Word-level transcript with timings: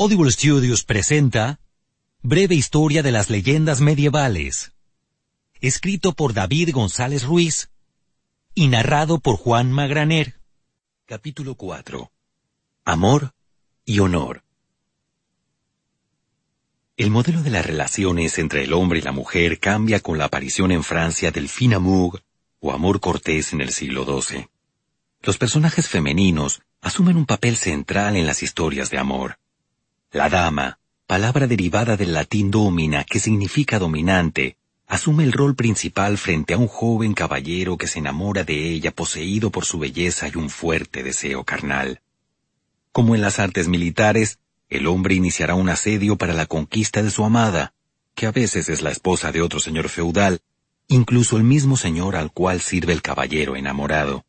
Audible 0.00 0.30
Studios 0.30 0.84
presenta 0.84 1.58
Breve 2.22 2.54
Historia 2.54 3.02
de 3.02 3.10
las 3.10 3.30
Leyendas 3.30 3.80
Medievales, 3.80 4.70
escrito 5.60 6.12
por 6.12 6.34
David 6.34 6.70
González 6.72 7.24
Ruiz 7.24 7.70
y 8.54 8.68
narrado 8.68 9.18
por 9.18 9.36
Juan 9.36 9.72
Magraner. 9.72 10.38
Capítulo 11.04 11.56
4. 11.56 12.12
Amor 12.84 13.34
y 13.84 13.98
honor. 13.98 14.44
El 16.96 17.10
modelo 17.10 17.42
de 17.42 17.50
las 17.50 17.66
relaciones 17.66 18.38
entre 18.38 18.62
el 18.62 18.74
hombre 18.74 19.00
y 19.00 19.02
la 19.02 19.10
mujer 19.10 19.58
cambia 19.58 19.98
con 19.98 20.16
la 20.16 20.26
aparición 20.26 20.70
en 20.70 20.84
Francia 20.84 21.32
del 21.32 21.48
fin 21.48 21.74
amour 21.74 22.22
o 22.60 22.70
amor 22.70 23.00
cortés 23.00 23.52
en 23.52 23.62
el 23.62 23.72
siglo 23.72 24.04
XII. 24.04 24.48
Los 25.22 25.38
personajes 25.38 25.88
femeninos 25.88 26.62
asumen 26.82 27.16
un 27.16 27.26
papel 27.26 27.56
central 27.56 28.14
en 28.14 28.28
las 28.28 28.44
historias 28.44 28.90
de 28.90 28.98
amor. 28.98 29.40
La 30.10 30.30
dama, 30.30 30.78
palabra 31.06 31.46
derivada 31.46 31.98
del 31.98 32.14
latín 32.14 32.50
domina 32.50 33.04
que 33.04 33.20
significa 33.20 33.78
dominante, 33.78 34.56
asume 34.86 35.22
el 35.22 35.32
rol 35.32 35.54
principal 35.54 36.16
frente 36.16 36.54
a 36.54 36.56
un 36.58 36.66
joven 36.66 37.12
caballero 37.12 37.76
que 37.76 37.86
se 37.86 37.98
enamora 37.98 38.42
de 38.42 38.70
ella 38.70 38.90
poseído 38.90 39.50
por 39.50 39.66
su 39.66 39.78
belleza 39.78 40.26
y 40.28 40.38
un 40.38 40.48
fuerte 40.48 41.02
deseo 41.02 41.44
carnal. 41.44 42.00
Como 42.90 43.14
en 43.14 43.20
las 43.20 43.38
artes 43.38 43.68
militares, 43.68 44.38
el 44.70 44.86
hombre 44.86 45.14
iniciará 45.14 45.54
un 45.54 45.68
asedio 45.68 46.16
para 46.16 46.32
la 46.32 46.46
conquista 46.46 47.02
de 47.02 47.10
su 47.10 47.22
amada, 47.26 47.74
que 48.14 48.24
a 48.24 48.32
veces 48.32 48.70
es 48.70 48.80
la 48.80 48.90
esposa 48.90 49.30
de 49.30 49.42
otro 49.42 49.60
señor 49.60 49.90
feudal, 49.90 50.40
incluso 50.88 51.36
el 51.36 51.44
mismo 51.44 51.76
señor 51.76 52.16
al 52.16 52.32
cual 52.32 52.62
sirve 52.62 52.94
el 52.94 53.02
caballero 53.02 53.56
enamorado. 53.56 54.24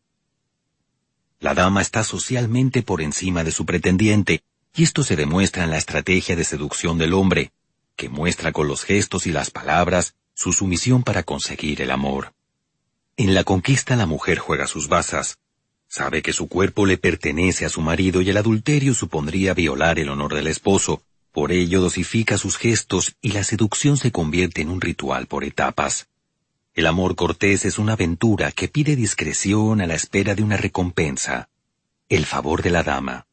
La 1.39 1.53
dama 1.53 1.81
está 1.81 2.03
socialmente 2.03 2.81
por 2.81 3.01
encima 3.01 3.45
de 3.45 3.53
su 3.53 3.65
pretendiente, 3.65 4.43
y 4.75 4.83
esto 4.83 5.03
se 5.03 5.15
demuestra 5.15 5.63
en 5.63 5.71
la 5.71 5.77
estrategia 5.77 6.35
de 6.35 6.43
seducción 6.43 6.97
del 6.97 7.13
hombre, 7.13 7.51
que 7.95 8.09
muestra 8.09 8.51
con 8.51 8.67
los 8.67 8.83
gestos 8.83 9.27
y 9.27 9.31
las 9.31 9.51
palabras 9.51 10.15
su 10.33 10.53
sumisión 10.53 11.03
para 11.03 11.23
conseguir 11.23 11.81
el 11.81 11.91
amor. 11.91 12.33
En 13.17 13.33
la 13.33 13.43
conquista 13.43 13.97
la 13.97 14.05
mujer 14.05 14.37
juega 14.37 14.67
sus 14.67 14.87
basas. 14.87 15.37
Sabe 15.89 16.21
que 16.21 16.31
su 16.31 16.47
cuerpo 16.47 16.85
le 16.85 16.97
pertenece 16.97 17.65
a 17.65 17.69
su 17.69 17.81
marido 17.81 18.21
y 18.21 18.29
el 18.29 18.37
adulterio 18.37 18.93
supondría 18.93 19.53
violar 19.53 19.99
el 19.99 20.09
honor 20.09 20.33
del 20.33 20.47
esposo, 20.47 21.03
por 21.31 21.51
ello 21.51 21.81
dosifica 21.81 22.37
sus 22.37 22.57
gestos 22.57 23.15
y 23.21 23.33
la 23.33 23.43
seducción 23.43 23.97
se 23.97 24.11
convierte 24.11 24.61
en 24.61 24.69
un 24.69 24.81
ritual 24.81 25.27
por 25.27 25.43
etapas. 25.43 26.07
El 26.73 26.85
amor 26.85 27.15
cortés 27.15 27.65
es 27.65 27.77
una 27.77 27.93
aventura 27.93 28.51
que 28.51 28.69
pide 28.69 28.95
discreción 28.95 29.81
a 29.81 29.87
la 29.87 29.95
espera 29.95 30.35
de 30.35 30.43
una 30.43 30.55
recompensa, 30.55 31.49
el 32.07 32.25
favor 32.25 32.61
de 32.61 32.69
la 32.69 32.83
dama. 32.83 33.27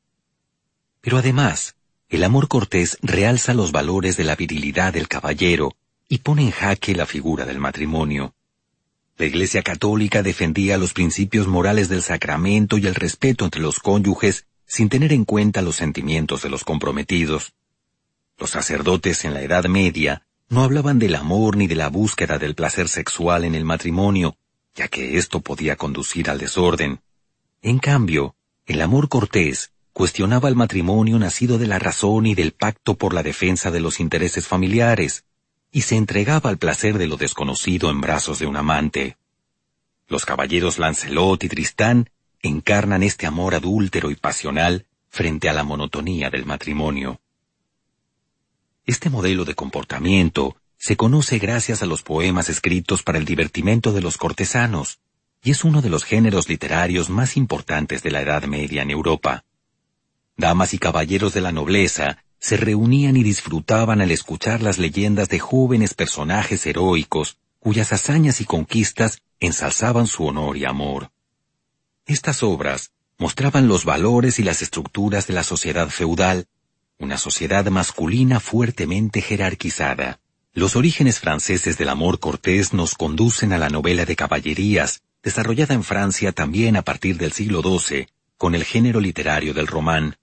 Pero 1.06 1.18
además, 1.18 1.76
el 2.08 2.24
amor 2.24 2.48
cortés 2.48 2.98
realza 3.00 3.54
los 3.54 3.70
valores 3.70 4.16
de 4.16 4.24
la 4.24 4.34
virilidad 4.34 4.92
del 4.92 5.06
caballero 5.06 5.76
y 6.08 6.18
pone 6.18 6.42
en 6.42 6.50
jaque 6.50 6.96
la 6.96 7.06
figura 7.06 7.44
del 7.44 7.60
matrimonio. 7.60 8.34
La 9.16 9.26
Iglesia 9.26 9.62
Católica 9.62 10.24
defendía 10.24 10.78
los 10.78 10.94
principios 10.94 11.46
morales 11.46 11.88
del 11.88 12.02
sacramento 12.02 12.76
y 12.76 12.88
el 12.88 12.96
respeto 12.96 13.44
entre 13.44 13.60
los 13.60 13.78
cónyuges 13.78 14.46
sin 14.66 14.88
tener 14.88 15.12
en 15.12 15.24
cuenta 15.24 15.62
los 15.62 15.76
sentimientos 15.76 16.42
de 16.42 16.48
los 16.48 16.64
comprometidos. 16.64 17.52
Los 18.36 18.50
sacerdotes 18.50 19.24
en 19.24 19.32
la 19.32 19.42
Edad 19.42 19.66
Media 19.66 20.26
no 20.48 20.64
hablaban 20.64 20.98
del 20.98 21.14
amor 21.14 21.56
ni 21.56 21.68
de 21.68 21.76
la 21.76 21.88
búsqueda 21.88 22.38
del 22.38 22.56
placer 22.56 22.88
sexual 22.88 23.44
en 23.44 23.54
el 23.54 23.64
matrimonio, 23.64 24.38
ya 24.74 24.88
que 24.88 25.18
esto 25.18 25.38
podía 25.38 25.76
conducir 25.76 26.28
al 26.28 26.38
desorden. 26.38 26.98
En 27.62 27.78
cambio, 27.78 28.34
el 28.64 28.80
amor 28.80 29.08
cortés 29.08 29.70
cuestionaba 29.96 30.50
el 30.50 30.56
matrimonio 30.56 31.18
nacido 31.18 31.56
de 31.56 31.66
la 31.66 31.78
razón 31.78 32.26
y 32.26 32.34
del 32.34 32.52
pacto 32.52 32.98
por 32.98 33.14
la 33.14 33.22
defensa 33.22 33.70
de 33.70 33.80
los 33.80 33.98
intereses 33.98 34.46
familiares, 34.46 35.24
y 35.72 35.82
se 35.82 35.96
entregaba 35.96 36.50
al 36.50 36.58
placer 36.58 36.98
de 36.98 37.06
lo 37.06 37.16
desconocido 37.16 37.88
en 37.88 38.02
brazos 38.02 38.38
de 38.38 38.46
un 38.46 38.58
amante. 38.58 39.16
Los 40.06 40.26
caballeros 40.26 40.78
Lancelot 40.78 41.42
y 41.44 41.48
Tristán 41.48 42.10
encarnan 42.42 43.02
este 43.02 43.26
amor 43.26 43.54
adúltero 43.54 44.10
y 44.10 44.16
pasional 44.16 44.84
frente 45.08 45.48
a 45.48 45.54
la 45.54 45.64
monotonía 45.64 46.28
del 46.28 46.44
matrimonio. 46.44 47.22
Este 48.84 49.08
modelo 49.08 49.46
de 49.46 49.54
comportamiento 49.54 50.58
se 50.76 50.98
conoce 50.98 51.38
gracias 51.38 51.82
a 51.82 51.86
los 51.86 52.02
poemas 52.02 52.50
escritos 52.50 53.02
para 53.02 53.16
el 53.16 53.24
divertimento 53.24 53.94
de 53.94 54.02
los 54.02 54.18
cortesanos, 54.18 54.98
y 55.42 55.52
es 55.52 55.64
uno 55.64 55.80
de 55.80 55.88
los 55.88 56.04
géneros 56.04 56.50
literarios 56.50 57.08
más 57.08 57.38
importantes 57.38 58.02
de 58.02 58.10
la 58.10 58.20
Edad 58.20 58.44
Media 58.44 58.82
en 58.82 58.90
Europa. 58.90 59.46
Damas 60.38 60.74
y 60.74 60.78
caballeros 60.78 61.32
de 61.32 61.40
la 61.40 61.50
nobleza 61.50 62.18
se 62.38 62.58
reunían 62.58 63.16
y 63.16 63.22
disfrutaban 63.22 64.02
al 64.02 64.10
escuchar 64.10 64.62
las 64.62 64.78
leyendas 64.78 65.28
de 65.30 65.38
jóvenes 65.38 65.94
personajes 65.94 66.66
heroicos 66.66 67.38
cuyas 67.58 67.92
hazañas 67.92 68.40
y 68.40 68.44
conquistas 68.44 69.22
ensalzaban 69.40 70.06
su 70.06 70.26
honor 70.26 70.56
y 70.56 70.64
amor. 70.64 71.10
Estas 72.04 72.42
obras 72.42 72.92
mostraban 73.18 73.66
los 73.66 73.84
valores 73.84 74.38
y 74.38 74.42
las 74.42 74.62
estructuras 74.62 75.26
de 75.26 75.34
la 75.34 75.42
sociedad 75.42 75.88
feudal, 75.88 76.46
una 76.98 77.18
sociedad 77.18 77.64
masculina 77.66 78.38
fuertemente 78.38 79.22
jerarquizada. 79.22 80.20
Los 80.52 80.76
orígenes 80.76 81.18
franceses 81.18 81.76
del 81.78 81.88
amor 81.88 82.20
cortés 82.20 82.72
nos 82.72 82.94
conducen 82.94 83.52
a 83.52 83.58
la 83.58 83.68
novela 83.68 84.04
de 84.04 84.16
caballerías, 84.16 85.02
desarrollada 85.22 85.74
en 85.74 85.82
Francia 85.82 86.32
también 86.32 86.76
a 86.76 86.82
partir 86.82 87.16
del 87.16 87.32
siglo 87.32 87.62
XII, 87.62 88.06
con 88.36 88.54
el 88.54 88.64
género 88.64 89.00
literario 89.00 89.52
del 89.52 89.66
román, 89.66 90.16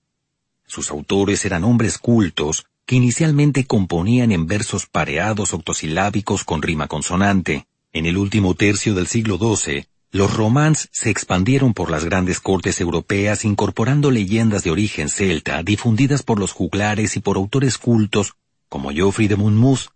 sus 0.74 0.90
autores 0.90 1.46
eran 1.46 1.64
hombres 1.64 2.00
cultos 2.00 2.66
que 2.88 2.96
inicialmente 2.96 3.66
componían 3.66 4.32
en 4.32 4.48
versos 4.48 4.88
pareados 4.88 5.54
octosilábicos 5.54 6.44
con 6.44 6.64
rima 6.64 6.88
consonante. 6.88 7.68
En 7.94 8.08
el 8.08 8.18
último 8.18 8.56
tercio 8.56 8.96
del 8.96 9.06
siglo 9.06 9.38
XII, 9.38 9.86
los 10.12 10.34
romans 10.34 10.90
se 10.92 11.12
expandieron 11.12 11.76
por 11.76 11.92
las 11.92 12.06
grandes 12.06 12.40
cortes 12.40 12.82
europeas 12.82 13.46
incorporando 13.46 14.10
leyendas 14.10 14.64
de 14.64 14.72
origen 14.72 15.10
celta 15.10 15.62
difundidas 15.62 16.24
por 16.24 16.40
los 16.40 16.54
juglares 16.54 17.18
y 17.18 17.20
por 17.20 17.38
autores 17.38 17.78
cultos 17.78 18.34
como 18.68 18.90
Geoffrey 18.90 19.28
de 19.28 19.36
Monmouth, 19.36 19.90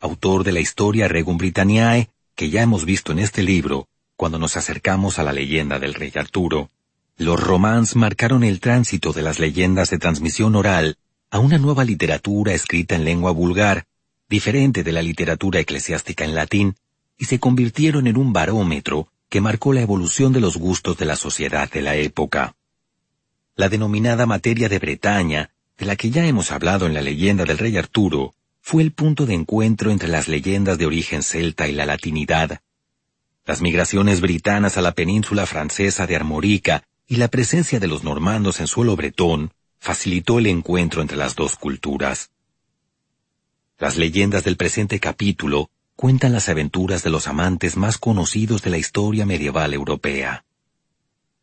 autor 0.00 0.44
de 0.44 0.52
la 0.52 0.60
historia 0.60 1.08
Regum 1.08 1.36
Britanniae, 1.36 2.08
que 2.34 2.48
ya 2.48 2.62
hemos 2.62 2.86
visto 2.86 3.12
en 3.12 3.18
este 3.18 3.42
libro, 3.42 3.86
cuando 4.16 4.38
nos 4.38 4.56
acercamos 4.56 5.18
a 5.18 5.24
la 5.24 5.34
leyenda 5.34 5.78
del 5.78 5.92
rey 5.92 6.10
Arturo. 6.14 6.70
Los 7.18 7.38
romans 7.38 7.94
marcaron 7.94 8.42
el 8.42 8.58
tránsito 8.58 9.12
de 9.12 9.22
las 9.22 9.38
leyendas 9.38 9.90
de 9.90 9.98
transmisión 9.98 10.56
oral 10.56 10.96
a 11.30 11.38
una 11.38 11.58
nueva 11.58 11.84
literatura 11.84 12.52
escrita 12.52 12.94
en 12.94 13.04
lengua 13.04 13.30
vulgar, 13.30 13.86
diferente 14.28 14.82
de 14.82 14.92
la 14.92 15.02
literatura 15.02 15.60
eclesiástica 15.60 16.24
en 16.24 16.34
latín, 16.34 16.76
y 17.18 17.26
se 17.26 17.38
convirtieron 17.38 18.06
en 18.06 18.16
un 18.16 18.32
barómetro 18.32 19.08
que 19.28 19.40
marcó 19.40 19.72
la 19.72 19.82
evolución 19.82 20.32
de 20.32 20.40
los 20.40 20.56
gustos 20.56 20.96
de 20.98 21.06
la 21.06 21.16
sociedad 21.16 21.70
de 21.70 21.82
la 21.82 21.96
época. 21.96 22.54
La 23.56 23.68
denominada 23.68 24.26
materia 24.26 24.68
de 24.68 24.78
Bretaña, 24.78 25.50
de 25.78 25.86
la 25.86 25.96
que 25.96 26.10
ya 26.10 26.26
hemos 26.26 26.50
hablado 26.50 26.86
en 26.86 26.94
la 26.94 27.02
leyenda 27.02 27.44
del 27.44 27.58
rey 27.58 27.76
Arturo, 27.76 28.34
fue 28.60 28.82
el 28.82 28.92
punto 28.92 29.26
de 29.26 29.34
encuentro 29.34 29.90
entre 29.90 30.08
las 30.08 30.28
leyendas 30.28 30.78
de 30.78 30.86
origen 30.86 31.22
celta 31.22 31.68
y 31.68 31.72
la 31.72 31.86
latinidad. 31.86 32.60
Las 33.44 33.60
migraciones 33.60 34.20
britanas 34.20 34.76
a 34.76 34.82
la 34.82 34.92
península 34.92 35.46
francesa 35.46 36.06
de 36.06 36.16
Armorica 36.16 36.84
y 37.12 37.16
la 37.16 37.28
presencia 37.28 37.78
de 37.78 37.88
los 37.88 38.04
normandos 38.04 38.58
en 38.60 38.66
suelo 38.66 38.96
bretón 38.96 39.52
facilitó 39.78 40.38
el 40.38 40.46
encuentro 40.46 41.02
entre 41.02 41.18
las 41.18 41.36
dos 41.36 41.56
culturas. 41.56 42.30
Las 43.78 43.98
leyendas 43.98 44.44
del 44.44 44.56
presente 44.56 44.98
capítulo 44.98 45.68
cuentan 45.94 46.32
las 46.32 46.48
aventuras 46.48 47.02
de 47.02 47.10
los 47.10 47.28
amantes 47.28 47.76
más 47.76 47.98
conocidos 47.98 48.62
de 48.62 48.70
la 48.70 48.78
historia 48.78 49.26
medieval 49.26 49.74
europea. 49.74 50.46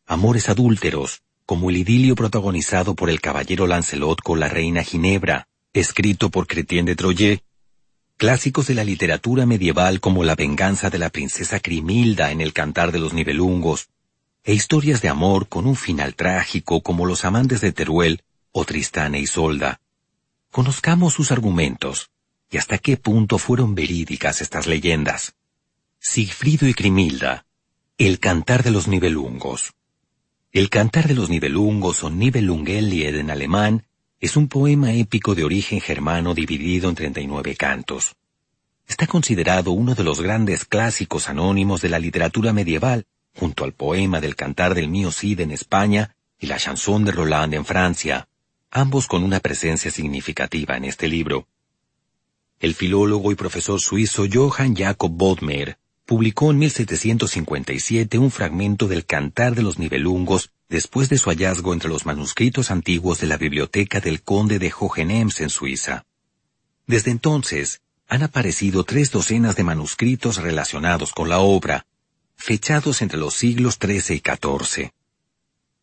Amores 0.08 0.48
adúlteros, 0.48 1.22
como 1.46 1.70
el 1.70 1.76
idilio 1.76 2.16
protagonizado 2.16 2.96
por 2.96 3.08
el 3.08 3.20
caballero 3.20 3.68
Lancelot 3.68 4.22
con 4.22 4.40
la 4.40 4.48
reina 4.48 4.82
Ginebra, 4.82 5.46
escrito 5.72 6.30
por 6.30 6.48
Chrétien 6.48 6.84
de 6.84 6.96
Troyes, 6.96 7.42
clásicos 8.16 8.66
de 8.66 8.74
la 8.74 8.82
literatura 8.82 9.46
medieval 9.46 10.00
como 10.00 10.24
La 10.24 10.34
venganza 10.34 10.90
de 10.90 10.98
la 10.98 11.10
princesa 11.10 11.60
Crimilda 11.60 12.32
en 12.32 12.40
el 12.40 12.52
Cantar 12.52 12.90
de 12.90 12.98
los 12.98 13.12
Nibelungos, 13.12 13.88
e 14.44 14.54
historias 14.54 15.02
de 15.02 15.08
amor 15.08 15.48
con 15.48 15.66
un 15.66 15.76
final 15.76 16.14
trágico 16.14 16.82
como 16.82 17.06
Los 17.06 17.24
amantes 17.24 17.60
de 17.60 17.72
Teruel 17.72 18.22
o 18.52 18.64
Tristán 18.64 19.14
e 19.14 19.20
Isolda. 19.20 19.80
Conozcamos 20.50 21.14
sus 21.14 21.30
argumentos 21.30 22.10
y 22.50 22.56
hasta 22.56 22.78
qué 22.78 22.96
punto 22.96 23.38
fueron 23.38 23.74
verídicas 23.74 24.40
estas 24.40 24.66
leyendas. 24.66 25.34
Sigfrido 25.98 26.66
y 26.66 26.74
Crimilda, 26.74 27.46
el 27.98 28.18
cantar 28.18 28.62
de 28.62 28.70
los 28.70 28.88
nivelungos. 28.88 29.74
El 30.52 30.68
cantar 30.68 31.06
de 31.06 31.14
los 31.14 31.30
nivelungos 31.30 32.02
o 32.02 32.10
Nibelungenlied 32.10 33.14
en 33.16 33.30
alemán 33.30 33.84
es 34.18 34.36
un 34.36 34.48
poema 34.48 34.92
épico 34.92 35.34
de 35.34 35.44
origen 35.44 35.80
germano 35.80 36.34
dividido 36.34 36.88
en 36.88 36.96
39 36.96 37.54
cantos. 37.56 38.16
Está 38.88 39.06
considerado 39.06 39.70
uno 39.70 39.94
de 39.94 40.02
los 40.02 40.20
grandes 40.20 40.64
clásicos 40.64 41.28
anónimos 41.28 41.80
de 41.82 41.90
la 41.90 42.00
literatura 42.00 42.52
medieval, 42.52 43.06
junto 43.34 43.64
al 43.64 43.72
poema 43.72 44.20
del 44.20 44.36
Cantar 44.36 44.74
del 44.74 44.88
Mío 44.88 45.10
Cid 45.10 45.40
en 45.40 45.50
España 45.50 46.16
y 46.38 46.46
la 46.46 46.58
Chanson 46.58 47.04
de 47.04 47.12
Roland 47.12 47.54
en 47.54 47.64
Francia, 47.64 48.28
ambos 48.70 49.06
con 49.06 49.22
una 49.22 49.40
presencia 49.40 49.90
significativa 49.90 50.76
en 50.76 50.84
este 50.84 51.08
libro. 51.08 51.46
El 52.58 52.74
filólogo 52.74 53.32
y 53.32 53.34
profesor 53.34 53.80
suizo 53.80 54.24
Johann 54.30 54.76
Jakob 54.76 55.10
Bodmer 55.10 55.78
publicó 56.04 56.50
en 56.50 56.58
1757 56.58 58.18
un 58.18 58.30
fragmento 58.30 58.88
del 58.88 59.06
Cantar 59.06 59.54
de 59.54 59.62
los 59.62 59.78
Nibelungos 59.78 60.50
después 60.68 61.08
de 61.08 61.18
su 61.18 61.30
hallazgo 61.30 61.72
entre 61.72 61.88
los 61.88 62.04
manuscritos 62.04 62.70
antiguos 62.70 63.20
de 63.20 63.28
la 63.28 63.36
biblioteca 63.36 64.00
del 64.00 64.22
conde 64.22 64.58
de 64.58 64.72
Hohenems 64.76 65.40
en 65.40 65.50
Suiza. 65.50 66.04
Desde 66.86 67.12
entonces, 67.12 67.80
han 68.08 68.24
aparecido 68.24 68.82
tres 68.82 69.12
docenas 69.12 69.54
de 69.54 69.62
manuscritos 69.62 70.38
relacionados 70.38 71.12
con 71.12 71.28
la 71.28 71.38
obra, 71.38 71.86
fechados 72.40 73.02
entre 73.02 73.18
los 73.18 73.34
siglos 73.34 73.78
XIII 73.80 74.16
y 74.16 74.20
XIV. 74.20 74.90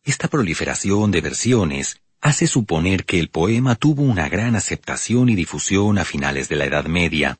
Esta 0.04 0.28
proliferación 0.28 1.10
de 1.10 1.20
versiones 1.20 2.00
hace 2.20 2.46
suponer 2.46 3.04
que 3.04 3.18
el 3.18 3.30
poema 3.30 3.74
tuvo 3.74 4.02
una 4.02 4.28
gran 4.28 4.56
aceptación 4.56 5.28
y 5.28 5.34
difusión 5.34 5.98
a 5.98 6.04
finales 6.04 6.48
de 6.48 6.56
la 6.56 6.66
Edad 6.66 6.84
Media, 6.86 7.38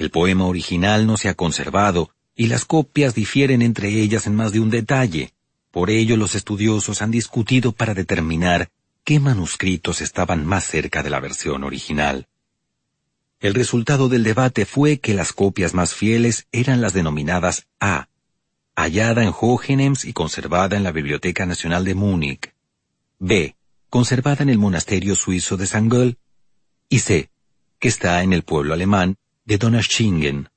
el 0.00 0.10
poema 0.10 0.46
original 0.46 1.06
no 1.06 1.18
se 1.18 1.28
ha 1.28 1.34
conservado 1.34 2.14
y 2.34 2.46
las 2.46 2.64
copias 2.64 3.14
difieren 3.14 3.60
entre 3.60 3.90
ellas 3.90 4.26
en 4.26 4.34
más 4.34 4.50
de 4.50 4.58
un 4.58 4.70
detalle. 4.70 5.34
Por 5.70 5.90
ello 5.90 6.16
los 6.16 6.34
estudiosos 6.34 7.02
han 7.02 7.10
discutido 7.10 7.72
para 7.72 7.92
determinar 7.92 8.70
qué 9.04 9.20
manuscritos 9.20 10.00
estaban 10.00 10.46
más 10.46 10.64
cerca 10.64 11.02
de 11.02 11.10
la 11.10 11.20
versión 11.20 11.64
original. 11.64 12.28
El 13.40 13.52
resultado 13.52 14.08
del 14.08 14.24
debate 14.24 14.64
fue 14.64 15.00
que 15.00 15.12
las 15.12 15.34
copias 15.34 15.74
más 15.74 15.92
fieles 15.92 16.46
eran 16.50 16.80
las 16.80 16.94
denominadas 16.94 17.66
A, 17.78 18.08
hallada 18.76 19.22
en 19.22 19.32
Hohenems 19.38 20.04
y 20.04 20.12
conservada 20.12 20.76
en 20.76 20.84
la 20.84 20.92
Biblioteca 20.92 21.46
Nacional 21.46 21.84
de 21.84 21.94
Múnich, 21.94 22.54
B, 23.18 23.56
conservada 23.88 24.42
en 24.42 24.48
el 24.48 24.58
monasterio 24.58 25.16
suizo 25.16 25.56
de 25.56 25.64
St. 25.64 26.16
y 26.88 26.98
C, 27.00 27.30
que 27.78 27.88
está 27.88 28.22
en 28.22 28.32
el 28.32 28.42
pueblo 28.42 28.72
alemán 28.72 29.16
de 29.44 29.58
Donaueschingen. 29.58 30.48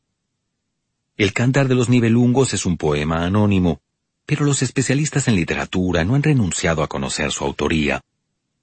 El 1.18 1.34
Cantar 1.34 1.68
de 1.68 1.76
los 1.76 1.90
Nibelungos 1.90 2.54
es 2.54 2.66
un 2.66 2.78
poema 2.78 3.26
anónimo, 3.26 3.82
pero 4.26 4.46
los 4.46 4.62
especialistas 4.62 5.28
en 5.28 5.36
literatura 5.36 6.04
no 6.04 6.16
han 6.16 6.24
renunciado 6.24 6.84
a 6.84 6.88
conocer 6.88 7.32
su 7.32 7.44
autoría. 7.44 8.02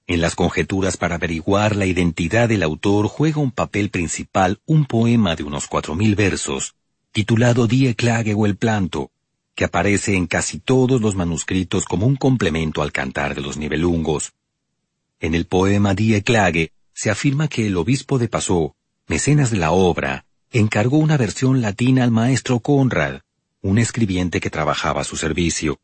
En 0.07 0.19
las 0.19 0.35
conjeturas 0.35 0.97
para 0.97 1.15
averiguar 1.15 1.75
la 1.75 1.85
identidad 1.85 2.49
del 2.49 2.63
autor 2.63 3.07
juega 3.07 3.39
un 3.39 3.51
papel 3.51 3.89
principal 3.89 4.59
un 4.65 4.85
poema 4.85 5.35
de 5.35 5.43
unos 5.43 5.67
cuatro 5.67 5.95
mil 5.95 6.15
versos, 6.15 6.75
titulado 7.11 7.67
Die 7.67 7.95
Klage 7.95 8.33
o 8.33 8.45
el 8.45 8.57
Planto, 8.57 9.10
que 9.55 9.65
aparece 9.65 10.15
en 10.15 10.27
casi 10.27 10.59
todos 10.59 11.01
los 11.01 11.15
manuscritos 11.15 11.85
como 11.85 12.05
un 12.05 12.15
complemento 12.15 12.81
al 12.81 12.91
Cantar 12.91 13.35
de 13.35 13.41
los 13.41 13.57
Nibelungos. 13.57 14.33
En 15.19 15.35
el 15.35 15.45
poema 15.45 15.93
Die 15.93 16.23
Klage 16.23 16.71
se 16.93 17.09
afirma 17.09 17.47
que 17.47 17.67
el 17.67 17.77
obispo 17.77 18.17
de 18.17 18.27
Passau 18.27 18.75
mecenas 19.11 19.51
de 19.51 19.57
la 19.57 19.71
obra, 19.71 20.25
encargó 20.51 20.97
una 20.97 21.17
versión 21.17 21.61
latina 21.61 22.05
al 22.05 22.11
maestro 22.11 22.61
Conrad, 22.61 23.19
un 23.61 23.77
escribiente 23.77 24.39
que 24.39 24.49
trabajaba 24.49 25.01
a 25.01 25.03
su 25.03 25.17
servicio. 25.17 25.81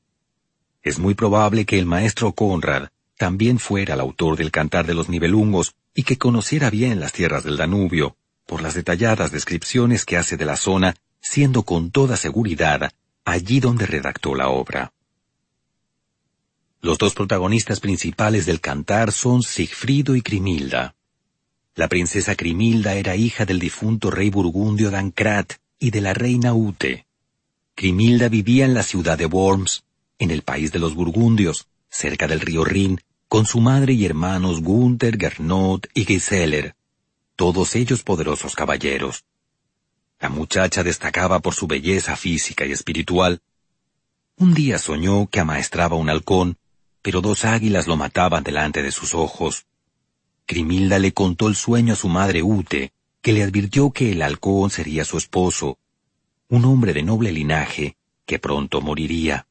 Es 0.81 0.97
muy 0.97 1.13
probable 1.13 1.65
que 1.65 1.77
el 1.77 1.85
maestro 1.85 2.31
Conrad 2.31 2.87
también 3.17 3.59
fuera 3.59 3.95
el 3.95 3.99
autor 3.99 4.37
del 4.37 4.49
Cantar 4.49 4.85
de 4.85 4.93
los 4.93 5.09
Nibelungos 5.09 5.75
y 5.93 6.03
que 6.03 6.17
conociera 6.17 6.69
bien 6.69 7.01
las 7.01 7.11
tierras 7.11 7.43
del 7.43 7.57
Danubio, 7.57 8.15
por 8.45 8.61
las 8.61 8.75
detalladas 8.75 9.33
descripciones 9.33 10.05
que 10.05 10.15
hace 10.15 10.37
de 10.37 10.45
la 10.45 10.55
zona, 10.55 10.95
siendo 11.19 11.63
con 11.63 11.91
toda 11.91 12.15
seguridad 12.15 12.91
allí 13.27 13.59
donde 13.59 13.85
redactó 13.85 14.35
la 14.35 14.47
obra. 14.47 14.93
Los 16.79 16.97
dos 16.97 17.13
protagonistas 17.13 17.81
principales 17.81 18.45
del 18.45 18.61
cantar 18.61 19.11
son 19.11 19.43
Sigfrido 19.43 20.15
y 20.15 20.21
Crimilda. 20.21 20.95
La 21.75 21.89
princesa 21.89 22.35
Crimilda 22.35 22.93
era 22.93 23.17
hija 23.17 23.43
del 23.45 23.59
difunto 23.59 24.11
rey 24.11 24.29
burgundio 24.29 24.91
Dancrat 24.91 25.55
y 25.77 25.91
de 25.91 25.99
la 25.99 26.13
reina 26.13 26.53
Ute. 26.53 27.05
Crimilda 27.75 28.29
vivía 28.29 28.63
en 28.63 28.73
la 28.73 28.83
ciudad 28.83 29.17
de 29.17 29.25
Worms, 29.25 29.83
en 30.19 30.31
el 30.31 30.41
país 30.43 30.71
de 30.71 30.79
los 30.79 30.95
burgundios, 30.95 31.67
cerca 31.89 32.27
del 32.27 32.39
río 32.39 32.63
Rin, 32.63 33.01
con 33.27 33.45
su 33.45 33.59
madre 33.59 33.91
y 33.91 34.05
hermanos 34.05 34.61
Gunther, 34.61 35.17
Gernot 35.19 35.89
y 35.93 36.05
Giseler, 36.05 36.75
todos 37.35 37.75
ellos 37.75 38.03
poderosos 38.03 38.55
caballeros. 38.55 39.25
La 40.19 40.29
muchacha 40.29 40.83
destacaba 40.83 41.39
por 41.39 41.53
su 41.53 41.67
belleza 41.67 42.15
física 42.15 42.65
y 42.65 42.71
espiritual. 42.71 43.41
Un 44.37 44.53
día 44.53 44.79
soñó 44.79 45.27
que 45.27 45.39
amaestraba 45.39 45.95
un 45.95 46.09
halcón, 46.09 46.57
pero 47.01 47.21
dos 47.21 47.45
águilas 47.45 47.87
lo 47.87 47.97
mataban 47.97 48.43
delante 48.43 48.81
de 48.81 48.91
sus 48.91 49.13
ojos. 49.13 49.65
Crimilda 50.45 50.97
le 50.97 51.13
contó 51.13 51.47
el 51.47 51.55
sueño 51.55 51.93
a 51.93 51.95
su 51.95 52.09
madre 52.09 52.41
Ute, 52.41 52.93
que 53.21 53.33
le 53.33 53.43
advirtió 53.43 53.91
que 53.91 54.11
el 54.11 54.21
halcón 54.21 54.69
sería 54.69 55.05
su 55.05 55.17
esposo, 55.17 55.77
un 56.49 56.65
hombre 56.65 56.93
de 56.93 57.03
noble 57.03 57.31
linaje, 57.31 57.97
que 58.25 58.39
pronto 58.39 58.81
moriría. 58.81 59.47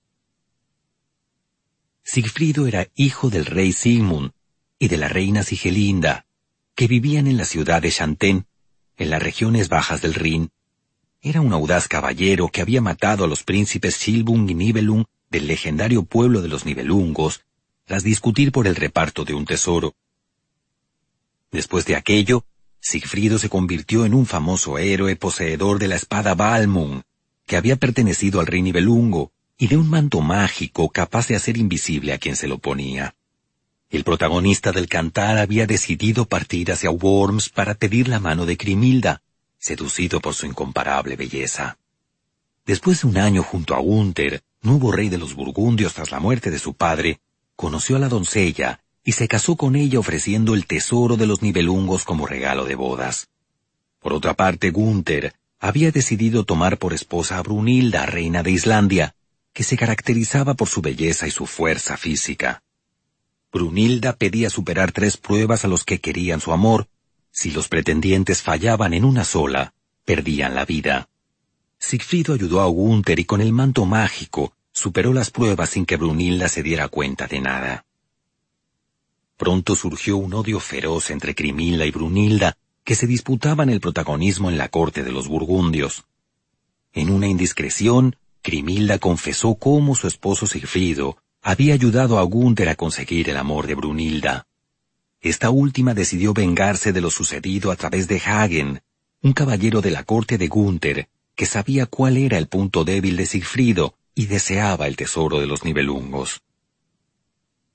Sigfrido 2.02 2.66
era 2.66 2.88
hijo 2.94 3.30
del 3.30 3.46
rey 3.46 3.72
Sigmund 3.72 4.32
y 4.78 4.88
de 4.88 4.96
la 4.96 5.08
reina 5.08 5.42
Sigelinda, 5.42 6.26
que 6.74 6.86
vivían 6.86 7.26
en 7.26 7.36
la 7.36 7.44
ciudad 7.44 7.82
de 7.82 7.90
Chantén, 7.90 8.46
en 8.96 9.10
las 9.10 9.22
regiones 9.22 9.68
bajas 9.68 10.02
del 10.02 10.14
Rin. 10.14 10.50
Era 11.22 11.40
un 11.40 11.52
audaz 11.52 11.88
caballero 11.88 12.48
que 12.48 12.60
había 12.60 12.80
matado 12.80 13.24
a 13.24 13.28
los 13.28 13.42
príncipes 13.42 13.94
Silbung 13.96 14.48
y 14.50 14.54
Nibelung 14.54 15.04
del 15.30 15.46
legendario 15.46 16.04
pueblo 16.04 16.42
de 16.42 16.48
los 16.48 16.64
Nibelungos, 16.64 17.44
tras 17.84 18.02
discutir 18.02 18.52
por 18.52 18.66
el 18.66 18.76
reparto 18.76 19.24
de 19.24 19.34
un 19.34 19.44
tesoro. 19.44 19.94
Después 21.50 21.84
de 21.86 21.96
aquello, 21.96 22.44
Sigfrido 22.80 23.38
se 23.38 23.48
convirtió 23.48 24.04
en 24.04 24.14
un 24.14 24.26
famoso 24.26 24.78
héroe 24.78 25.16
poseedor 25.16 25.78
de 25.78 25.88
la 25.88 25.96
espada 25.96 26.34
Balmung, 26.34 27.02
que 27.46 27.56
había 27.56 27.76
pertenecido 27.76 28.40
al 28.40 28.46
rey 28.46 28.62
Nibelungo, 28.62 29.32
y 29.58 29.68
de 29.68 29.76
un 29.76 29.88
manto 29.88 30.20
mágico 30.20 30.90
capaz 30.90 31.28
de 31.28 31.36
hacer 31.36 31.56
invisible 31.56 32.12
a 32.12 32.18
quien 32.18 32.36
se 32.36 32.46
lo 32.46 32.58
ponía. 32.58 33.14
El 33.88 34.02
protagonista 34.02 34.72
del 34.72 34.88
cantar 34.88 35.38
había 35.38 35.66
decidido 35.66 36.24
partir 36.24 36.72
hacia 36.72 36.90
Worms 36.90 37.50
para 37.50 37.74
pedir 37.74 38.08
la 38.08 38.18
mano 38.18 38.44
de 38.44 38.56
Crimilda, 38.56 39.22
seducido 39.58 40.20
por 40.20 40.34
su 40.34 40.46
incomparable 40.46 41.14
belleza. 41.14 41.78
Después 42.64 43.02
de 43.02 43.08
un 43.08 43.16
año 43.16 43.44
junto 43.44 43.76
a 43.76 43.78
Gunther, 43.78 44.42
nuevo 44.60 44.90
rey 44.90 45.08
de 45.08 45.18
los 45.18 45.34
Burgundios 45.34 45.94
tras 45.94 46.10
la 46.10 46.18
muerte 46.18 46.50
de 46.50 46.58
su 46.58 46.74
padre, 46.74 47.20
conoció 47.54 47.94
a 47.94 48.00
la 48.00 48.08
doncella 48.08 48.80
y 49.04 49.12
se 49.12 49.28
casó 49.28 49.54
con 49.54 49.76
ella 49.76 50.00
ofreciendo 50.00 50.54
el 50.54 50.66
tesoro 50.66 51.16
de 51.16 51.28
los 51.28 51.40
nivelungos 51.40 52.04
como 52.04 52.26
regalo 52.26 52.64
de 52.64 52.74
bodas. 52.74 53.28
Por 54.00 54.12
otra 54.12 54.34
parte, 54.34 54.70
Gunther 54.70 55.34
había 55.60 55.92
decidido 55.92 56.44
tomar 56.44 56.78
por 56.78 56.92
esposa 56.92 57.38
a 57.38 57.42
Brunilda, 57.42 58.04
reina 58.04 58.42
de 58.42 58.50
Islandia, 58.50 59.14
que 59.52 59.62
se 59.62 59.76
caracterizaba 59.76 60.54
por 60.54 60.68
su 60.68 60.82
belleza 60.82 61.28
y 61.28 61.30
su 61.30 61.46
fuerza 61.46 61.96
física. 61.96 62.64
Brunilda 63.56 64.14
pedía 64.16 64.50
superar 64.50 64.92
tres 64.92 65.16
pruebas 65.16 65.64
a 65.64 65.68
los 65.68 65.82
que 65.82 65.98
querían 65.98 66.42
su 66.42 66.52
amor. 66.52 66.88
Si 67.30 67.50
los 67.50 67.68
pretendientes 67.68 68.42
fallaban 68.42 68.92
en 68.92 69.02
una 69.02 69.24
sola, 69.24 69.72
perdían 70.04 70.54
la 70.54 70.66
vida. 70.66 71.08
Sigfrido 71.78 72.34
ayudó 72.34 72.60
a 72.60 72.66
Gunther 72.66 73.18
y 73.18 73.24
con 73.24 73.40
el 73.40 73.54
manto 73.54 73.86
mágico 73.86 74.52
superó 74.72 75.14
las 75.14 75.30
pruebas 75.30 75.70
sin 75.70 75.86
que 75.86 75.96
Brunilda 75.96 76.48
se 76.50 76.62
diera 76.62 76.88
cuenta 76.88 77.28
de 77.28 77.40
nada. 77.40 77.86
Pronto 79.38 79.74
surgió 79.74 80.18
un 80.18 80.34
odio 80.34 80.60
feroz 80.60 81.08
entre 81.08 81.34
Crimilda 81.34 81.86
y 81.86 81.90
Brunilda, 81.90 82.58
que 82.84 82.94
se 82.94 83.06
disputaban 83.06 83.70
el 83.70 83.80
protagonismo 83.80 84.50
en 84.50 84.58
la 84.58 84.68
corte 84.68 85.02
de 85.02 85.12
los 85.12 85.28
burgundios. 85.28 86.04
En 86.92 87.08
una 87.08 87.26
indiscreción, 87.26 88.16
Crimilda 88.42 88.98
confesó 88.98 89.54
cómo 89.54 89.94
su 89.94 90.08
esposo 90.08 90.46
Sigfrido 90.46 91.16
había 91.46 91.74
ayudado 91.74 92.18
a 92.18 92.24
Gunther 92.24 92.68
a 92.70 92.74
conseguir 92.74 93.30
el 93.30 93.36
amor 93.36 93.68
de 93.68 93.76
Brunilda. 93.76 94.48
Esta 95.20 95.48
última 95.50 95.94
decidió 95.94 96.34
vengarse 96.34 96.92
de 96.92 97.00
lo 97.00 97.08
sucedido 97.08 97.70
a 97.70 97.76
través 97.76 98.08
de 98.08 98.18
Hagen, 98.18 98.82
un 99.22 99.32
caballero 99.32 99.80
de 99.80 99.92
la 99.92 100.02
corte 100.02 100.38
de 100.38 100.48
Gunther, 100.48 101.08
que 101.36 101.46
sabía 101.46 101.86
cuál 101.86 102.16
era 102.16 102.36
el 102.36 102.48
punto 102.48 102.82
débil 102.82 103.16
de 103.16 103.26
Sigfrido 103.26 103.94
y 104.12 104.26
deseaba 104.26 104.88
el 104.88 104.96
tesoro 104.96 105.38
de 105.38 105.46
los 105.46 105.62
nivelungos. 105.64 106.42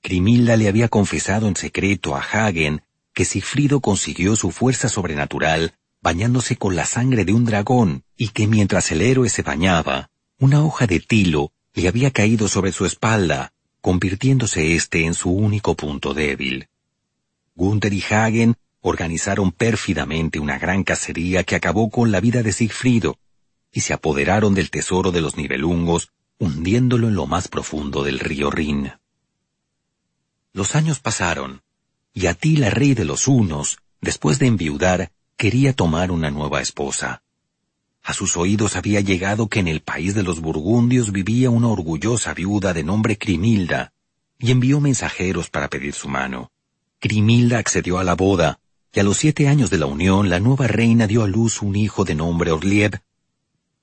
Grimilda 0.02 0.58
le 0.58 0.68
había 0.68 0.88
confesado 0.88 1.48
en 1.48 1.56
secreto 1.56 2.14
a 2.14 2.20
Hagen 2.20 2.82
que 3.14 3.24
Sigfrido 3.24 3.80
consiguió 3.80 4.36
su 4.36 4.50
fuerza 4.50 4.90
sobrenatural 4.90 5.72
bañándose 6.02 6.56
con 6.56 6.76
la 6.76 6.84
sangre 6.84 7.24
de 7.24 7.32
un 7.32 7.46
dragón 7.46 8.04
y 8.18 8.28
que 8.28 8.46
mientras 8.46 8.92
el 8.92 9.00
héroe 9.00 9.30
se 9.30 9.40
bañaba, 9.40 10.10
una 10.38 10.62
hoja 10.62 10.86
de 10.86 11.00
tilo 11.00 11.52
le 11.72 11.88
había 11.88 12.10
caído 12.10 12.48
sobre 12.48 12.72
su 12.72 12.84
espalda, 12.84 13.54
convirtiéndose 13.82 14.74
éste 14.74 15.04
en 15.04 15.12
su 15.12 15.30
único 15.30 15.74
punto 15.74 16.14
débil. 16.14 16.68
Gunther 17.54 17.92
y 17.92 18.02
Hagen 18.02 18.54
organizaron 18.80 19.52
pérfidamente 19.52 20.38
una 20.38 20.58
gran 20.58 20.84
cacería 20.84 21.44
que 21.44 21.56
acabó 21.56 21.90
con 21.90 22.10
la 22.10 22.20
vida 22.20 22.42
de 22.42 22.52
Sigfrido, 22.52 23.18
y 23.72 23.80
se 23.80 23.92
apoderaron 23.92 24.54
del 24.54 24.70
tesoro 24.70 25.10
de 25.10 25.20
los 25.20 25.36
nivelungos, 25.36 26.10
hundiéndolo 26.38 27.08
en 27.08 27.14
lo 27.14 27.26
más 27.26 27.48
profundo 27.48 28.02
del 28.04 28.20
río 28.20 28.50
Rin. 28.50 28.92
Los 30.52 30.74
años 30.74 31.00
pasaron, 31.00 31.62
y 32.14 32.26
Atila, 32.26 32.70
rey 32.70 32.94
de 32.94 33.04
los 33.04 33.26
hunos, 33.26 33.78
después 34.00 34.38
de 34.38 34.46
enviudar, 34.46 35.10
quería 35.36 35.72
tomar 35.72 36.10
una 36.10 36.30
nueva 36.30 36.60
esposa. 36.60 37.22
A 38.02 38.14
sus 38.14 38.36
oídos 38.36 38.74
había 38.74 39.00
llegado 39.00 39.48
que 39.48 39.60
en 39.60 39.68
el 39.68 39.80
país 39.80 40.14
de 40.14 40.24
los 40.24 40.40
burgundios 40.40 41.12
vivía 41.12 41.50
una 41.50 41.68
orgullosa 41.68 42.34
viuda 42.34 42.72
de 42.72 42.82
nombre 42.82 43.16
Crimilda, 43.16 43.92
y 44.38 44.50
envió 44.50 44.80
mensajeros 44.80 45.50
para 45.50 45.68
pedir 45.68 45.94
su 45.94 46.08
mano. 46.08 46.50
Crimilda 46.98 47.58
accedió 47.58 47.98
a 47.98 48.04
la 48.04 48.14
boda, 48.14 48.58
y 48.92 49.00
a 49.00 49.04
los 49.04 49.18
siete 49.18 49.46
años 49.46 49.70
de 49.70 49.78
la 49.78 49.86
unión 49.86 50.30
la 50.30 50.40
nueva 50.40 50.66
reina 50.66 51.06
dio 51.06 51.22
a 51.22 51.28
luz 51.28 51.62
un 51.62 51.76
hijo 51.76 52.04
de 52.04 52.16
nombre 52.16 52.50
Orliev. 52.50 53.00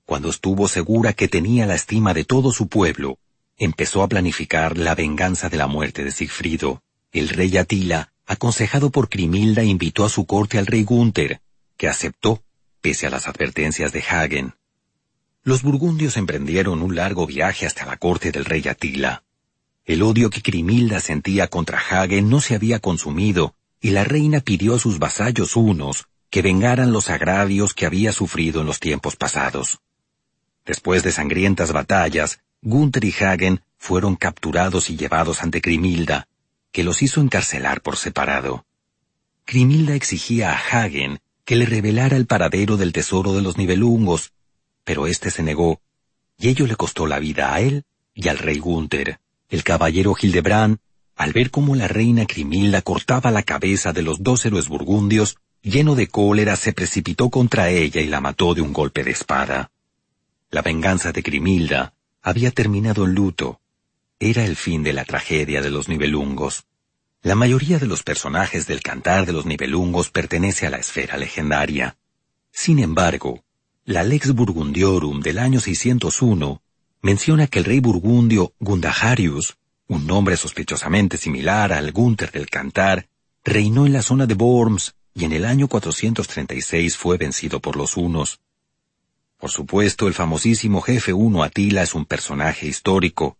Cuando 0.05 0.29
estuvo 0.29 0.67
segura 0.67 1.13
que 1.13 1.29
tenía 1.29 1.65
la 1.65 1.75
estima 1.75 2.13
de 2.13 2.25
todo 2.25 2.51
su 2.51 2.67
pueblo, 2.67 3.17
empezó 3.57 4.03
a 4.03 4.09
planificar 4.09 4.77
la 4.77 4.95
venganza 4.95 5.49
de 5.49 5.57
la 5.57 5.67
muerte 5.67 6.03
de 6.03 6.11
Sigfrido. 6.11 6.81
El 7.11 7.29
rey 7.29 7.55
Atila, 7.57 8.11
aconsejado 8.25 8.89
por 8.89 9.07
Crimilda, 9.07 9.63
invitó 9.63 10.03
a 10.03 10.09
su 10.09 10.25
corte 10.25 10.57
al 10.57 10.65
rey 10.65 10.83
Gunther, 10.83 11.41
que 11.77 11.87
aceptó, 11.87 12.43
pese 12.81 13.07
a 13.07 13.09
las 13.09 13.27
advertencias 13.27 13.91
de 13.91 14.01
Hagen. 14.01 14.53
Los 15.43 15.63
burgundios 15.63 16.17
emprendieron 16.17 16.81
un 16.81 16.95
largo 16.95 17.25
viaje 17.25 17.65
hasta 17.65 17.85
la 17.85 17.97
corte 17.97 18.31
del 18.31 18.45
rey 18.45 18.67
Atila. 18.67 19.23
El 19.85 20.03
odio 20.03 20.29
que 20.29 20.41
Crimilda 20.41 20.99
sentía 20.99 21.47
contra 21.47 21.79
Hagen 21.79 22.29
no 22.29 22.41
se 22.41 22.55
había 22.55 22.79
consumido, 22.79 23.55
y 23.81 23.91
la 23.91 24.03
reina 24.03 24.41
pidió 24.41 24.75
a 24.75 24.79
sus 24.79 24.99
vasallos 24.99 25.55
unos 25.55 26.07
que 26.29 26.41
vengaran 26.41 26.91
los 26.91 27.09
agravios 27.09 27.73
que 27.73 27.85
había 27.85 28.11
sufrido 28.11 28.61
en 28.61 28.67
los 28.67 28.79
tiempos 28.79 29.15
pasados. 29.15 29.79
Después 30.65 31.01
de 31.01 31.11
sangrientas 31.11 31.71
batallas, 31.71 32.41
Gunther 32.61 33.05
y 33.05 33.15
Hagen 33.19 33.61
fueron 33.77 34.15
capturados 34.15 34.89
y 34.89 34.97
llevados 34.97 35.41
ante 35.41 35.61
Grimilda, 35.61 36.27
que 36.71 36.83
los 36.83 37.01
hizo 37.01 37.21
encarcelar 37.21 37.81
por 37.81 37.95
separado. 37.97 38.65
Grimilda 39.47 39.95
exigía 39.95 40.51
a 40.51 40.57
Hagen 40.57 41.19
que 41.49 41.55
le 41.55 41.65
revelara 41.65 42.15
el 42.15 42.27
paradero 42.27 42.77
del 42.77 42.93
tesoro 42.93 43.33
de 43.33 43.41
los 43.41 43.57
nivelungos, 43.57 44.33
pero 44.83 45.07
éste 45.07 45.31
se 45.31 45.41
negó, 45.41 45.81
y 46.37 46.49
ello 46.49 46.67
le 46.67 46.75
costó 46.75 47.07
la 47.07 47.17
vida 47.17 47.55
a 47.55 47.59
él 47.59 47.85
y 48.13 48.27
al 48.27 48.37
rey 48.37 48.59
Gunther. 48.59 49.19
El 49.49 49.63
caballero 49.63 50.13
Hildebrand 50.15 50.77
al 51.15 51.33
ver 51.33 51.49
cómo 51.49 51.75
la 51.75 51.87
reina 51.87 52.27
Crimilda 52.27 52.83
cortaba 52.83 53.31
la 53.31 53.41
cabeza 53.41 53.93
de 53.93 54.03
los 54.03 54.21
dos 54.21 54.45
héroes 54.45 54.67
burgundios, 54.67 55.37
lleno 55.63 55.95
de 55.95 56.05
cólera 56.05 56.55
se 56.55 56.71
precipitó 56.71 57.31
contra 57.31 57.71
ella 57.71 57.99
y 57.99 58.05
la 58.05 58.21
mató 58.21 58.53
de 58.53 58.61
un 58.61 58.71
golpe 58.71 59.03
de 59.03 59.09
espada. 59.09 59.71
La 60.51 60.61
venganza 60.61 61.11
de 61.13 61.23
Crimilda 61.23 61.95
había 62.21 62.51
terminado 62.51 63.05
en 63.05 63.15
luto. 63.15 63.59
Era 64.19 64.45
el 64.45 64.55
fin 64.55 64.83
de 64.83 64.93
la 64.93 65.03
tragedia 65.03 65.63
de 65.63 65.71
los 65.71 65.89
nivelungos. 65.89 66.65
La 67.21 67.35
mayoría 67.35 67.79
de 67.79 67.87
los 67.87 68.03
personajes 68.03 68.65
del 68.67 68.81
cantar 68.81 69.25
de 69.25 69.33
los 69.33 69.45
nivelungos 69.45 70.09
pertenece 70.09 70.67
a 70.67 70.69
la 70.69 70.77
esfera 70.77 71.17
legendaria. 71.17 71.97
Sin 72.51 72.79
embargo, 72.79 73.43
la 73.85 74.03
Lex 74.03 74.33
Burgundiorum 74.33 75.21
del 75.21 75.39
año 75.39 75.59
601 75.59 76.61
menciona 77.01 77.47
que 77.47 77.59
el 77.59 77.65
rey 77.65 77.79
burgundio 77.79 78.53
Gundaharius 78.59 79.59
un 79.89 80.05
nombre 80.05 80.37
sospechosamente 80.37 81.17
similar 81.17 81.73
al 81.73 81.91
Gunther 81.91 82.31
del 82.31 82.47
Cantar, 82.47 83.09
reinó 83.43 83.87
en 83.87 83.93
la 83.93 84.03
zona 84.03 84.27
de 84.27 84.35
Worms 84.35 84.93
y 85.15 85.25
en 85.25 85.33
el 85.33 85.45
año 85.45 85.67
436 85.67 86.95
fue 86.95 87.17
vencido 87.17 87.59
por 87.59 87.75
los 87.75 87.97
hunos. 87.97 88.39
Por 89.39 89.49
supuesto, 89.49 90.07
el 90.07 90.13
famosísimo 90.13 90.81
jefe 90.81 91.11
huno 91.11 91.41
Atila 91.41 91.81
es 91.81 91.95
un 91.95 92.05
personaje 92.05 92.67
histórico. 92.67 93.37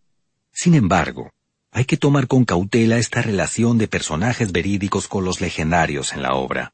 Sin 0.51 0.73
embargo, 0.73 1.31
hay 1.71 1.85
que 1.85 1.97
tomar 1.97 2.27
con 2.27 2.45
cautela 2.45 2.97
esta 2.97 3.21
relación 3.21 3.77
de 3.77 3.87
personajes 3.87 4.51
verídicos 4.51 5.07
con 5.07 5.23
los 5.25 5.39
legendarios 5.41 6.13
en 6.13 6.21
la 6.21 6.33
obra. 6.33 6.73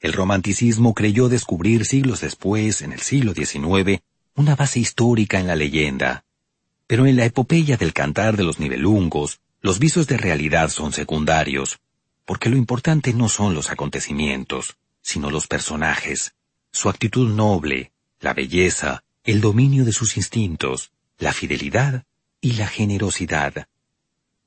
El 0.00 0.14
romanticismo 0.14 0.94
creyó 0.94 1.28
descubrir 1.28 1.84
siglos 1.84 2.20
después, 2.20 2.80
en 2.80 2.92
el 2.92 3.00
siglo 3.00 3.34
XIX, 3.34 4.00
una 4.34 4.56
base 4.56 4.80
histórica 4.80 5.38
en 5.38 5.46
la 5.46 5.56
leyenda, 5.56 6.24
pero 6.86 7.06
en 7.06 7.16
la 7.16 7.26
epopeya 7.26 7.76
del 7.76 7.92
cantar 7.92 8.36
de 8.36 8.44
los 8.44 8.58
nivelungos, 8.58 9.40
los 9.60 9.78
visos 9.78 10.06
de 10.06 10.16
realidad 10.16 10.70
son 10.70 10.92
secundarios, 10.92 11.78
porque 12.24 12.48
lo 12.48 12.56
importante 12.56 13.12
no 13.12 13.28
son 13.28 13.54
los 13.54 13.70
acontecimientos, 13.70 14.78
sino 15.02 15.30
los 15.30 15.46
personajes, 15.46 16.34
su 16.72 16.88
actitud 16.88 17.28
noble, 17.28 17.92
la 18.20 18.32
belleza, 18.32 19.04
el 19.24 19.40
dominio 19.40 19.84
de 19.84 19.92
sus 19.92 20.16
instintos, 20.16 20.92
la 21.18 21.32
fidelidad 21.32 22.04
y 22.40 22.52
la 22.52 22.66
generosidad. 22.66 23.66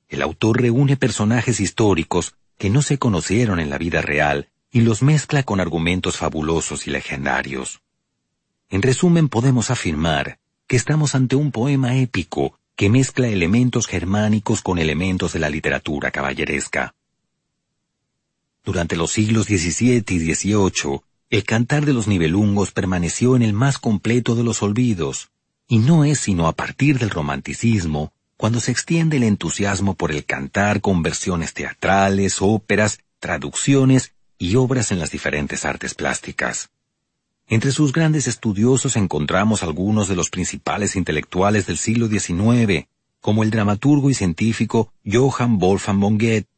El 0.08 0.22
autor 0.22 0.60
reúne 0.60 0.96
personajes 0.96 1.60
históricos 1.60 2.34
que 2.58 2.70
no 2.70 2.82
se 2.82 2.98
conocieron 2.98 3.60
en 3.60 3.70
la 3.70 3.78
vida 3.78 4.02
real 4.02 4.48
y 4.70 4.80
los 4.80 5.02
mezcla 5.02 5.42
con 5.42 5.60
argumentos 5.60 6.16
fabulosos 6.16 6.86
y 6.86 6.90
legendarios. 6.90 7.80
En 8.70 8.82
resumen, 8.82 9.28
podemos 9.28 9.70
afirmar 9.70 10.38
que 10.66 10.76
estamos 10.76 11.14
ante 11.14 11.36
un 11.36 11.52
poema 11.52 11.96
épico 11.96 12.58
que 12.76 12.90
mezcla 12.90 13.28
elementos 13.28 13.86
germánicos 13.86 14.62
con 14.62 14.78
elementos 14.78 15.32
de 15.32 15.38
la 15.38 15.50
literatura 15.50 16.10
caballeresca. 16.10 16.94
Durante 18.64 18.96
los 18.96 19.12
siglos 19.12 19.46
XVII 19.46 20.04
y 20.08 20.34
XVIII, 20.34 21.02
el 21.30 21.44
cantar 21.44 21.84
de 21.84 21.92
los 21.92 22.08
nivelungos 22.08 22.72
permaneció 22.72 23.36
en 23.36 23.42
el 23.42 23.52
más 23.52 23.78
completo 23.78 24.34
de 24.34 24.42
los 24.42 24.62
olvidos, 24.62 25.30
y 25.68 25.78
no 25.78 26.04
es 26.04 26.20
sino 26.20 26.48
a 26.48 26.52
partir 26.52 26.98
del 26.98 27.10
romanticismo 27.10 28.12
cuando 28.36 28.60
se 28.60 28.72
extiende 28.72 29.16
el 29.16 29.22
entusiasmo 29.22 29.94
por 29.94 30.12
el 30.12 30.24
cantar 30.24 30.80
con 30.80 31.02
versiones 31.02 31.54
teatrales, 31.54 32.38
óperas, 32.40 32.98
traducciones 33.20 34.12
y 34.38 34.56
obras 34.56 34.92
en 34.92 34.98
las 34.98 35.10
diferentes 35.10 35.64
artes 35.64 35.94
plásticas. 35.94 36.70
Entre 37.46 37.72
sus 37.72 37.92
grandes 37.92 38.26
estudiosos 38.26 38.96
encontramos 38.96 39.62
algunos 39.62 40.08
de 40.08 40.16
los 40.16 40.30
principales 40.30 40.96
intelectuales 40.96 41.66
del 41.66 41.76
siglo 41.76 42.08
XIX, 42.08 42.86
como 43.20 43.42
el 43.42 43.50
dramaturgo 43.50 44.10
y 44.10 44.14
científico 44.14 44.92
Johann 45.04 45.58
Wolfgang 45.58 46.00
von 46.00 46.18
Goethe, 46.18 46.48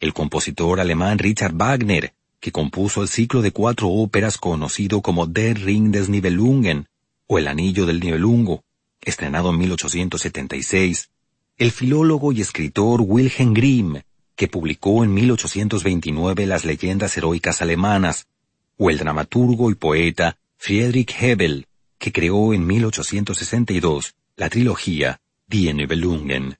el 0.00 0.12
compositor 0.12 0.80
alemán 0.80 1.18
Richard 1.18 1.54
Wagner, 1.54 2.14
que 2.40 2.52
compuso 2.52 3.02
el 3.02 3.08
ciclo 3.08 3.42
de 3.42 3.50
cuatro 3.50 3.88
óperas 3.88 4.38
conocido 4.38 5.02
como 5.02 5.26
Der 5.26 5.58
Ring 5.58 5.90
des 5.90 6.08
Nibelungen, 6.08 6.86
o 7.26 7.38
El 7.38 7.48
Anillo 7.48 7.84
del 7.84 8.00
Nibelungo, 8.00 8.62
estrenado 9.00 9.50
en 9.50 9.58
1876, 9.58 11.10
el 11.56 11.72
filólogo 11.72 12.32
y 12.32 12.40
escritor 12.40 13.00
Wilhelm 13.02 13.52
Grimm, 13.54 13.96
que 14.36 14.48
publicó 14.48 15.02
en 15.02 15.12
1829 15.14 16.46
las 16.46 16.64
leyendas 16.64 17.16
heroicas 17.16 17.60
alemanas, 17.62 18.28
o 18.76 18.90
el 18.90 18.98
dramaturgo 18.98 19.70
y 19.70 19.74
poeta 19.74 20.38
Friedrich 20.56 21.14
Hebel, 21.20 21.66
que 21.98 22.12
creó 22.12 22.54
en 22.54 22.64
1862 22.66 24.14
la 24.36 24.48
trilogía 24.48 25.20
Die 25.48 25.74
Nibelungen. 25.74 26.58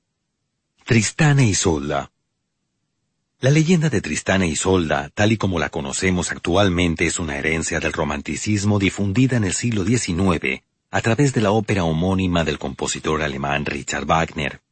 Tristana 0.84 1.44
y 1.44 1.50
Isolda. 1.50 2.10
La 3.40 3.50
leyenda 3.50 3.88
de 3.88 4.00
Tristana 4.00 4.46
y 4.46 4.52
Isolda, 4.52 5.10
tal 5.14 5.30
y 5.30 5.36
como 5.36 5.60
la 5.60 5.68
conocemos 5.68 6.32
actualmente, 6.32 7.06
es 7.06 7.20
una 7.20 7.36
herencia 7.36 7.78
del 7.78 7.92
romanticismo 7.92 8.80
difundida 8.80 9.36
en 9.36 9.44
el 9.44 9.52
siglo 9.52 9.84
XIX 9.84 10.64
a 10.90 11.00
través 11.00 11.34
de 11.34 11.40
la 11.40 11.50
ópera 11.50 11.84
homónima 11.84 12.44
del 12.44 12.58
compositor 12.58 13.22
alemán 13.22 13.66
Richard 13.66 14.06
Wagner. 14.06 14.62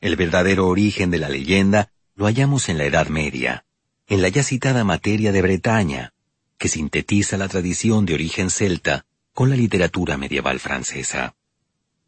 El 0.00 0.16
verdadero 0.16 0.66
origen 0.68 1.10
de 1.10 1.18
la 1.18 1.28
leyenda 1.28 1.92
lo 2.14 2.26
hallamos 2.26 2.68
en 2.68 2.78
la 2.78 2.84
Edad 2.84 3.08
Media, 3.08 3.64
en 4.06 4.22
la 4.22 4.28
ya 4.28 4.42
citada 4.42 4.84
materia 4.84 5.32
de 5.32 5.42
Bretaña, 5.42 6.14
que 6.56 6.68
sintetiza 6.68 7.36
la 7.36 7.48
tradición 7.48 8.06
de 8.06 8.14
origen 8.14 8.50
celta 8.50 9.04
con 9.34 9.50
la 9.50 9.56
literatura 9.56 10.16
medieval 10.16 10.60
francesa. 10.60 11.34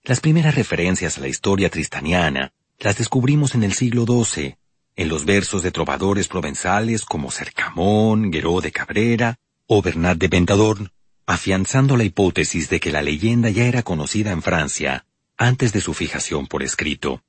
Las 0.04 0.20
primeras 0.20 0.54
referencias 0.54 1.18
a 1.18 1.20
la 1.20 1.28
historia 1.28 1.70
tristaniana 1.70 2.52
las 2.78 2.96
descubrimos 2.96 3.54
en 3.54 3.62
el 3.62 3.74
siglo 3.74 4.04
XII, 4.04 4.56
en 4.96 5.08
los 5.08 5.24
versos 5.24 5.62
de 5.62 5.70
trovadores 5.70 6.28
provenzales 6.28 7.04
como 7.04 7.30
Cercamón, 7.30 8.30
Gueró 8.30 8.60
de 8.60 8.72
Cabrera 8.72 9.38
o 9.66 9.80
Bernat 9.80 10.18
de 10.18 10.28
Ventadorn, 10.28 10.90
afianzando 11.26 11.96
la 11.96 12.04
hipótesis 12.04 12.68
de 12.68 12.80
que 12.80 12.92
la 12.92 13.02
leyenda 13.02 13.50
ya 13.50 13.64
era 13.64 13.82
conocida 13.82 14.32
en 14.32 14.42
Francia 14.42 15.06
antes 15.36 15.72
de 15.72 15.80
su 15.80 15.94
fijación 15.94 16.46
por 16.46 16.62
escrito. 16.62 17.22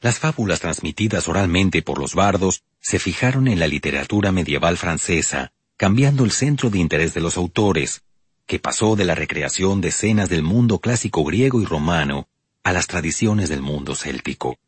Las 0.00 0.18
fábulas 0.18 0.60
transmitidas 0.60 1.28
oralmente 1.28 1.82
por 1.82 1.98
los 1.98 2.14
bardos 2.14 2.64
se 2.80 2.98
fijaron 2.98 3.46
en 3.46 3.60
la 3.60 3.68
literatura 3.68 4.32
medieval 4.32 4.76
francesa, 4.76 5.52
cambiando 5.76 6.24
el 6.24 6.32
centro 6.32 6.70
de 6.70 6.78
interés 6.78 7.14
de 7.14 7.20
los 7.20 7.36
autores, 7.36 8.02
que 8.46 8.58
pasó 8.58 8.96
de 8.96 9.04
la 9.04 9.14
recreación 9.14 9.80
de 9.80 9.88
escenas 9.88 10.28
del 10.28 10.42
mundo 10.42 10.80
clásico 10.80 11.24
griego 11.24 11.62
y 11.62 11.64
romano 11.64 12.28
a 12.64 12.72
las 12.72 12.86
tradiciones 12.88 13.48
del 13.48 13.62
mundo 13.62 13.94
céltico. 13.94 14.58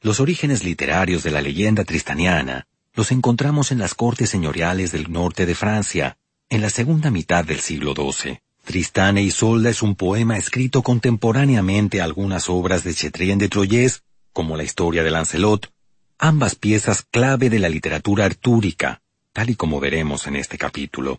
Los 0.00 0.20
orígenes 0.20 0.62
literarios 0.62 1.24
de 1.24 1.32
la 1.32 1.40
leyenda 1.40 1.84
tristaniana 1.84 2.68
los 2.94 3.10
encontramos 3.10 3.72
en 3.72 3.78
las 3.78 3.94
cortes 3.94 4.30
señoriales 4.30 4.92
del 4.92 5.10
norte 5.10 5.46
de 5.46 5.54
Francia, 5.54 6.18
en 6.50 6.62
la 6.62 6.70
segunda 6.70 7.10
mitad 7.10 7.44
del 7.44 7.60
siglo 7.60 7.94
XII. 7.94 8.40
Tristán 8.64 9.18
e 9.18 9.22
Isolda 9.22 9.70
es 9.70 9.82
un 9.82 9.94
poema 9.94 10.36
escrito 10.38 10.82
contemporáneamente 10.82 12.00
a 12.00 12.04
algunas 12.04 12.48
obras 12.48 12.84
de 12.84 12.94
Chetrien 12.94 13.38
de 13.38 13.48
Troyes, 13.48 14.02
como 14.32 14.56
la 14.56 14.64
historia 14.64 15.02
de 15.02 15.10
Lancelot, 15.10 15.70
ambas 16.18 16.54
piezas 16.54 17.02
clave 17.10 17.50
de 17.50 17.58
la 17.58 17.68
literatura 17.68 18.24
artúrica, 18.24 19.02
tal 19.32 19.50
y 19.50 19.56
como 19.56 19.78
veremos 19.80 20.26
en 20.26 20.36
este 20.36 20.58
capítulo. 20.58 21.18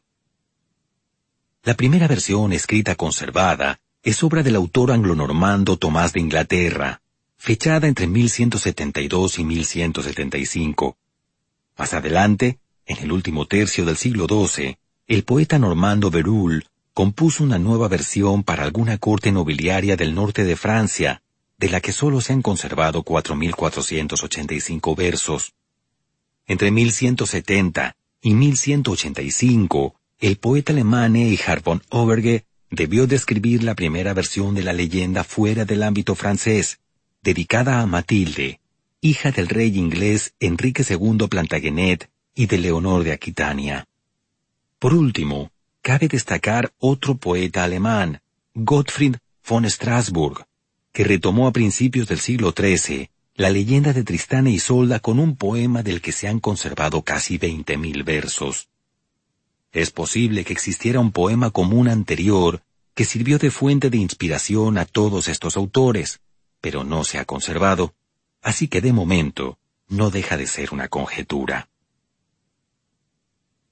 La 1.63 1.75
primera 1.75 2.07
versión 2.07 2.53
escrita 2.53 2.95
conservada 2.95 3.79
es 4.01 4.24
obra 4.24 4.43
del 4.43 4.55
autor 4.55 4.91
anglonormando 4.91 5.77
Tomás 5.77 6.13
de 6.13 6.21
Inglaterra, 6.21 7.01
fechada 7.38 7.88
entre 7.88 8.07
1172 8.07 9.39
y 9.39 9.43
1175. 9.43 10.98
Más 11.77 11.93
adelante, 11.93 12.59
en 12.86 12.98
el 12.98 13.12
último 13.12 13.45
tercio 13.45 13.86
del 13.86 13.98
siglo 13.98 14.25
XII, 14.27 14.77
el 15.10 15.24
poeta 15.24 15.58
normando 15.58 16.12
Berulle 16.12 16.68
compuso 16.94 17.44
una 17.44 17.58
nueva 17.58 17.88
versión 17.88 18.44
para 18.44 18.62
alguna 18.62 19.00
corte 19.00 19.32
nobiliaria 19.32 19.96
del 19.96 20.13
norte 20.13 20.44
de 20.44 20.56
Francia, 20.56 21.24
de 21.58 21.70
la 21.70 21.82
que 21.82 21.94
solo 21.94 22.22
se 22.22 22.34
han 22.34 22.44
conservado 22.44 23.04
4.485 23.04 24.96
versos. 24.96 25.54
Entre 26.46 26.70
1170 26.70 27.96
y 28.22 28.36
1185, 28.36 29.96
el 30.20 30.38
poeta 30.38 30.74
alemán 30.74 31.16
Eichhard 31.16 31.63
von 31.63 31.82
Oberge 31.89 32.46
debió 32.70 33.08
describir 33.08 33.63
la 33.63 33.74
primera 33.74 34.13
versión 34.13 34.54
de 34.54 34.62
la 34.62 34.74
leyenda 34.74 35.24
fuera 35.24 35.66
del 35.66 35.82
ámbito 35.82 36.13
francés, 36.13 36.82
dedicada 37.24 37.82
a 37.82 37.88
Matilde, 37.88 38.60
hija 39.01 39.32
del 39.32 39.48
rey 39.48 39.75
inglés 39.75 40.36
Enrique 40.39 40.86
II 40.88 41.28
Plantagenet 41.28 42.12
y 42.36 42.46
de 42.46 42.60
Leonor 42.60 43.04
de 43.04 43.13
Aquitania. 43.13 43.88
Por 44.79 44.93
último, 44.93 45.51
cabe 45.81 46.07
destacar 46.07 46.71
otro 46.79 47.15
poeta 47.15 47.65
alemán, 47.65 48.21
Gottfried 48.53 49.17
von 49.45 49.65
Strasburg, 49.65 50.45
que 50.93 51.03
retomó 51.03 51.48
a 51.48 51.51
principios 51.51 52.07
del 52.07 52.19
siglo 52.19 52.53
XIII 52.57 53.09
la 53.36 53.50
leyenda 53.50 53.91
de 53.91 54.05
Tristán 54.05 54.48
e 54.48 54.51
Isolda 54.51 55.00
con 55.00 55.19
un 55.19 55.36
poema 55.36 55.83
del 55.83 56.01
que 56.01 56.13
se 56.13 56.29
han 56.29 56.39
conservado 56.39 57.01
casi 57.01 57.38
veinte 57.38 57.77
mil 57.77 58.03
versos. 58.03 58.69
Es 59.74 59.91
posible 59.91 60.45
que 60.45 60.53
existiera 60.53 61.01
un 61.01 61.12
poema 61.12 61.51
común 61.51 61.89
anterior 61.89 62.63
que 62.95 63.03
sirvió 63.03 63.38
de 63.38 63.51
fuente 63.51 63.89
de 63.89 63.98
inspiración 63.98 64.77
a 64.77 64.86
todos 64.86 65.27
estos 65.27 65.57
autores, 65.57 66.21
pero 66.62 66.86
no 66.86 67.03
se 67.03 67.17
ha 67.17 67.25
conservado, 67.25 67.95
así 68.41 68.69
que 68.69 68.79
de 68.79 68.93
momento 68.93 69.57
no 69.89 70.09
deja 70.09 70.38
de 70.38 70.48
ser 70.48 70.74
una 70.74 70.88
conjetura. 70.88 71.67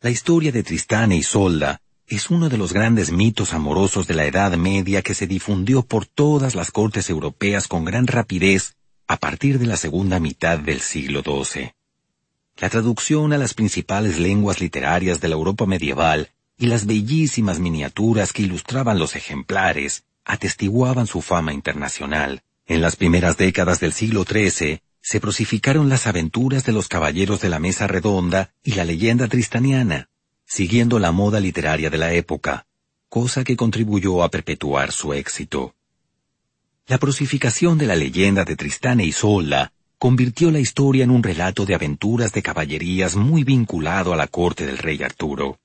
La 0.07 0.11
historia 0.11 0.53
de 0.53 0.63
Tristán 0.63 1.11
e 1.11 1.17
Isolda 1.17 1.81
es 2.07 2.29
uno 2.29 2.47
de 2.47 2.57
los 2.57 2.71
grandes 2.71 3.11
mitos 3.11 3.53
amorosos 3.53 4.07
de 4.07 4.13
la 4.13 4.23
Edad 4.23 4.55
Media 4.55 5.01
que 5.01 5.13
se 5.13 5.27
difundió 5.27 5.81
por 5.81 6.05
todas 6.05 6.55
las 6.55 6.71
cortes 6.71 7.09
europeas 7.09 7.67
con 7.67 7.83
gran 7.83 8.07
rapidez 8.07 8.77
a 9.05 9.17
partir 9.17 9.59
de 9.59 9.65
la 9.65 9.75
segunda 9.75 10.21
mitad 10.21 10.59
del 10.59 10.79
siglo 10.79 11.23
XII. 11.23 11.73
La 12.55 12.69
traducción 12.69 13.33
a 13.33 13.37
las 13.37 13.53
principales 13.53 14.17
lenguas 14.17 14.61
literarias 14.61 15.19
de 15.19 15.27
la 15.27 15.35
Europa 15.35 15.65
medieval 15.65 16.29
y 16.57 16.67
las 16.67 16.85
bellísimas 16.85 17.59
miniaturas 17.59 18.31
que 18.31 18.43
ilustraban 18.43 18.99
los 18.99 19.13
ejemplares 19.17 20.05
atestiguaban 20.23 21.07
su 21.07 21.21
fama 21.21 21.51
internacional. 21.51 22.43
En 22.65 22.79
las 22.79 22.95
primeras 22.95 23.35
décadas 23.35 23.81
del 23.81 23.91
siglo 23.91 24.23
XIII 24.23 24.79
se 25.07 25.21
prosificaron 25.21 25.87
las 25.87 26.05
aventuras 26.05 26.65
de 26.65 26.73
los 26.73 26.89
caballeros 26.89 27.39
de 27.39 27.47
la 27.47 27.59
mesa 27.59 27.87
redonda 27.87 28.51
y 28.61 28.73
la 28.73 28.83
leyenda 28.83 29.29
tristaniana, 29.29 30.09
siguiendo 30.45 30.99
la 30.99 31.13
moda 31.13 31.39
literaria 31.39 31.89
de 31.89 31.97
la 31.97 32.11
época, 32.11 32.67
cosa 33.07 33.45
que 33.45 33.55
contribuyó 33.55 34.21
a 34.21 34.29
perpetuar 34.29 34.91
su 34.91 35.13
éxito. 35.13 35.75
La 36.87 36.97
prosificación 36.97 37.77
de 37.77 37.85
la 37.85 37.95
leyenda 37.95 38.43
de 38.43 38.57
Tristán 38.57 38.99
e 38.99 39.05
Isolda 39.05 39.71
convirtió 39.97 40.51
la 40.51 40.59
historia 40.59 41.05
en 41.05 41.11
un 41.11 41.23
relato 41.23 41.65
de 41.65 41.75
aventuras 41.75 42.33
de 42.33 42.43
caballerías 42.43 43.15
muy 43.15 43.45
vinculado 43.45 44.11
a 44.11 44.17
la 44.17 44.27
corte 44.27 44.65
del 44.65 44.77
rey 44.77 45.01
Arturo. 45.01 45.57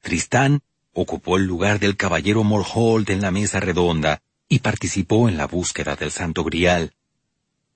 Tristán 0.00 0.60
ocupó 0.94 1.36
el 1.36 1.44
lugar 1.44 1.78
del 1.78 1.98
caballero 1.98 2.42
Morholt 2.42 3.10
en 3.10 3.20
la 3.20 3.32
mesa 3.32 3.60
redonda 3.60 4.22
y 4.48 4.60
participó 4.60 5.28
en 5.28 5.36
la 5.36 5.46
búsqueda 5.46 5.94
del 5.94 6.10
Santo 6.10 6.42
Grial. 6.42 6.94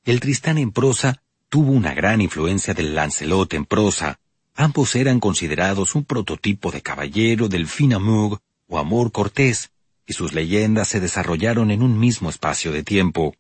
El 0.05 0.19
Tristán 0.19 0.59
en 0.59 0.73
prosa 0.73 1.23
tuvo 1.49 1.71
una 1.71 1.95
gran 1.95 2.21
influencia 2.21 2.75
del 2.75 2.93
Lancelot 2.93 3.55
en 3.55 3.65
prosa. 3.65 4.19
Ambos 4.57 4.97
eran 4.97 5.21
considerados 5.21 5.95
un 5.95 6.05
prototipo 6.05 6.73
de 6.73 6.83
caballero 6.83 7.49
del 7.49 7.69
fin 7.69 7.95
amour 7.95 8.41
o 8.67 8.79
amor 8.81 9.13
cortés, 9.13 9.71
y 10.05 10.15
sus 10.15 10.33
leyendas 10.33 10.89
se 10.89 10.99
desarrollaron 10.99 11.71
en 11.71 11.83
un 11.83 12.01
mismo 12.01 12.31
espacio 12.31 12.73
de 12.73 12.83
tiempo. 12.83 13.37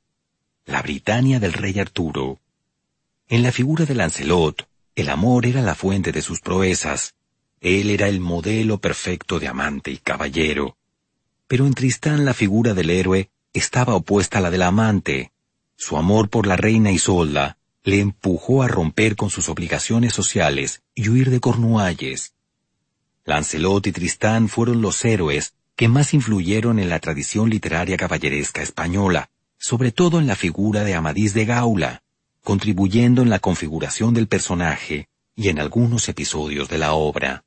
La 0.64 0.82
Britania 0.82 1.40
del 1.40 1.52
rey 1.52 1.80
Arturo. 1.80 2.38
En 3.26 3.42
la 3.42 3.50
figura 3.50 3.84
de 3.84 3.96
Lancelot, 3.96 4.68
el 4.94 5.08
amor 5.08 5.46
era 5.46 5.62
la 5.62 5.74
fuente 5.74 6.12
de 6.12 6.22
sus 6.22 6.40
proezas. 6.40 7.16
Él 7.60 7.90
era 7.90 8.06
el 8.06 8.20
modelo 8.20 8.78
perfecto 8.78 9.40
de 9.40 9.48
amante 9.48 9.90
y 9.90 9.96
caballero. 9.96 10.76
Pero 11.48 11.66
en 11.66 11.74
Tristán 11.74 12.24
la 12.24 12.34
figura 12.34 12.72
del 12.72 12.90
héroe 12.90 13.30
estaba 13.52 13.96
opuesta 13.96 14.38
a 14.38 14.40
la 14.40 14.50
del 14.52 14.62
amante. 14.62 15.31
Su 15.84 15.96
amor 15.96 16.28
por 16.28 16.46
la 16.46 16.54
reina 16.54 16.92
Isolda 16.92 17.58
le 17.82 17.98
empujó 17.98 18.62
a 18.62 18.68
romper 18.68 19.16
con 19.16 19.30
sus 19.30 19.48
obligaciones 19.48 20.12
sociales 20.12 20.84
y 20.94 21.08
huir 21.08 21.28
de 21.28 21.40
Cornualles. 21.40 22.34
Lancelot 23.24 23.88
y 23.88 23.90
Tristán 23.90 24.48
fueron 24.48 24.80
los 24.80 25.04
héroes 25.04 25.54
que 25.74 25.88
más 25.88 26.14
influyeron 26.14 26.78
en 26.78 26.88
la 26.88 27.00
tradición 27.00 27.50
literaria 27.50 27.96
caballeresca 27.96 28.62
española, 28.62 29.28
sobre 29.58 29.90
todo 29.90 30.20
en 30.20 30.28
la 30.28 30.36
figura 30.36 30.84
de 30.84 30.94
Amadís 30.94 31.34
de 31.34 31.46
Gaula, 31.46 32.04
contribuyendo 32.44 33.20
en 33.20 33.28
la 33.28 33.40
configuración 33.40 34.14
del 34.14 34.28
personaje 34.28 35.08
y 35.34 35.48
en 35.48 35.58
algunos 35.58 36.08
episodios 36.08 36.68
de 36.68 36.78
la 36.78 36.92
obra. 36.92 37.42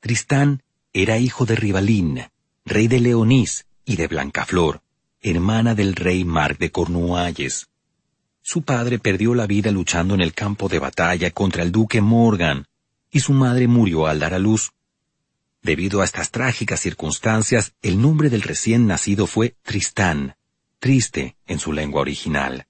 Tristán 0.00 0.62
era 0.94 1.18
hijo 1.18 1.44
de 1.44 1.56
Rivalín, 1.56 2.22
rey 2.64 2.88
de 2.88 3.00
Leonís 3.00 3.66
y 3.84 3.96
de 3.96 4.06
Blancaflor, 4.06 4.80
hermana 5.20 5.74
del 5.74 5.94
rey 5.94 6.24
Marc 6.24 6.58
de 6.58 6.70
Cornualles. 6.70 7.68
Su 8.42 8.62
padre 8.62 8.98
perdió 8.98 9.34
la 9.34 9.46
vida 9.46 9.70
luchando 9.70 10.14
en 10.14 10.20
el 10.20 10.32
campo 10.32 10.68
de 10.68 10.78
batalla 10.78 11.30
contra 11.30 11.62
el 11.62 11.72
duque 11.72 12.00
Morgan, 12.00 12.66
y 13.10 13.20
su 13.20 13.32
madre 13.32 13.68
murió 13.68 14.06
al 14.06 14.20
dar 14.20 14.34
a 14.34 14.38
luz. 14.38 14.72
Debido 15.62 16.00
a 16.00 16.04
estas 16.04 16.30
trágicas 16.30 16.80
circunstancias, 16.80 17.74
el 17.82 18.00
nombre 18.00 18.30
del 18.30 18.42
recién 18.42 18.86
nacido 18.86 19.26
fue 19.26 19.56
Tristán, 19.62 20.36
triste 20.78 21.36
en 21.46 21.58
su 21.58 21.72
lengua 21.72 22.00
original. 22.00 22.66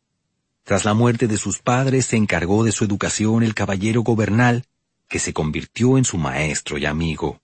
Tras 0.64 0.84
la 0.84 0.94
muerte 0.94 1.28
de 1.28 1.38
sus 1.38 1.60
padres 1.60 2.06
se 2.06 2.16
encargó 2.16 2.64
de 2.64 2.72
su 2.72 2.84
educación 2.84 3.42
el 3.42 3.54
caballero 3.54 4.02
gobernal, 4.02 4.64
que 5.08 5.18
se 5.18 5.32
convirtió 5.32 5.96
en 5.96 6.04
su 6.04 6.18
maestro 6.18 6.78
y 6.78 6.86
amigo. 6.86 7.40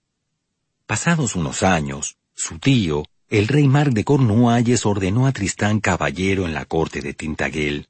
Pasados 0.85 1.35
unos 1.35 1.63
años, 1.63 2.17
su 2.35 2.59
tío, 2.59 3.05
el 3.29 3.47
rey 3.47 3.67
Marc 3.67 3.91
de 3.91 4.03
Cornualles, 4.03 4.85
ordenó 4.85 5.25
a 5.25 5.31
Tristán 5.31 5.79
caballero 5.79 6.45
en 6.45 6.53
la 6.53 6.65
corte 6.65 7.01
de 7.01 7.13
Tintaguel. 7.13 7.87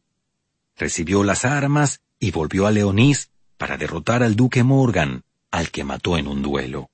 Recibió 0.78 1.24
las 1.24 1.45
armas 1.45 2.02
y 2.19 2.32
volvió 2.32 2.67
a 2.67 2.71
Leonís 2.71 3.30
para 3.58 3.78
derrotar 3.78 4.24
al 4.24 4.36
duque 4.36 4.63
Morgan, 4.63 5.24
al 5.52 5.71
que 5.71 5.84
mató 5.84 6.17
en 6.17 6.28
un 6.28 6.41
duelo. 6.41 6.89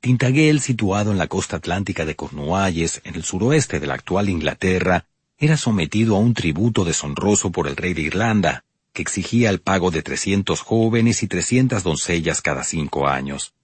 Tintaguel, 0.00 0.60
situado 0.60 1.10
en 1.10 1.18
la 1.18 1.26
costa 1.26 1.56
atlántica 1.56 2.04
de 2.04 2.14
Cornualles, 2.14 3.00
en 3.04 3.16
el 3.16 3.24
suroeste 3.24 3.80
de 3.80 3.86
la 3.86 3.94
actual 3.94 4.28
Inglaterra, 4.28 5.06
era 5.38 5.56
sometido 5.56 6.16
a 6.16 6.20
un 6.20 6.34
tributo 6.34 6.84
deshonroso 6.84 7.50
por 7.50 7.68
el 7.68 7.76
rey 7.76 7.94
de 7.94 8.02
Irlanda, 8.02 8.64
que 8.92 9.02
exigía 9.02 9.50
el 9.50 9.60
pago 9.60 9.90
de 9.90 10.02
trescientos 10.02 10.60
jóvenes 10.60 11.22
y 11.22 11.28
trescientas 11.28 11.84
doncellas 11.84 12.42
cada 12.42 12.64
cinco 12.64 13.06
años. 13.06 13.54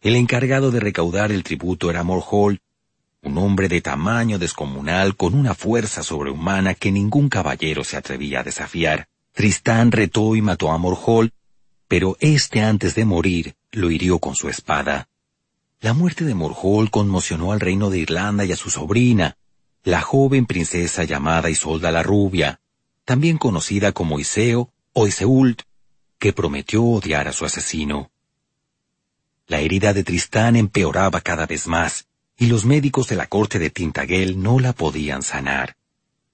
El 0.00 0.14
encargado 0.14 0.70
de 0.70 0.78
recaudar 0.78 1.32
el 1.32 1.42
tributo 1.42 1.90
era 1.90 2.04
Morholt, 2.04 2.60
un 3.22 3.36
hombre 3.38 3.68
de 3.68 3.80
tamaño 3.80 4.38
descomunal 4.38 5.16
con 5.16 5.34
una 5.34 5.54
fuerza 5.54 6.04
sobrehumana 6.04 6.74
que 6.74 6.92
ningún 6.92 7.28
caballero 7.28 7.82
se 7.82 7.96
atrevía 7.96 8.40
a 8.40 8.44
desafiar. 8.44 9.08
Tristán 9.32 9.90
retó 9.90 10.36
y 10.36 10.42
mató 10.42 10.70
a 10.70 10.78
Morholt, 10.78 11.32
pero 11.88 12.16
éste 12.20 12.60
antes 12.60 12.94
de 12.94 13.04
morir 13.04 13.56
lo 13.72 13.90
hirió 13.90 14.20
con 14.20 14.36
su 14.36 14.48
espada. 14.48 15.08
La 15.80 15.94
muerte 15.94 16.24
de 16.24 16.34
Morholt 16.34 16.90
conmocionó 16.90 17.50
al 17.50 17.58
reino 17.58 17.90
de 17.90 17.98
Irlanda 17.98 18.44
y 18.44 18.52
a 18.52 18.56
su 18.56 18.70
sobrina, 18.70 19.36
la 19.82 20.00
joven 20.00 20.46
princesa 20.46 21.02
llamada 21.02 21.50
Isolda 21.50 21.90
la 21.90 22.04
Rubia, 22.04 22.60
también 23.04 23.36
conocida 23.36 23.90
como 23.90 24.20
Iseo 24.20 24.72
o 24.92 25.08
Iseult, 25.08 25.62
que 26.18 26.32
prometió 26.32 26.84
odiar 26.84 27.26
a 27.26 27.32
su 27.32 27.44
asesino. 27.44 28.12
La 29.48 29.60
herida 29.60 29.94
de 29.94 30.04
Tristán 30.04 30.56
empeoraba 30.56 31.22
cada 31.22 31.46
vez 31.46 31.66
más, 31.66 32.06
y 32.36 32.46
los 32.48 32.66
médicos 32.66 33.08
de 33.08 33.16
la 33.16 33.26
corte 33.26 33.58
de 33.58 33.70
Tintagel 33.70 34.42
no 34.42 34.60
la 34.60 34.74
podían 34.74 35.22
sanar. 35.22 35.76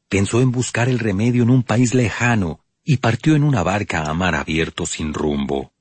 Pensó 0.09 0.41
en 0.41 0.51
buscar 0.51 0.89
el 0.89 0.99
remedio 0.99 1.45
en 1.45 1.51
un 1.51 1.63
país 1.63 1.95
lejano 1.95 2.59
y 2.83 2.97
partió 2.97 3.37
en 3.37 3.45
una 3.45 3.63
barca 3.63 4.03
a 4.03 4.15
mar 4.15 4.35
abierto 4.35 4.85
sin 4.85 5.15
rumbo. 5.15 5.73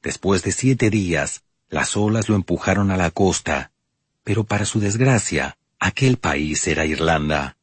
Después 0.00 0.44
de 0.44 0.52
siete 0.52 0.90
días, 0.90 1.42
las 1.68 1.96
olas 1.96 2.28
lo 2.28 2.36
empujaron 2.36 2.92
a 2.92 2.96
la 2.96 3.10
costa, 3.10 3.72
pero 4.22 4.44
para 4.44 4.64
su 4.64 4.78
desgracia, 4.78 5.58
aquel 5.80 6.18
país 6.18 6.64
era 6.68 6.86
Irlanda. 6.86 7.56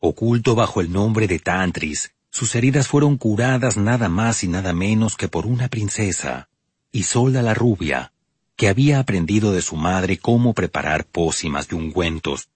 Oculto 0.00 0.56
bajo 0.56 0.80
el 0.80 0.90
nombre 0.90 1.28
de 1.28 1.38
Tantris, 1.38 2.12
sus 2.28 2.56
heridas 2.56 2.88
fueron 2.88 3.16
curadas 3.18 3.76
nada 3.76 4.08
más 4.08 4.42
y 4.42 4.48
nada 4.48 4.72
menos 4.72 5.16
que 5.16 5.28
por 5.28 5.46
una 5.46 5.68
princesa, 5.68 6.49
Isolda 6.92 7.40
la 7.42 7.54
rubia, 7.54 8.12
que 8.56 8.68
había 8.68 8.98
aprendido 8.98 9.52
de 9.52 9.62
su 9.62 9.76
madre 9.76 10.18
cómo 10.18 10.54
preparar 10.54 11.06
pócimas 11.06 11.68
y 11.70 11.76
ungüentos. 11.76 12.48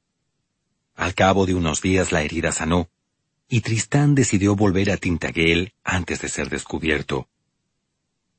Al 0.97 1.15
cabo 1.15 1.47
de 1.47 1.55
unos 1.55 1.81
días 1.81 2.11
la 2.11 2.23
herida 2.23 2.51
sanó, 2.51 2.89
y 3.49 3.61
Tristán 3.61 4.17
decidió 4.17 4.57
volver 4.57 4.91
a 4.91 4.97
Tintagel 4.97 5.73
antes 5.85 6.21
de 6.21 6.29
ser 6.29 6.51
descubierto. 6.51 7.29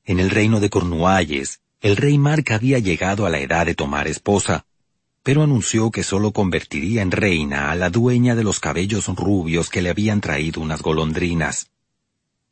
En 0.04 0.20
el 0.20 0.30
reino 0.30 0.60
de 0.60 0.70
Cornualles, 0.70 1.62
el 1.80 1.96
rey 1.96 2.18
Marc 2.18 2.52
había 2.52 2.80
llegado 2.80 3.26
a 3.26 3.30
la 3.30 3.40
edad 3.40 3.66
de 3.66 3.76
tomar 3.76 4.08
esposa, 4.08 4.66
pero 5.24 5.44
anunció 5.44 5.92
que 5.92 6.04
sólo 6.04 6.32
convertiría 6.32 7.02
en 7.02 7.12
reina 7.12 7.72
a 7.72 7.76
la 7.76 7.90
dueña 7.90 8.36
de 8.36 8.44
los 8.44 8.60
cabellos 8.60 9.08
rubios 9.08 9.70
que 9.70 9.82
le 9.82 9.90
habían 9.90 10.20
traído 10.20 10.62
unas 10.62 10.82
golondrinas. 10.82 11.72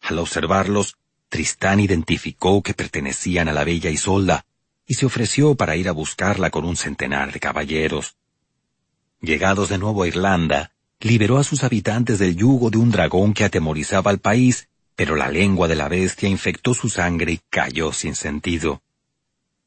Al 0.01 0.19
observarlos, 0.19 0.97
Tristán 1.33 1.79
identificó 1.79 2.61
que 2.61 2.75
pertenecían 2.75 3.49
a 3.49 3.53
la 3.53 3.63
bella 3.63 3.89
Isolda, 3.89 4.45
y 4.85 4.93
se 4.93 5.07
ofreció 5.07 5.55
para 5.55 5.75
ir 5.75 5.89
a 5.89 5.91
buscarla 5.91 6.51
con 6.51 6.63
un 6.63 6.77
centenar 6.77 7.33
de 7.33 7.39
caballeros. 7.39 8.17
Llegados 9.19 9.69
de 9.69 9.79
nuevo 9.79 10.03
a 10.03 10.07
Irlanda, 10.07 10.73
liberó 10.99 11.39
a 11.39 11.43
sus 11.43 11.63
habitantes 11.63 12.19
del 12.19 12.35
yugo 12.35 12.69
de 12.69 12.77
un 12.77 12.91
dragón 12.91 13.33
que 13.33 13.45
atemorizaba 13.45 14.11
al 14.11 14.19
país, 14.19 14.69
pero 14.95 15.15
la 15.15 15.27
lengua 15.27 15.67
de 15.67 15.73
la 15.73 15.87
bestia 15.87 16.29
infectó 16.29 16.75
su 16.75 16.87
sangre 16.87 17.31
y 17.31 17.39
cayó 17.49 17.93
sin 17.93 18.13
sentido. 18.13 18.83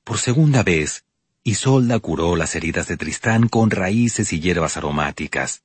Por 0.05 0.19
segunda 0.19 0.63
vez, 0.63 1.05
Isolda 1.43 1.99
curó 1.99 2.37
las 2.37 2.55
heridas 2.55 2.87
de 2.87 2.97
Tristán 2.97 3.49
con 3.49 3.73
raíces 3.73 4.33
y 4.33 4.39
hierbas 4.39 4.77
aromáticas. 4.77 5.65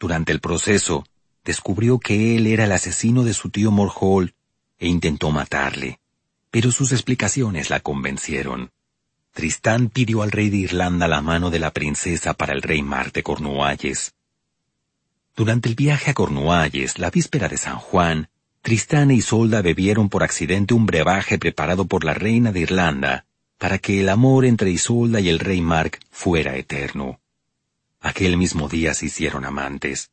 Durante 0.00 0.32
el 0.32 0.40
proceso, 0.40 1.04
descubrió 1.44 1.98
que 1.98 2.36
él 2.36 2.46
era 2.46 2.64
el 2.64 2.72
asesino 2.72 3.22
de 3.22 3.34
su 3.34 3.50
tío 3.50 3.70
Morhol 3.70 4.32
e 4.78 4.88
intentó 4.88 5.30
matarle, 5.30 6.00
pero 6.50 6.70
sus 6.70 6.92
explicaciones 6.92 7.70
la 7.70 7.80
convencieron. 7.80 8.70
Tristán 9.32 9.88
pidió 9.90 10.22
al 10.22 10.32
rey 10.32 10.48
de 10.48 10.56
Irlanda 10.56 11.08
la 11.08 11.20
mano 11.20 11.50
de 11.50 11.58
la 11.58 11.72
princesa 11.72 12.34
para 12.34 12.54
el 12.54 12.62
rey 12.62 12.82
Marte 12.82 13.22
Cornualles. 13.22 14.14
Durante 15.36 15.68
el 15.68 15.74
viaje 15.74 16.10
a 16.10 16.14
Cornualles, 16.14 16.98
la 16.98 17.10
víspera 17.10 17.46
de 17.48 17.58
San 17.58 17.76
Juan, 17.76 18.30
Tristán 18.62 19.10
e 19.10 19.14
Isolda 19.14 19.60
bebieron 19.60 20.08
por 20.08 20.22
accidente 20.22 20.72
un 20.72 20.86
brebaje 20.86 21.38
preparado 21.38 21.84
por 21.84 22.04
la 22.04 22.14
reina 22.14 22.52
de 22.52 22.60
Irlanda, 22.60 23.26
para 23.58 23.78
que 23.78 24.00
el 24.00 24.08
amor 24.08 24.46
entre 24.46 24.70
Isolda 24.70 25.20
y 25.20 25.28
el 25.28 25.38
rey 25.38 25.60
Mark 25.60 25.98
fuera 26.10 26.56
eterno. 26.56 27.20
Aquel 28.00 28.38
mismo 28.38 28.68
día 28.68 28.94
se 28.94 29.06
hicieron 29.06 29.44
amantes. 29.44 30.10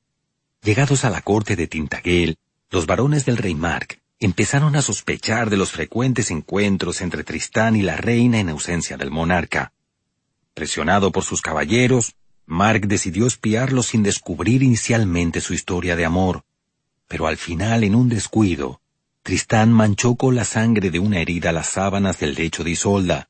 Llegados 0.62 1.06
a 1.06 1.10
la 1.10 1.22
corte 1.22 1.56
de 1.56 1.68
Tintagel, 1.68 2.38
los 2.70 2.86
varones 2.86 3.26
del 3.26 3.38
rey 3.38 3.56
Mark 3.56 4.03
empezaron 4.26 4.76
a 4.76 4.82
sospechar 4.82 5.50
de 5.50 5.58
los 5.58 5.72
frecuentes 5.72 6.32
encuentros 6.32 7.02
entre 7.02 7.24
Tristán 7.24 7.76
y 7.76 7.82
la 7.82 7.98
reina 7.98 8.40
en 8.40 8.50
ausencia 8.50 8.98
del 8.98 9.12
monarca. 9.12 9.74
Presionado 10.54 11.12
por 11.12 11.24
sus 11.24 11.42
caballeros, 11.42 12.16
Mark 12.46 12.88
decidió 12.88 13.26
espiarlo 13.26 13.84
sin 13.84 14.04
descubrir 14.04 14.64
inicialmente 14.64 15.42
su 15.42 15.54
historia 15.54 15.96
de 15.96 16.06
amor, 16.06 16.44
pero 17.08 17.28
al 17.28 17.38
final, 17.38 17.84
en 17.84 17.96
un 17.96 18.10
descuido, 18.10 18.82
Tristán 19.24 19.72
manchó 19.72 20.16
con 20.16 20.36
la 20.36 20.44
sangre 20.44 20.92
de 20.92 21.00
una 21.00 21.20
herida 21.20 21.52
las 21.52 21.68
sábanas 21.68 22.20
del 22.20 22.36
lecho 22.36 22.64
de 22.64 22.72
Isolda, 22.72 23.30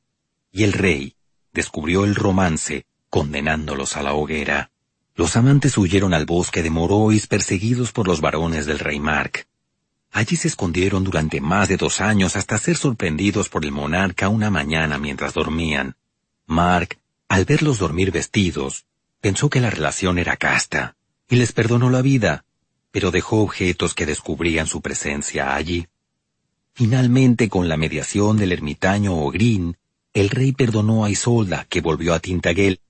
y 0.50 0.64
el 0.64 0.72
rey 0.72 1.14
descubrió 1.52 2.04
el 2.04 2.14
romance, 2.14 2.86
condenándolos 3.10 3.96
a 3.96 4.02
la 4.02 4.14
hoguera. 4.14 4.70
Los 5.14 5.36
amantes 5.36 5.78
huyeron 5.78 6.12
al 6.14 6.26
bosque 6.26 6.62
de 6.62 6.70
Morois 6.70 7.26
perseguidos 7.28 7.92
por 7.92 8.08
los 8.08 8.20
varones 8.20 8.66
del 8.66 8.80
rey 8.80 8.98
Mark. 8.98 9.46
Allí 10.14 10.36
se 10.36 10.48
escondieron 10.48 11.04
durante 11.04 11.42
más 11.42 11.68
de 11.68 11.76
dos 11.76 12.00
años 12.00 12.36
hasta 12.36 12.56
ser 12.56 12.78
sorprendidos 12.78 13.50
por 13.50 13.66
el 13.66 13.72
monarca 13.72 14.30
una 14.30 14.48
mañana 14.48 14.96
mientras 14.96 15.34
dormían. 15.34 15.96
Mark, 16.46 16.98
al 17.28 17.44
verlos 17.44 17.78
dormir 17.78 18.10
vestidos, 18.10 18.86
Pensó 19.24 19.48
que 19.48 19.62
la 19.62 19.70
relación 19.70 20.18
era 20.18 20.36
casta, 20.36 20.96
y 21.30 21.36
les 21.36 21.52
perdonó 21.52 21.88
la 21.88 22.02
vida, 22.02 22.44
pero 22.90 23.10
dejó 23.10 23.40
objetos 23.40 23.94
que 23.94 24.04
descubrían 24.04 24.66
su 24.66 24.82
presencia 24.82 25.54
allí. 25.54 25.86
Finalmente, 26.74 27.48
con 27.48 27.66
la 27.66 27.78
mediación 27.78 28.36
del 28.36 28.52
ermitaño 28.52 29.14
Ogrin, 29.14 29.78
el 30.12 30.28
rey 30.28 30.52
perdonó 30.52 31.06
a 31.06 31.10
Isolda, 31.10 31.64
que 31.70 31.80
volvió 31.80 32.12
a 32.12 32.20
Tintagel, 32.20 32.80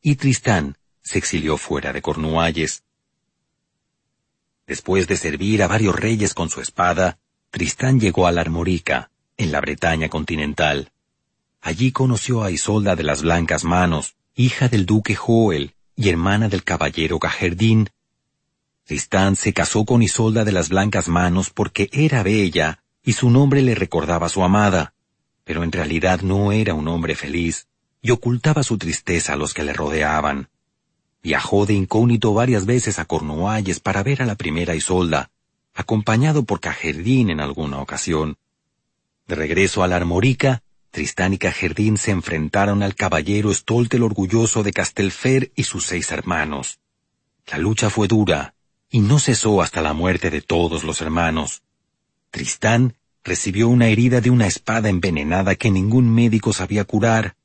y 0.00 0.14
Tristán 0.14 0.78
se 1.02 1.18
exilió 1.18 1.56
fuera 1.56 1.92
de 1.92 2.02
Cornualles. 2.02 2.84
Después 4.70 5.08
de 5.08 5.16
servir 5.16 5.64
a 5.64 5.66
varios 5.66 5.96
reyes 5.98 6.32
con 6.32 6.48
su 6.48 6.60
espada, 6.60 7.18
Tristán 7.50 7.98
llegó 7.98 8.28
a 8.28 8.30
la 8.30 8.42
Armorica, 8.42 9.10
en 9.36 9.50
la 9.50 9.60
Bretaña 9.60 10.08
continental. 10.08 10.92
Allí 11.60 11.90
conoció 11.90 12.44
a 12.44 12.52
Isolda 12.52 12.94
de 12.94 13.02
las 13.02 13.22
Blancas 13.22 13.64
Manos, 13.64 14.14
hija 14.36 14.68
del 14.68 14.86
duque 14.86 15.16
Joel, 15.16 15.74
y 15.96 16.08
hermana 16.08 16.48
del 16.48 16.62
caballero 16.62 17.18
Gajerdín. 17.18 17.90
Tristán 18.84 19.34
se 19.34 19.52
casó 19.52 19.84
con 19.84 20.04
Isolda 20.04 20.44
de 20.44 20.52
las 20.52 20.68
Blancas 20.68 21.08
Manos 21.08 21.50
porque 21.50 21.90
era 21.92 22.22
bella 22.22 22.84
y 23.02 23.14
su 23.14 23.28
nombre 23.28 23.62
le 23.62 23.74
recordaba 23.74 24.26
a 24.26 24.28
su 24.28 24.44
amada, 24.44 24.94
pero 25.42 25.64
en 25.64 25.72
realidad 25.72 26.20
no 26.20 26.52
era 26.52 26.74
un 26.74 26.86
hombre 26.86 27.16
feliz 27.16 27.66
y 28.02 28.12
ocultaba 28.12 28.62
su 28.62 28.78
tristeza 28.78 29.32
a 29.32 29.36
los 29.36 29.52
que 29.52 29.64
le 29.64 29.72
rodeaban. 29.72 30.48
Viajó 31.22 31.66
de 31.66 31.74
incógnito 31.74 32.32
varias 32.32 32.66
veces 32.66 32.98
a 32.98 33.04
Cornualles 33.04 33.80
para 33.80 34.02
ver 34.02 34.22
a 34.22 34.26
la 34.26 34.36
primera 34.36 34.74
Isolda, 34.74 35.30
acompañado 35.74 36.44
por 36.44 36.60
Cajerdín 36.60 37.30
en 37.30 37.40
alguna 37.40 37.80
ocasión. 37.80 38.38
De 39.26 39.34
regreso 39.34 39.82
a 39.82 39.88
la 39.88 39.96
Armorica, 39.96 40.62
Tristán 40.90 41.34
y 41.34 41.38
Cajerdín 41.38 41.98
se 41.98 42.10
enfrentaron 42.10 42.82
al 42.82 42.94
caballero 42.94 43.54
Stolt 43.54 43.94
el 43.94 44.02
Orgulloso 44.02 44.62
de 44.62 44.72
Castelfer 44.72 45.52
y 45.54 45.64
sus 45.64 45.86
seis 45.86 46.10
hermanos. 46.10 46.80
La 47.46 47.58
lucha 47.58 47.90
fue 47.90 48.08
dura, 48.08 48.54
y 48.90 49.00
no 49.00 49.18
cesó 49.18 49.62
hasta 49.62 49.82
la 49.82 49.92
muerte 49.92 50.30
de 50.30 50.42
todos 50.42 50.82
los 50.82 51.00
hermanos. 51.00 51.62
Tristán 52.30 52.96
recibió 53.22 53.68
una 53.68 53.88
herida 53.88 54.20
de 54.20 54.30
una 54.30 54.46
espada 54.46 54.88
envenenada 54.88 55.54
que 55.54 55.70
ningún 55.70 56.12
médico 56.12 56.52
sabía 56.52 56.84
curar. 56.84 57.36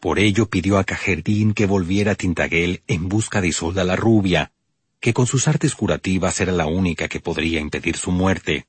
Por 0.00 0.18
ello 0.18 0.48
pidió 0.48 0.78
a 0.78 0.84
Cajerdín 0.84 1.54
que 1.54 1.66
volviera 1.66 2.12
a 2.12 2.14
Tintagel 2.14 2.82
en 2.86 3.08
busca 3.08 3.40
de 3.40 3.48
Isolda 3.48 3.84
la 3.84 3.96
rubia, 3.96 4.52
que 5.00 5.14
con 5.14 5.26
sus 5.26 5.48
artes 5.48 5.74
curativas 5.74 6.40
era 6.40 6.52
la 6.52 6.66
única 6.66 7.08
que 7.08 7.20
podría 7.20 7.60
impedir 7.60 7.96
su 7.96 8.10
muerte. 8.10 8.66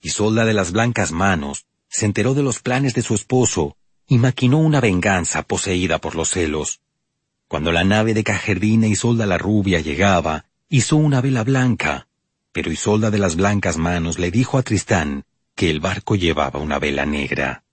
Isolda 0.00 0.44
de 0.44 0.54
las 0.54 0.72
blancas 0.72 1.12
manos 1.12 1.66
se 1.88 2.06
enteró 2.06 2.34
de 2.34 2.42
los 2.42 2.60
planes 2.60 2.94
de 2.94 3.02
su 3.02 3.14
esposo 3.14 3.76
y 4.06 4.18
maquinó 4.18 4.58
una 4.58 4.80
venganza 4.80 5.42
poseída 5.42 5.98
por 5.98 6.14
los 6.14 6.30
celos. 6.30 6.80
Cuando 7.48 7.72
la 7.72 7.84
nave 7.84 8.14
de 8.14 8.24
Cajerdina 8.24 8.86
Isolda 8.86 9.26
la 9.26 9.38
rubia 9.38 9.80
llegaba, 9.80 10.46
hizo 10.68 10.96
una 10.96 11.20
vela 11.20 11.44
blanca, 11.44 12.08
pero 12.52 12.72
Isolda 12.72 13.10
de 13.10 13.18
las 13.18 13.36
blancas 13.36 13.76
manos 13.76 14.18
le 14.18 14.30
dijo 14.30 14.58
a 14.58 14.62
Tristán 14.62 15.24
que 15.54 15.70
el 15.70 15.80
barco 15.80 16.16
llevaba 16.16 16.60
una 16.60 16.78
vela 16.78 17.04
negra. 17.06 17.64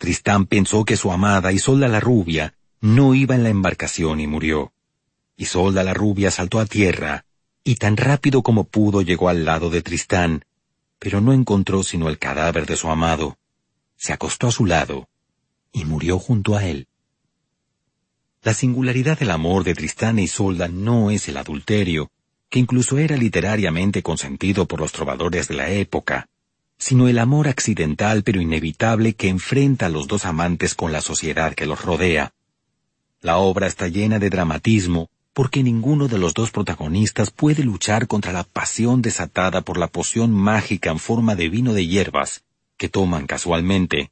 Tristán 0.00 0.46
pensó 0.46 0.86
que 0.86 0.96
su 0.96 1.12
amada 1.12 1.52
Isolda 1.52 1.86
la 1.86 2.00
rubia 2.00 2.54
no 2.80 3.14
iba 3.14 3.34
en 3.34 3.42
la 3.42 3.50
embarcación 3.50 4.18
y 4.18 4.26
murió. 4.26 4.72
Isolda 5.36 5.82
la 5.84 5.92
rubia 5.92 6.30
saltó 6.30 6.58
a 6.58 6.64
tierra, 6.64 7.26
y 7.64 7.74
tan 7.74 7.98
rápido 7.98 8.40
como 8.40 8.64
pudo 8.64 9.02
llegó 9.02 9.28
al 9.28 9.44
lado 9.44 9.68
de 9.68 9.82
Tristán, 9.82 10.46
pero 10.98 11.20
no 11.20 11.34
encontró 11.34 11.82
sino 11.82 12.08
el 12.08 12.18
cadáver 12.18 12.64
de 12.64 12.78
su 12.78 12.88
amado. 12.88 13.36
Se 13.98 14.14
acostó 14.14 14.46
a 14.46 14.52
su 14.52 14.64
lado 14.64 15.06
y 15.70 15.84
murió 15.84 16.18
junto 16.18 16.56
a 16.56 16.64
él. 16.64 16.88
La 18.40 18.54
singularidad 18.54 19.18
del 19.18 19.32
amor 19.32 19.64
de 19.64 19.74
Tristán 19.74 20.18
e 20.18 20.22
Isolda 20.22 20.66
no 20.68 21.10
es 21.10 21.28
el 21.28 21.36
adulterio, 21.36 22.10
que 22.48 22.58
incluso 22.58 22.96
era 22.96 23.18
literariamente 23.18 24.02
consentido 24.02 24.66
por 24.66 24.80
los 24.80 24.92
trovadores 24.92 25.48
de 25.48 25.56
la 25.56 25.68
época, 25.68 26.29
sino 26.80 27.08
el 27.08 27.18
amor 27.18 27.46
accidental 27.46 28.22
pero 28.24 28.40
inevitable 28.40 29.12
que 29.12 29.28
enfrenta 29.28 29.86
a 29.86 29.90
los 29.90 30.08
dos 30.08 30.24
amantes 30.24 30.74
con 30.74 30.90
la 30.90 31.02
sociedad 31.02 31.54
que 31.54 31.66
los 31.66 31.84
rodea. 31.84 32.32
La 33.20 33.36
obra 33.36 33.66
está 33.66 33.86
llena 33.86 34.18
de 34.18 34.30
dramatismo 34.30 35.10
porque 35.34 35.62
ninguno 35.62 36.08
de 36.08 36.18
los 36.18 36.32
dos 36.32 36.50
protagonistas 36.50 37.30
puede 37.30 37.62
luchar 37.64 38.06
contra 38.06 38.32
la 38.32 38.44
pasión 38.44 39.02
desatada 39.02 39.60
por 39.60 39.76
la 39.76 39.88
poción 39.88 40.32
mágica 40.32 40.90
en 40.90 40.98
forma 40.98 41.36
de 41.36 41.50
vino 41.50 41.74
de 41.74 41.86
hierbas 41.86 42.42
que 42.78 42.88
toman 42.88 43.26
casualmente. 43.26 44.10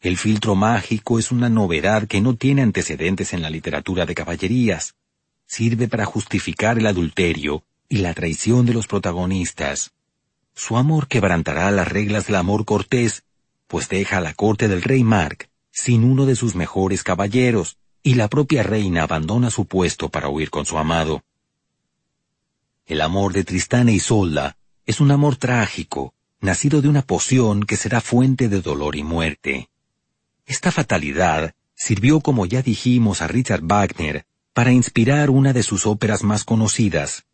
El 0.00 0.16
filtro 0.16 0.54
mágico 0.54 1.18
es 1.18 1.30
una 1.30 1.50
novedad 1.50 2.08
que 2.08 2.22
no 2.22 2.34
tiene 2.36 2.62
antecedentes 2.62 3.34
en 3.34 3.42
la 3.42 3.50
literatura 3.50 4.06
de 4.06 4.14
caballerías. 4.14 4.94
Sirve 5.46 5.88
para 5.88 6.06
justificar 6.06 6.78
el 6.78 6.86
adulterio 6.86 7.64
y 7.88 7.98
la 7.98 8.14
traición 8.14 8.64
de 8.64 8.72
los 8.72 8.86
protagonistas. 8.86 9.92
Su 10.54 10.76
amor 10.76 11.08
quebrantará 11.08 11.70
las 11.70 11.88
reglas 11.88 12.26
del 12.26 12.36
amor 12.36 12.64
cortés, 12.64 13.24
pues 13.66 13.88
deja 13.88 14.20
la 14.20 14.34
corte 14.34 14.68
del 14.68 14.82
rey 14.82 15.02
Mark 15.04 15.48
sin 15.72 16.04
uno 16.04 16.26
de 16.26 16.36
sus 16.36 16.54
mejores 16.54 17.02
caballeros, 17.02 17.78
y 18.02 18.14
la 18.14 18.28
propia 18.28 18.62
reina 18.62 19.04
abandona 19.04 19.50
su 19.50 19.64
puesto 19.64 20.10
para 20.10 20.28
huir 20.28 20.50
con 20.50 20.66
su 20.66 20.76
amado. 20.76 21.24
El 22.84 23.00
amor 23.00 23.32
de 23.32 23.44
Tristán 23.44 23.88
e 23.88 23.94
Isolda 23.94 24.56
es 24.84 25.00
un 25.00 25.10
amor 25.10 25.36
trágico, 25.36 26.12
nacido 26.40 26.82
de 26.82 26.88
una 26.88 27.02
poción 27.02 27.62
que 27.62 27.76
será 27.76 28.00
fuente 28.00 28.48
de 28.48 28.60
dolor 28.60 28.96
y 28.96 29.02
muerte. 29.02 29.70
Esta 30.44 30.70
fatalidad 30.70 31.54
sirvió, 31.74 32.20
como 32.20 32.44
ya 32.44 32.60
dijimos, 32.60 33.22
a 33.22 33.28
Richard 33.28 33.62
Wagner 33.62 34.26
para 34.52 34.72
inspirar 34.72 35.30
una 35.30 35.52
de 35.52 35.62
sus 35.62 35.86
óperas 35.86 36.22
más 36.22 36.44
conocidas, 36.44 37.24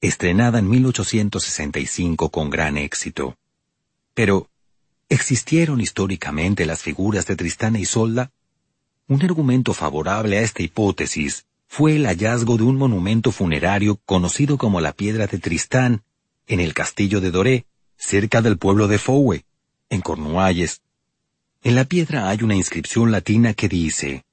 estrenada 0.00 0.58
en 0.60 0.68
1865 0.68 2.30
con 2.30 2.50
gran 2.50 2.76
éxito. 2.76 3.36
Pero, 4.14 4.48
¿existieron 5.08 5.80
históricamente 5.80 6.66
las 6.66 6.82
figuras 6.82 7.26
de 7.26 7.36
Tristán 7.36 7.76
e 7.76 7.80
Isolda? 7.80 8.30
Un 9.08 9.22
argumento 9.22 9.74
favorable 9.74 10.38
a 10.38 10.42
esta 10.42 10.62
hipótesis 10.62 11.46
fue 11.66 11.96
el 11.96 12.06
hallazgo 12.06 12.56
de 12.56 12.64
un 12.64 12.76
monumento 12.76 13.32
funerario 13.32 14.00
conocido 14.04 14.58
como 14.58 14.80
la 14.80 14.92
Piedra 14.92 15.26
de 15.26 15.38
Tristán, 15.38 16.02
en 16.46 16.60
el 16.60 16.74
castillo 16.74 17.20
de 17.20 17.30
Doré, 17.30 17.66
cerca 17.96 18.40
del 18.40 18.58
pueblo 18.58 18.88
de 18.88 18.98
Fowe, 18.98 19.44
en 19.90 20.00
Cornualles. 20.00 20.82
En 21.62 21.74
la 21.74 21.84
piedra 21.84 22.28
hay 22.28 22.42
una 22.42 22.54
inscripción 22.54 23.10
latina 23.10 23.52
que 23.52 23.68
dice, 23.68 24.24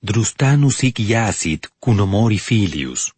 Drustanus 0.00 0.84
hic 0.84 1.00
yacit 1.00 1.66
cunomori 1.80 2.38
filius. 2.38 3.14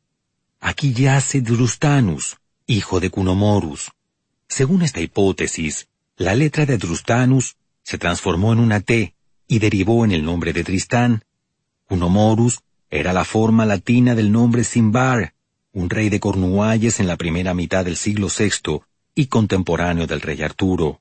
Aquí 0.60 0.92
yace 0.92 1.40
Drustanus, 1.40 2.36
hijo 2.66 3.00
de 3.00 3.10
Cunomorus. 3.10 3.90
Según 4.46 4.82
esta 4.82 5.00
hipótesis, 5.00 5.88
la 6.16 6.34
letra 6.34 6.66
de 6.66 6.76
Drustanus 6.76 7.56
se 7.82 7.98
transformó 7.98 8.52
en 8.52 8.60
una 8.60 8.80
T, 8.80 9.14
y 9.50 9.58
derivó 9.58 10.04
en 10.04 10.12
el 10.12 10.24
nombre 10.24 10.52
de 10.52 10.62
Tristán. 10.62 11.24
Unomorus 11.88 12.60
era 12.88 13.12
la 13.12 13.24
forma 13.24 13.66
latina 13.66 14.14
del 14.14 14.30
nombre 14.30 14.62
Simbar, 14.62 15.34
un 15.72 15.90
rey 15.90 16.08
de 16.08 16.20
Cornualles 16.20 17.00
en 17.00 17.08
la 17.08 17.16
primera 17.16 17.52
mitad 17.52 17.84
del 17.84 17.96
siglo 17.96 18.28
VI 18.28 18.82
y 19.14 19.26
contemporáneo 19.26 20.06
del 20.06 20.20
rey 20.20 20.40
Arturo. 20.42 21.00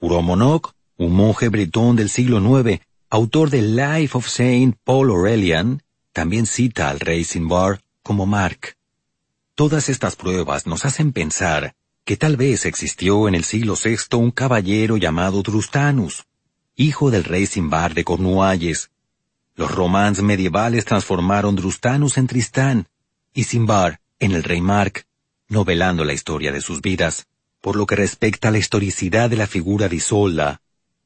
Uromonoc, 0.00 0.74
un 0.96 1.12
monje 1.12 1.48
bretón 1.50 1.94
del 1.94 2.08
siglo 2.08 2.40
IX, 2.40 2.80
autor 3.10 3.50
del 3.50 3.76
Life 3.76 4.18
of 4.18 4.26
Saint 4.26 4.76
Paul 4.82 5.10
Aurelian, 5.10 5.82
también 6.12 6.46
cita 6.46 6.90
al 6.90 6.98
rey 6.98 7.22
Simbar 7.22 7.80
como 8.02 8.26
Mark. 8.26 8.77
Todas 9.58 9.88
estas 9.88 10.14
pruebas 10.14 10.68
nos 10.68 10.84
hacen 10.84 11.10
pensar 11.10 11.74
que 12.04 12.16
tal 12.16 12.36
vez 12.36 12.64
existió 12.64 13.26
en 13.26 13.34
el 13.34 13.42
siglo 13.42 13.74
VI 13.74 14.16
un 14.16 14.30
caballero 14.30 14.96
llamado 14.98 15.42
Drustanus, 15.42 16.26
hijo 16.76 17.10
del 17.10 17.24
rey 17.24 17.44
Simbar 17.44 17.92
de 17.92 18.04
Cornualles. 18.04 18.92
Los 19.56 19.72
romans 19.72 20.22
medievales 20.22 20.84
transformaron 20.84 21.56
Drustanus 21.56 22.18
en 22.18 22.28
Tristán 22.28 22.86
y 23.34 23.42
Simbar 23.42 24.00
en 24.20 24.30
el 24.30 24.44
rey 24.44 24.60
Mark, 24.60 25.06
novelando 25.48 26.04
la 26.04 26.12
historia 26.12 26.52
de 26.52 26.60
sus 26.60 26.80
vidas. 26.80 27.26
Por 27.60 27.74
lo 27.74 27.84
que 27.84 27.96
respecta 27.96 28.46
a 28.46 28.50
la 28.52 28.58
historicidad 28.58 29.28
de 29.28 29.38
la 29.38 29.48
figura 29.48 29.88
de 29.88 29.96
Isolda, 29.96 30.60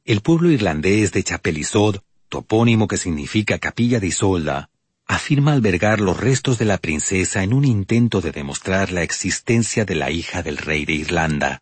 el 0.05 0.21
pueblo 0.21 0.51
irlandés 0.51 1.11
de 1.13 1.25
Chapelisod, 1.25 2.01
topónimo 2.29 2.87
que 2.87 2.99
significa 2.99 3.59
capilla 3.59 3.99
de 3.99 4.09
Isolda, 4.09 4.69
afirma 5.15 5.53
albergar 5.53 6.01
los 6.01 6.19
restos 6.19 6.59
de 6.59 6.65
la 6.65 6.79
princesa 6.79 7.43
en 7.43 7.53
un 7.53 7.67
intento 7.67 8.23
de 8.23 8.33
demostrar 8.33 8.93
la 8.93 9.03
existencia 9.03 9.85
de 9.85 9.95
la 9.95 10.11
hija 10.11 10.43
del 10.43 10.57
rey 10.57 10.87
de 10.87 10.95
Irlanda. 10.95 11.61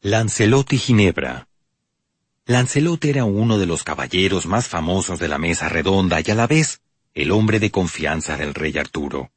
Lancelot 0.00 0.72
y 0.72 0.78
Ginebra 0.78 1.48
Lancelot 2.46 3.04
era 3.04 3.24
uno 3.24 3.58
de 3.58 3.66
los 3.66 3.82
caballeros 3.82 4.46
más 4.46 4.68
famosos 4.68 5.18
de 5.18 5.26
la 5.26 5.38
mesa 5.38 5.68
redonda 5.68 6.20
y 6.24 6.30
a 6.30 6.36
la 6.36 6.46
vez 6.46 6.80
el 7.14 7.32
hombre 7.32 7.58
de 7.58 7.72
confianza 7.72 8.36
del 8.36 8.54
rey 8.54 8.78
Arturo. 8.78 9.32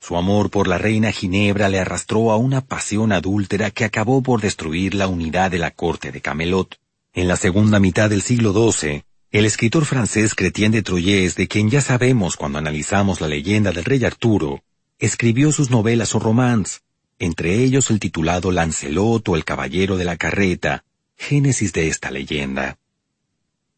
Su 0.00 0.16
amor 0.16 0.48
por 0.48 0.66
la 0.66 0.78
reina 0.78 1.12
Ginebra 1.12 1.68
le 1.68 1.80
arrastró 1.80 2.30
a 2.30 2.36
una 2.36 2.62
pasión 2.62 3.12
adúltera 3.12 3.70
que 3.70 3.84
acabó 3.84 4.22
por 4.22 4.40
destruir 4.40 4.94
la 4.94 5.08
unidad 5.08 5.50
de 5.50 5.58
la 5.58 5.72
corte 5.72 6.10
de 6.10 6.22
Camelot. 6.22 6.78
En 7.12 7.28
la 7.28 7.36
segunda 7.36 7.80
mitad 7.80 8.08
del 8.08 8.22
siglo 8.22 8.52
XII, 8.52 9.04
el 9.32 9.44
escritor 9.44 9.84
francés 9.84 10.34
Chrétien 10.34 10.72
de 10.72 10.82
Troyes, 10.82 11.34
de 11.34 11.48
quien 11.48 11.68
ya 11.68 11.80
sabemos 11.80 12.36
cuando 12.36 12.58
analizamos 12.58 13.20
la 13.20 13.28
leyenda 13.28 13.72
del 13.72 13.84
rey 13.84 14.04
Arturo, 14.04 14.62
escribió 14.98 15.52
sus 15.52 15.70
novelas 15.70 16.14
o 16.14 16.18
romans, 16.18 16.82
entre 17.18 17.62
ellos 17.62 17.90
el 17.90 17.98
titulado 17.98 18.52
Lancelot 18.52 19.28
o 19.28 19.36
el 19.36 19.44
caballero 19.44 19.96
de 19.96 20.04
la 20.04 20.16
carreta, 20.16 20.84
génesis 21.16 21.72
de 21.72 21.88
esta 21.88 22.10
leyenda. 22.10 22.78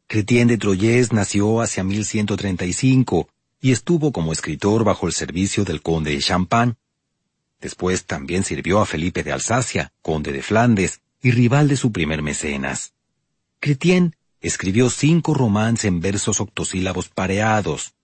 Chrétien 0.06 0.48
de 0.48 0.58
Troyes 0.58 1.12
nació 1.12 1.60
hacia 1.60 1.84
1135 1.84 3.28
y 3.60 3.72
estuvo 3.72 4.12
como 4.12 4.32
escritor 4.32 4.84
bajo 4.84 5.06
el 5.06 5.12
servicio 5.12 5.64
del 5.64 5.82
conde 5.82 6.12
de 6.12 6.18
Champagne. 6.18 6.74
Después 7.60 8.04
también 8.04 8.44
sirvió 8.44 8.80
a 8.80 8.86
Felipe 8.86 9.22
de 9.22 9.32
Alsacia, 9.32 9.92
conde 10.02 10.32
de 10.32 10.42
Flandes 10.42 11.00
y 11.22 11.30
rival 11.30 11.68
de 11.68 11.76
su 11.76 11.90
primer 11.90 12.22
mecenas. 12.22 12.92
Chrétien 13.60 14.14
escribió 14.40 14.90
cinco 14.90 15.34
romances 15.34 15.84
en 15.86 16.00
versos 16.00 16.40
octosílabos 16.40 17.08
pareados. 17.08 17.94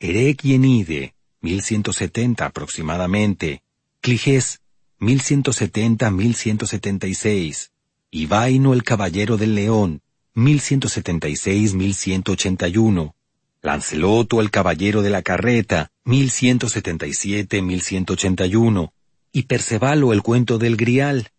Erec 0.00 0.44
y 0.44 0.54
Enide, 0.54 1.14
1170 1.40 2.44
aproximadamente. 2.44 3.62
Cligés, 4.00 4.60
1170-1176 5.00 7.70
y 8.14 8.26
Vaino 8.26 8.74
el 8.74 8.84
Caballero 8.84 9.38
del 9.38 9.54
León, 9.54 10.02
1176-1181, 10.36 13.14
Lanceloto 13.62 14.42
el 14.42 14.50
Caballero 14.50 15.00
de 15.00 15.08
la 15.08 15.22
Carreta, 15.22 15.90
1177-1181, 16.04 18.92
y 19.32 19.44
Percevalo 19.44 20.12
el 20.12 20.22
Cuento 20.22 20.58
del 20.58 20.76
Grial, 20.76 21.31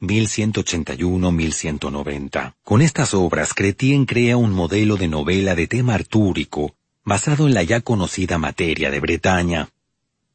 1181-1190. 0.00 2.54
Con 2.62 2.82
estas 2.82 3.14
obras, 3.14 3.54
Cretien 3.54 4.06
crea 4.06 4.36
un 4.36 4.52
modelo 4.52 4.96
de 4.96 5.08
novela 5.08 5.54
de 5.54 5.66
tema 5.66 5.94
artúrico, 5.94 6.74
basado 7.04 7.46
en 7.46 7.54
la 7.54 7.62
ya 7.62 7.80
conocida 7.80 8.38
materia 8.38 8.90
de 8.90 9.00
Bretaña. 9.00 9.70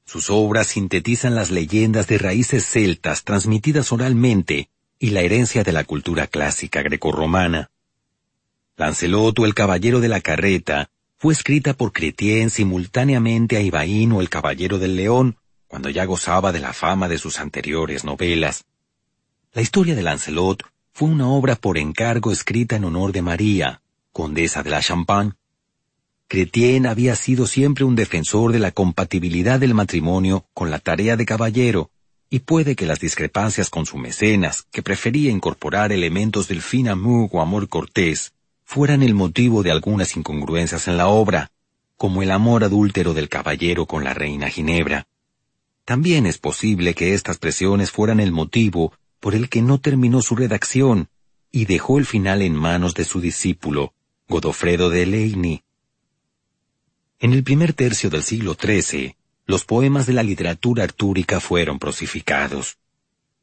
Sus 0.06 0.30
obras 0.30 0.68
sintetizan 0.68 1.36
las 1.36 1.52
leyendas 1.52 2.08
de 2.08 2.18
raíces 2.18 2.66
celtas 2.66 3.24
transmitidas 3.24 3.92
oralmente 3.92 4.70
y 5.00 5.12
la 5.12 5.22
herencia 5.22 5.64
de 5.64 5.72
la 5.72 5.84
cultura 5.84 6.28
clásica 6.28 6.82
grecorromana. 6.82 7.70
Lancelot 8.76 9.38
el 9.40 9.54
Caballero 9.54 10.00
de 10.00 10.10
la 10.10 10.20
Carreta 10.20 10.90
fue 11.18 11.34
escrita 11.34 11.74
por 11.74 11.94
Chrétien 11.94 12.50
simultáneamente 12.50 13.56
a 13.56 13.62
Ibaín 13.62 14.12
o 14.12 14.20
el 14.20 14.30
Caballero 14.30 14.80
del 14.80 14.96
León, 14.96 15.38
cuando 15.68 15.90
ya 15.90 16.06
gozaba 16.06 16.52
de 16.52 16.60
la 16.60 16.74
fama 16.74 17.08
de 17.08 17.18
sus 17.18 17.40
anteriores 17.40 18.04
novelas. 18.04 18.66
La 19.56 19.62
historia 19.62 19.94
de 19.94 20.02
Lancelot 20.02 20.64
fue 20.94 21.10
una 21.10 21.28
obra 21.28 21.56
por 21.56 21.78
encargo 21.78 22.32
escrita 22.32 22.76
en 22.76 22.86
honor 22.86 23.12
de 23.12 23.22
María, 23.22 23.84
condesa 24.12 24.64
de 24.64 24.72
la 24.72 24.82
Champagne. 24.82 25.34
Chrétien 26.28 26.88
había 26.88 27.16
sido 27.16 27.46
siempre 27.46 27.84
un 27.84 27.96
defensor 27.96 28.52
de 28.52 28.58
la 28.58 28.72
compatibilidad 28.72 29.60
del 29.60 29.76
matrimonio 29.76 30.48
con 30.56 30.72
la 30.72 30.80
tarea 30.80 31.18
de 31.18 31.28
caballero, 31.28 31.92
y 32.32 32.40
puede 32.40 32.76
que 32.76 32.88
las 32.88 33.00
discrepancias 33.00 33.70
con 33.70 33.86
su 33.86 34.00
mecenas, 34.00 34.66
que 34.72 34.82
prefería 34.82 35.30
incorporar 35.30 35.92
elementos 35.92 36.48
del 36.48 36.64
fin 36.64 36.90
amour 36.90 37.30
o 37.32 37.40
amor 37.40 37.70
cortés, 37.70 38.34
fueran 38.64 39.04
el 39.04 39.14
motivo 39.14 39.62
de 39.62 39.70
algunas 39.70 40.18
incongruencias 40.18 40.88
en 40.88 40.98
la 40.98 41.10
obra, 41.10 41.52
como 41.96 42.24
el 42.24 42.32
amor 42.32 42.64
adúltero 42.64 43.14
del 43.14 43.30
caballero 43.30 43.86
con 43.86 44.04
la 44.04 44.16
reina 44.16 44.50
Ginebra. 44.50 45.06
También 45.86 46.26
es 46.26 46.40
posible 46.40 46.96
que 46.96 47.14
estas 47.14 47.38
presiones 47.38 47.92
fueran 47.92 48.20
el 48.20 48.32
motivo 48.32 48.94
por 49.24 49.36
el 49.36 49.48
que 49.48 49.62
no 49.62 49.80
terminó 49.80 50.22
su 50.22 50.36
redacción 50.36 51.08
y 51.50 51.64
dejó 51.64 51.98
el 51.98 52.06
final 52.06 52.42
en 52.42 52.54
manos 52.54 52.94
de 52.94 53.06
su 53.06 53.22
discípulo, 53.22 53.94
Godofredo 54.28 54.90
de 54.90 55.06
Leigny. 55.06 55.64
En 57.22 57.32
el 57.32 57.42
primer 57.42 57.72
tercio 57.72 58.10
del 58.10 58.22
siglo 58.22 58.58
XIII, 58.62 59.16
los 59.46 59.64
poemas 59.64 60.08
de 60.08 60.12
la 60.12 60.24
literatura 60.24 60.84
artúrica 60.84 61.40
fueron 61.40 61.80
prosificados. 61.80 62.80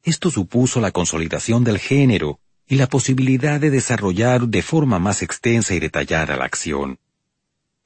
Esto 0.03 0.29
supuso 0.29 0.81
la 0.81 0.91
consolidación 0.91 1.63
del 1.63 1.79
género 1.79 2.39
y 2.67 2.75
la 2.75 2.85
posibilidad 2.85 3.59
de 3.59 3.71
desarrollar 3.71 4.49
de 4.49 4.61
forma 4.61 4.99
más 4.99 5.23
extensa 5.23 5.73
y 5.73 5.79
detallada 5.79 6.37
la 6.37 6.45
acción. 6.45 6.99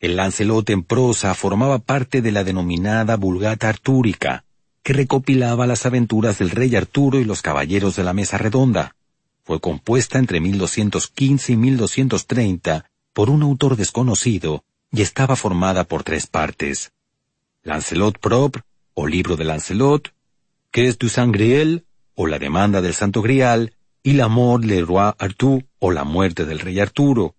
El 0.02 0.18
Lancelot 0.18 0.70
en 0.70 0.84
prosa 0.84 1.34
formaba 1.34 1.80
parte 1.80 2.22
de 2.22 2.34
la 2.34 2.44
denominada 2.44 3.16
Vulgata 3.16 3.70
Artúrica, 3.70 4.45
que 4.86 4.94
recopilaba 4.94 5.66
las 5.66 5.88
aventuras 5.88 6.38
del 6.38 6.52
rey 6.52 6.76
Arturo 6.76 7.20
y 7.20 7.26
los 7.26 7.42
caballeros 7.42 7.96
de 7.96 8.04
la 8.04 8.14
Mesa 8.14 8.38
Redonda. 8.38 8.96
Fue 9.44 9.60
compuesta 9.60 10.20
entre 10.20 10.40
1215 10.40 11.54
y 11.54 11.58
1230 11.58 12.92
por 13.12 13.32
un 13.32 13.42
autor 13.42 13.78
desconocido 13.78 14.64
y 14.92 15.02
estaba 15.02 15.36
formada 15.36 15.86
por 15.86 16.04
tres 16.04 16.28
partes. 16.28 16.92
Lancelot 17.64 18.20
Propre, 18.20 18.62
o 18.94 19.08
Libro 19.08 19.36
de 19.36 19.46
Lancelot, 19.46 20.14
que 20.70 20.88
es 20.88 21.00
du 21.00 21.10
Sangriel, 21.10 21.88
o 22.14 22.28
La 22.28 22.38
Demanda 22.38 22.80
del 22.80 22.94
Santo 22.94 23.24
Grial, 23.24 23.74
y 24.04 24.14
La 24.14 24.28
Mort 24.28 24.66
le 24.66 24.82
Roi 24.82 25.16
Arthur, 25.18 25.66
o 25.80 25.90
La 25.90 26.04
Muerte 26.04 26.46
del 26.46 26.60
Rey 26.60 26.80
Arturo. 26.80 27.34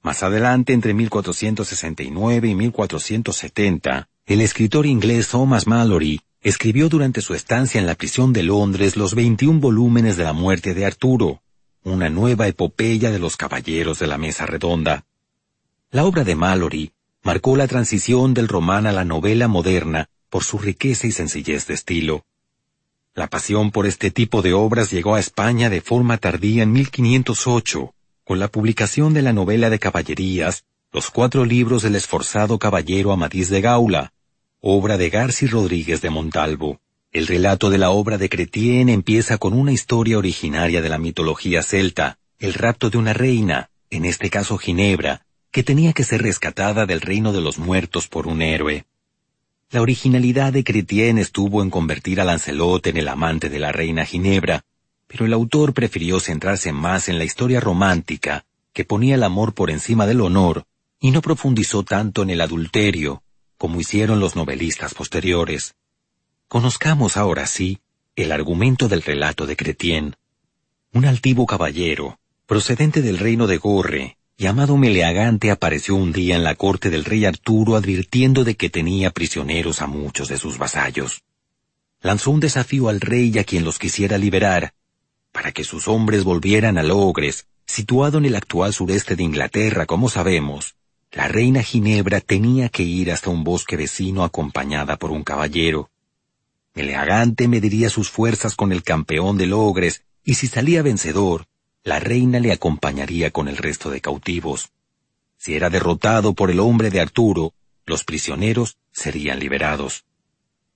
Más 0.00 0.22
adelante, 0.22 0.72
entre 0.72 0.94
1469 0.94 2.48
y 2.48 2.54
1470, 2.54 4.08
el 4.24 4.40
escritor 4.40 4.86
inglés 4.86 5.28
Thomas 5.28 5.66
Mallory 5.66 6.22
escribió 6.42 6.88
durante 6.88 7.20
su 7.20 7.34
estancia 7.34 7.80
en 7.80 7.86
la 7.86 7.94
prisión 7.94 8.32
de 8.32 8.42
Londres 8.42 8.96
los 8.96 9.14
21 9.14 9.60
volúmenes 9.60 10.16
de 10.16 10.24
la 10.24 10.32
muerte 10.32 10.74
de 10.74 10.86
Arturo, 10.86 11.42
una 11.82 12.08
nueva 12.08 12.46
epopeya 12.46 13.10
de 13.10 13.18
los 13.18 13.36
caballeros 13.36 13.98
de 13.98 14.06
la 14.06 14.18
mesa 14.18 14.46
redonda. 14.46 15.04
La 15.90 16.04
obra 16.04 16.22
de 16.24 16.36
Mallory 16.36 16.92
marcó 17.22 17.56
la 17.56 17.66
transición 17.66 18.34
del 18.34 18.48
román 18.48 18.86
a 18.86 18.92
la 18.92 19.04
novela 19.04 19.48
moderna 19.48 20.08
por 20.30 20.44
su 20.44 20.58
riqueza 20.58 21.06
y 21.06 21.12
sencillez 21.12 21.66
de 21.66 21.74
estilo. 21.74 22.24
La 23.14 23.26
pasión 23.26 23.70
por 23.72 23.86
este 23.86 24.10
tipo 24.10 24.42
de 24.42 24.52
obras 24.52 24.90
llegó 24.90 25.14
a 25.14 25.20
España 25.20 25.70
de 25.70 25.80
forma 25.80 26.18
tardía 26.18 26.62
en 26.62 26.72
1508, 26.72 27.94
con 28.24 28.38
la 28.38 28.48
publicación 28.48 29.12
de 29.14 29.22
la 29.22 29.32
novela 29.32 29.70
de 29.70 29.78
caballerías, 29.78 30.64
los 30.92 31.10
cuatro 31.10 31.44
libros 31.44 31.82
del 31.82 31.96
esforzado 31.96 32.58
caballero 32.58 33.10
Amadís 33.10 33.48
de 33.48 33.60
Gaula, 33.60 34.12
obra 34.60 34.98
de 34.98 35.08
Garci 35.08 35.46
Rodríguez 35.46 36.00
de 36.00 36.10
Montalvo. 36.10 36.80
El 37.12 37.28
relato 37.28 37.70
de 37.70 37.78
la 37.78 37.90
obra 37.90 38.18
de 38.18 38.28
Cretien 38.28 38.88
empieza 38.88 39.38
con 39.38 39.52
una 39.52 39.70
historia 39.70 40.18
originaria 40.18 40.82
de 40.82 40.88
la 40.88 40.98
mitología 40.98 41.62
celta, 41.62 42.18
el 42.40 42.54
rapto 42.54 42.90
de 42.90 42.98
una 42.98 43.12
reina, 43.12 43.70
en 43.88 44.04
este 44.04 44.30
caso 44.30 44.58
Ginebra, 44.58 45.24
que 45.52 45.62
tenía 45.62 45.92
que 45.92 46.02
ser 46.02 46.22
rescatada 46.22 46.86
del 46.86 47.00
reino 47.00 47.32
de 47.32 47.40
los 47.40 47.58
muertos 47.58 48.08
por 48.08 48.26
un 48.26 48.42
héroe. 48.42 48.84
La 49.70 49.80
originalidad 49.80 50.52
de 50.52 50.64
Cretien 50.64 51.18
estuvo 51.18 51.62
en 51.62 51.70
convertir 51.70 52.20
a 52.20 52.24
Lancelot 52.24 52.84
en 52.88 52.96
el 52.96 53.06
amante 53.06 53.48
de 53.50 53.60
la 53.60 53.70
reina 53.70 54.04
Ginebra, 54.04 54.62
pero 55.06 55.24
el 55.24 55.34
autor 55.34 55.72
prefirió 55.72 56.18
centrarse 56.18 56.72
más 56.72 57.08
en 57.08 57.18
la 57.18 57.24
historia 57.24 57.60
romántica, 57.60 58.44
que 58.72 58.84
ponía 58.84 59.14
el 59.14 59.22
amor 59.22 59.54
por 59.54 59.70
encima 59.70 60.04
del 60.06 60.20
honor, 60.20 60.64
y 61.00 61.12
no 61.12 61.22
profundizó 61.22 61.84
tanto 61.84 62.22
en 62.22 62.30
el 62.30 62.40
adulterio, 62.40 63.22
como 63.58 63.80
hicieron 63.80 64.20
los 64.20 64.36
novelistas 64.36 64.94
posteriores. 64.94 65.74
Conozcamos 66.46 67.16
ahora 67.16 67.46
sí 67.46 67.80
el 68.16 68.32
argumento 68.32 68.88
del 68.88 69.02
relato 69.02 69.46
de 69.46 69.56
Cretien. 69.56 70.16
Un 70.92 71.04
altivo 71.04 71.44
caballero, 71.44 72.18
procedente 72.46 73.02
del 73.02 73.18
reino 73.18 73.46
de 73.46 73.58
Gorre, 73.58 74.16
llamado 74.38 74.76
Meleagante 74.76 75.50
apareció 75.50 75.96
un 75.96 76.12
día 76.12 76.36
en 76.36 76.44
la 76.44 76.54
corte 76.54 76.88
del 76.88 77.04
rey 77.04 77.24
Arturo 77.24 77.76
advirtiendo 77.76 78.44
de 78.44 78.54
que 78.54 78.70
tenía 78.70 79.10
prisioneros 79.10 79.82
a 79.82 79.86
muchos 79.86 80.28
de 80.28 80.38
sus 80.38 80.56
vasallos. 80.56 81.22
Lanzó 82.00 82.30
un 82.30 82.40
desafío 82.40 82.88
al 82.88 83.00
rey 83.00 83.36
a 83.38 83.44
quien 83.44 83.64
los 83.64 83.78
quisiera 83.78 84.16
liberar, 84.16 84.72
para 85.32 85.50
que 85.52 85.64
sus 85.64 85.88
hombres 85.88 86.22
volvieran 86.22 86.78
a 86.78 86.84
Logres, 86.84 87.46
situado 87.66 88.18
en 88.18 88.26
el 88.26 88.36
actual 88.36 88.72
sureste 88.72 89.16
de 89.16 89.24
Inglaterra, 89.24 89.84
como 89.84 90.08
sabemos, 90.08 90.76
la 91.10 91.26
reina 91.26 91.62
Ginebra 91.62 92.20
tenía 92.20 92.68
que 92.68 92.82
ir 92.82 93.10
hasta 93.10 93.30
un 93.30 93.42
bosque 93.42 93.76
vecino 93.76 94.24
acompañada 94.24 94.96
por 94.96 95.10
un 95.10 95.24
caballero. 95.24 95.90
Meleagante 96.74 97.48
mediría 97.48 97.90
sus 97.90 98.10
fuerzas 98.10 98.54
con 98.54 98.72
el 98.72 98.82
campeón 98.82 99.38
de 99.38 99.46
Logres, 99.46 100.04
y 100.22 100.34
si 100.34 100.46
salía 100.46 100.82
vencedor, 100.82 101.46
la 101.82 101.98
reina 101.98 102.38
le 102.38 102.52
acompañaría 102.52 103.30
con 103.30 103.48
el 103.48 103.56
resto 103.56 103.90
de 103.90 104.00
cautivos. 104.00 104.70
Si 105.38 105.54
era 105.54 105.70
derrotado 105.70 106.34
por 106.34 106.50
el 106.50 106.60
hombre 106.60 106.90
de 106.90 107.00
Arturo, 107.00 107.54
los 107.86 108.04
prisioneros 108.04 108.76
serían 108.92 109.38
liberados. 109.38 110.04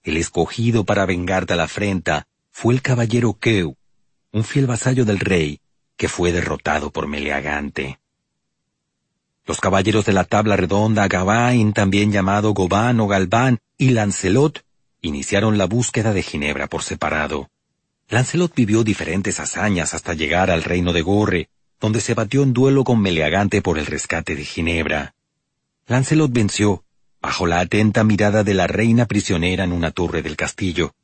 El 0.03 0.16
escogido 0.16 0.85
para 0.85 1.05
vengar 1.05 1.47
de 1.47 1.57
la 1.57 1.64
afrenta 1.64 2.27
fue 2.51 2.75
el 2.75 2.83
caballero 2.83 3.35
Keu, 3.35 3.77
un 4.33 4.45
fiel 4.45 4.66
vasallo 4.66 5.05
del 5.05 5.21
rey, 5.21 5.61
que 5.97 6.09
fue 6.09 6.33
derrotado 6.33 6.90
por 6.90 7.07
Meleagante. 7.07 8.01
Los 9.45 9.61
caballeros 9.61 10.05
de 10.05 10.13
la 10.13 10.25
tabla 10.25 10.57
redonda 10.57 11.09
Gawain, 11.09 11.73
también 11.73 12.13
llamado 12.13 12.55
Gobán 12.55 13.01
o 13.01 13.09
Galván, 13.09 13.59
y 13.77 13.91
Lancelot, 13.91 14.65
iniciaron 15.01 15.59
la 15.59 15.67
búsqueda 15.67 16.13
de 16.13 16.23
Ginebra 16.23 16.69
por 16.69 16.85
separado. 16.85 17.51
Lancelot 18.09 18.55
vivió 18.55 18.85
diferentes 18.85 19.41
hazañas 19.41 19.95
hasta 19.95 20.15
llegar 20.15 20.51
al 20.51 20.63
reino 20.63 20.93
de 20.93 21.03
Gorre, 21.03 21.49
donde 21.81 22.01
se 22.01 22.15
batió 22.15 22.45
en 22.45 22.53
duelo 22.53 22.85
con 22.85 23.01
Meleagante 23.01 23.63
por 23.63 23.79
el 23.79 23.87
rescate 23.87 24.37
de 24.37 24.45
Ginebra. 24.45 25.15
Lancelot 25.89 26.31
venció, 26.33 26.85
bajo 27.21 27.47
la 27.47 27.59
atenta 27.59 28.05
mirada 28.05 28.45
de 28.45 28.55
la 28.55 28.69
reina 28.69 29.07
prisionera 29.07 29.65
en 29.65 29.73
una 29.73 29.91
torre 29.91 30.23
del 30.23 30.37
castillo. 30.37 30.95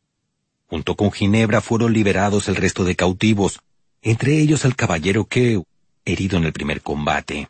Junto 0.69 0.95
con 0.95 1.11
Ginebra 1.11 1.61
fueron 1.61 1.93
liberados 1.93 2.47
el 2.47 2.55
resto 2.55 2.85
de 2.85 2.95
cautivos, 2.95 3.59
entre 4.03 4.39
ellos 4.39 4.65
el 4.65 4.77
caballero 4.77 5.25
Keu, 5.25 5.65
herido 6.05 6.37
en 6.37 6.45
el 6.45 6.53
primer 6.53 6.83
combate. 6.83 7.49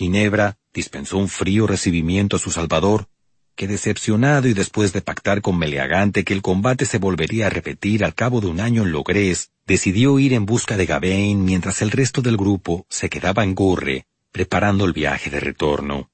Ginebra 0.00 0.56
dispensó 0.72 1.18
un 1.18 1.28
frío 1.28 1.66
recibimiento 1.66 2.36
a 2.36 2.38
su 2.38 2.50
salvador, 2.50 3.10
que 3.54 3.68
decepcionado 3.68 4.48
y 4.48 4.54
después 4.54 4.94
de 4.94 5.02
pactar 5.02 5.42
con 5.42 5.58
Meleagante 5.58 6.24
que 6.24 6.32
el 6.32 6.40
combate 6.40 6.86
se 6.86 6.96
volvería 6.96 7.48
a 7.48 7.50
repetir 7.50 8.02
al 8.02 8.14
cabo 8.14 8.40
de 8.40 8.46
un 8.46 8.60
año 8.60 8.82
en 8.82 8.92
Logrés, 8.92 9.50
decidió 9.66 10.18
ir 10.18 10.32
en 10.32 10.46
busca 10.46 10.78
de 10.78 10.86
Gawain 10.86 11.44
mientras 11.44 11.82
el 11.82 11.90
resto 11.90 12.22
del 12.22 12.38
grupo 12.38 12.86
se 12.88 13.10
quedaba 13.10 13.44
en 13.44 13.54
Gorre, 13.54 14.06
preparando 14.32 14.86
el 14.86 14.94
viaje 14.94 15.28
de 15.28 15.38
retorno. 15.38 16.08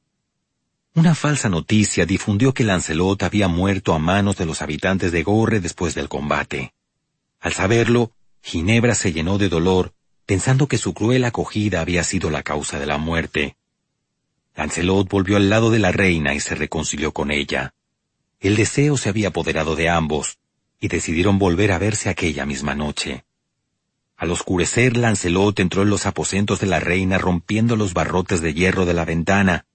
Una 0.94 1.14
falsa 1.14 1.48
noticia 1.48 2.06
difundió 2.06 2.52
que 2.52 2.64
Lancelot 2.64 3.22
había 3.22 3.46
muerto 3.46 3.94
a 3.94 4.00
manos 4.00 4.36
de 4.36 4.46
los 4.46 4.62
habitantes 4.62 5.12
de 5.12 5.22
Gorre 5.22 5.60
después 5.60 5.94
del 5.94 6.08
combate. 6.08 6.74
Al 7.38 7.52
saberlo, 7.52 8.10
Ginebra 8.42 8.96
se 8.96 9.12
llenó 9.12 9.38
de 9.38 9.48
dolor, 9.48 9.94
pensando 10.24 10.66
que 10.66 10.76
su 10.76 10.92
cruel 10.92 11.24
acogida 11.24 11.82
había 11.82 12.02
sido 12.02 12.30
la 12.30 12.42
causa 12.42 12.80
de 12.80 12.86
la 12.86 12.98
muerte. 12.98 13.54
Lancelot 14.56 15.06
volvió 15.10 15.36
al 15.36 15.50
lado 15.50 15.70
de 15.70 15.78
la 15.78 15.92
reina 15.92 16.34
y 16.34 16.40
se 16.40 16.54
reconcilió 16.54 17.12
con 17.12 17.30
ella. 17.30 17.74
El 18.40 18.56
deseo 18.56 18.96
se 18.96 19.10
había 19.10 19.28
apoderado 19.28 19.76
de 19.76 19.90
ambos, 19.90 20.38
y 20.80 20.88
decidieron 20.88 21.38
volver 21.38 21.72
a 21.72 21.78
verse 21.78 22.08
aquella 22.08 22.46
misma 22.46 22.74
noche. 22.74 23.24
Al 24.16 24.30
oscurecer, 24.30 24.96
Lancelot 24.96 25.60
entró 25.60 25.82
en 25.82 25.90
los 25.90 26.06
aposentos 26.06 26.58
de 26.58 26.66
la 26.66 26.80
reina 26.80 27.18
rompiendo 27.18 27.76
los 27.76 27.92
barrotes 27.92 28.40
de 28.40 28.54
hierro 28.54 28.86
de 28.86 28.94
la 28.94 29.04
ventana, 29.04 29.66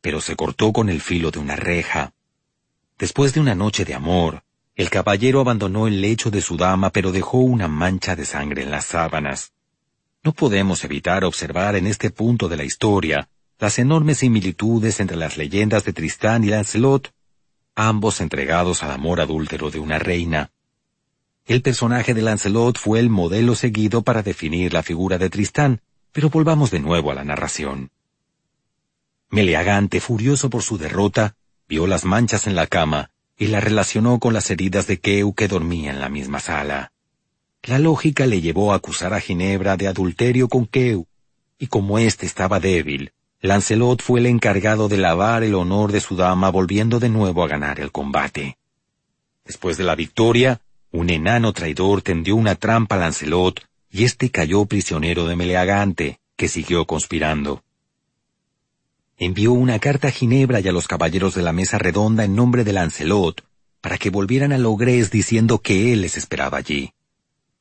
pero 0.00 0.20
se 0.20 0.36
cortó 0.36 0.72
con 0.72 0.88
el 0.88 1.00
filo 1.00 1.32
de 1.32 1.40
una 1.40 1.56
reja. 1.56 2.12
Después 2.98 3.34
de 3.34 3.40
una 3.40 3.56
noche 3.56 3.84
de 3.84 3.94
amor, 3.94 4.44
el 4.76 4.90
caballero 4.90 5.40
abandonó 5.40 5.88
el 5.88 6.00
lecho 6.00 6.30
de 6.30 6.40
su 6.40 6.56
dama, 6.56 6.90
pero 6.90 7.10
dejó 7.10 7.38
una 7.38 7.66
mancha 7.66 8.14
de 8.14 8.24
sangre 8.24 8.62
en 8.62 8.70
las 8.70 8.86
sábanas. 8.86 9.52
No 10.22 10.32
podemos 10.32 10.84
evitar 10.84 11.24
observar 11.24 11.74
en 11.74 11.88
este 11.88 12.10
punto 12.10 12.48
de 12.48 12.56
la 12.56 12.64
historia 12.64 13.28
las 13.60 13.78
enormes 13.78 14.18
similitudes 14.18 15.00
entre 15.00 15.18
las 15.18 15.36
leyendas 15.36 15.84
de 15.84 15.92
Tristán 15.92 16.42
y 16.44 16.46
Lancelot, 16.46 17.12
ambos 17.74 18.22
entregados 18.22 18.82
al 18.82 18.90
amor 18.90 19.20
adúltero 19.20 19.70
de 19.70 19.78
una 19.78 19.98
reina. 19.98 20.50
El 21.44 21.60
personaje 21.60 22.14
de 22.14 22.22
Lancelot 22.22 22.78
fue 22.78 23.00
el 23.00 23.10
modelo 23.10 23.54
seguido 23.54 24.00
para 24.00 24.22
definir 24.22 24.72
la 24.72 24.82
figura 24.82 25.18
de 25.18 25.28
Tristán, 25.28 25.82
pero 26.10 26.30
volvamos 26.30 26.70
de 26.70 26.80
nuevo 26.80 27.10
a 27.10 27.14
la 27.14 27.22
narración. 27.22 27.90
Meleagante, 29.28 30.00
furioso 30.00 30.48
por 30.48 30.62
su 30.62 30.78
derrota, 30.78 31.36
vio 31.68 31.86
las 31.86 32.06
manchas 32.06 32.46
en 32.46 32.56
la 32.56 32.66
cama 32.66 33.10
y 33.36 33.48
la 33.48 33.60
relacionó 33.60 34.18
con 34.20 34.32
las 34.32 34.50
heridas 34.50 34.86
de 34.86 35.00
Keu 35.00 35.34
que 35.34 35.48
dormía 35.48 35.90
en 35.90 36.00
la 36.00 36.08
misma 36.08 36.40
sala. 36.40 36.92
La 37.62 37.78
lógica 37.78 38.26
le 38.26 38.40
llevó 38.40 38.72
a 38.72 38.76
acusar 38.76 39.12
a 39.12 39.20
Ginebra 39.20 39.76
de 39.76 39.86
adulterio 39.86 40.48
con 40.48 40.66
Keu, 40.66 41.06
y 41.58 41.66
como 41.66 41.98
éste 41.98 42.24
estaba 42.24 42.58
débil, 42.58 43.12
Lancelot 43.40 44.02
fue 44.02 44.20
el 44.20 44.26
encargado 44.26 44.88
de 44.88 44.98
lavar 44.98 45.42
el 45.44 45.54
honor 45.54 45.92
de 45.92 46.00
su 46.00 46.16
dama 46.16 46.50
volviendo 46.50 47.00
de 47.00 47.08
nuevo 47.08 47.42
a 47.42 47.48
ganar 47.48 47.80
el 47.80 47.90
combate. 47.90 48.58
Después 49.44 49.76
de 49.76 49.84
la 49.84 49.94
victoria, 49.94 50.60
un 50.92 51.10
enano 51.10 51.52
traidor 51.52 52.02
tendió 52.02 52.36
una 52.36 52.54
trampa 52.54 52.96
a 52.96 52.98
Lancelot 52.98 53.66
y 53.90 54.04
éste 54.04 54.30
cayó 54.30 54.66
prisionero 54.66 55.26
de 55.26 55.36
Meleagante, 55.36 56.20
que 56.36 56.48
siguió 56.48 56.86
conspirando 56.86 57.62
envió 59.20 59.52
una 59.52 59.78
carta 59.78 60.08
a 60.08 60.10
Ginebra 60.10 60.60
y 60.60 60.68
a 60.68 60.72
los 60.72 60.88
caballeros 60.88 61.34
de 61.34 61.42
la 61.42 61.52
mesa 61.52 61.76
redonda 61.76 62.24
en 62.24 62.34
nombre 62.34 62.64
de 62.64 62.72
Lancelot, 62.72 63.44
para 63.82 63.98
que 63.98 64.08
volvieran 64.08 64.50
a 64.50 64.56
Logres 64.56 65.10
diciendo 65.10 65.58
que 65.58 65.92
él 65.92 66.00
les 66.00 66.16
esperaba 66.16 66.56
allí. 66.56 66.94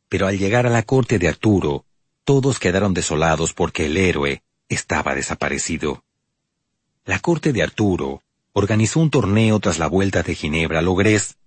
Pero 0.08 0.28
al 0.28 0.40
llegar 0.40 0.66
a 0.66 0.70
la 0.70 0.84
corte 0.84 1.20
de 1.20 1.28
Arturo, 1.28 1.84
todos 2.24 2.60
quedaron 2.60 2.94
desolados 2.94 3.54
porque 3.54 3.88
el 3.88 3.98
héroe 3.98 4.42
estaba 4.70 5.16
desaparecido. 5.16 6.04
la 7.06 7.20
corte 7.20 7.52
de 7.54 7.64
Arturo 7.64 8.22
organizó 8.54 9.00
un 9.00 9.10
torneo 9.10 9.60
tras 9.60 9.80
la 9.80 9.88
vuelta 9.88 10.22
de 10.22 10.36
Ginebra 10.36 10.80
a 10.80 10.82
Logrés. 10.82 11.38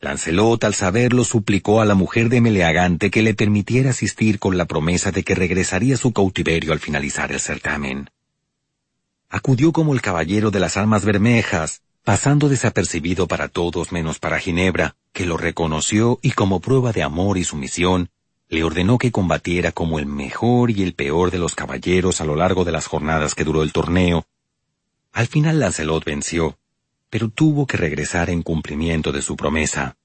Lancelot, 0.00 0.62
al 0.62 0.74
saberlo, 0.74 1.24
suplicó 1.24 1.80
a 1.80 1.84
la 1.84 1.94
mujer 1.94 2.28
de 2.28 2.40
Meleagante 2.40 3.10
que 3.10 3.22
le 3.22 3.34
permitiera 3.34 3.90
asistir 3.90 4.38
con 4.38 4.56
la 4.56 4.66
promesa 4.66 5.10
de 5.10 5.24
que 5.24 5.34
regresaría 5.34 5.94
a 5.94 5.98
su 5.98 6.12
cautiverio 6.12 6.72
al 6.72 6.78
finalizar 6.78 7.32
el 7.32 7.40
certamen. 7.40 8.10
Acudió 9.30 9.72
como 9.72 9.94
el 9.94 10.00
caballero 10.00 10.50
de 10.50 10.60
las 10.60 10.76
almas 10.76 11.04
bermejas, 11.04 11.82
pasando 12.04 12.48
desapercibido 12.48 13.26
para 13.26 13.48
todos 13.48 13.90
menos 13.90 14.18
para 14.18 14.38
Ginebra, 14.38 14.94
que 15.12 15.26
lo 15.26 15.38
reconoció 15.38 16.18
y 16.22 16.32
como 16.32 16.60
prueba 16.60 16.92
de 16.92 17.02
amor 17.02 17.38
y 17.38 17.44
sumisión, 17.44 18.10
le 18.48 18.64
ordenó 18.64 18.98
que 18.98 19.10
combatiera 19.10 19.72
como 19.72 19.98
el 19.98 20.06
mejor 20.06 20.70
y 20.70 20.82
el 20.82 20.94
peor 20.94 21.30
de 21.30 21.38
los 21.38 21.54
caballeros 21.54 22.20
a 22.20 22.24
lo 22.24 22.36
largo 22.36 22.64
de 22.64 22.72
las 22.72 22.86
jornadas 22.86 23.34
que 23.34 23.44
duró 23.44 23.62
el 23.62 23.72
torneo. 23.72 24.26
Al 25.12 25.26
final 25.26 25.60
Lancelot 25.60 26.04
venció, 26.04 26.58
pero 27.10 27.28
tuvo 27.28 27.66
que 27.66 27.76
regresar 27.76 28.30
en 28.30 28.42
cumplimiento 28.42 29.12
de 29.12 29.22
su 29.22 29.36
promesa. 29.36 29.96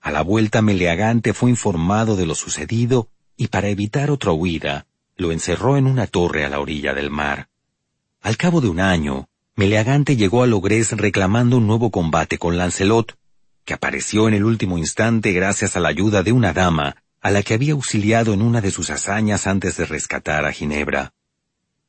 A 0.00 0.10
la 0.10 0.22
vuelta 0.22 0.62
Meleagante 0.62 1.32
fue 1.32 1.50
informado 1.50 2.16
de 2.16 2.26
lo 2.26 2.34
sucedido 2.34 3.08
y 3.36 3.48
para 3.48 3.68
evitar 3.68 4.10
otra 4.10 4.32
huida, 4.32 4.86
lo 5.16 5.32
encerró 5.32 5.76
en 5.76 5.86
una 5.86 6.06
torre 6.06 6.44
a 6.44 6.48
la 6.48 6.60
orilla 6.60 6.94
del 6.94 7.10
mar. 7.10 7.48
Al 8.20 8.36
cabo 8.36 8.60
de 8.60 8.68
un 8.68 8.80
año, 8.80 9.28
Meleagante 9.54 10.16
llegó 10.16 10.42
a 10.42 10.46
Logrés 10.46 10.92
reclamando 10.92 11.56
un 11.56 11.66
nuevo 11.66 11.90
combate 11.90 12.38
con 12.38 12.56
Lancelot, 12.56 13.16
que 13.64 13.74
apareció 13.74 14.28
en 14.28 14.34
el 14.34 14.44
último 14.44 14.78
instante 14.78 15.32
gracias 15.32 15.76
a 15.76 15.80
la 15.80 15.88
ayuda 15.88 16.22
de 16.22 16.32
una 16.32 16.52
dama 16.52 16.96
a 17.28 17.30
la 17.30 17.42
que 17.42 17.52
había 17.52 17.74
auxiliado 17.74 18.32
en 18.32 18.40
una 18.40 18.62
de 18.62 18.70
sus 18.70 18.88
hazañas 18.88 19.46
antes 19.46 19.76
de 19.76 19.84
rescatar 19.84 20.46
a 20.46 20.52
Ginebra. 20.52 21.12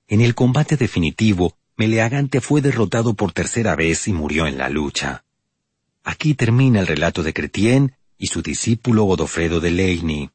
En 0.10 0.20
el 0.20 0.36
combate 0.36 0.76
definitivo, 0.76 1.56
Meleagante 1.78 2.42
fue 2.42 2.60
derrotado 2.60 3.14
por 3.14 3.32
tercera 3.32 3.74
vez 3.78 4.10
y 4.10 4.12
murió 4.12 4.48
en 4.48 4.58
la 4.58 4.68
lucha. 4.68 5.24
Aquí 6.04 6.34
termina 6.34 6.82
el 6.82 6.88
relato 6.88 7.24
de 7.24 7.34
Cretien 7.34 7.96
y 8.18 8.28
su 8.28 8.42
discípulo 8.42 9.06
Godofredo 9.06 9.62
de 9.62 9.72
Leigny. 9.72 10.30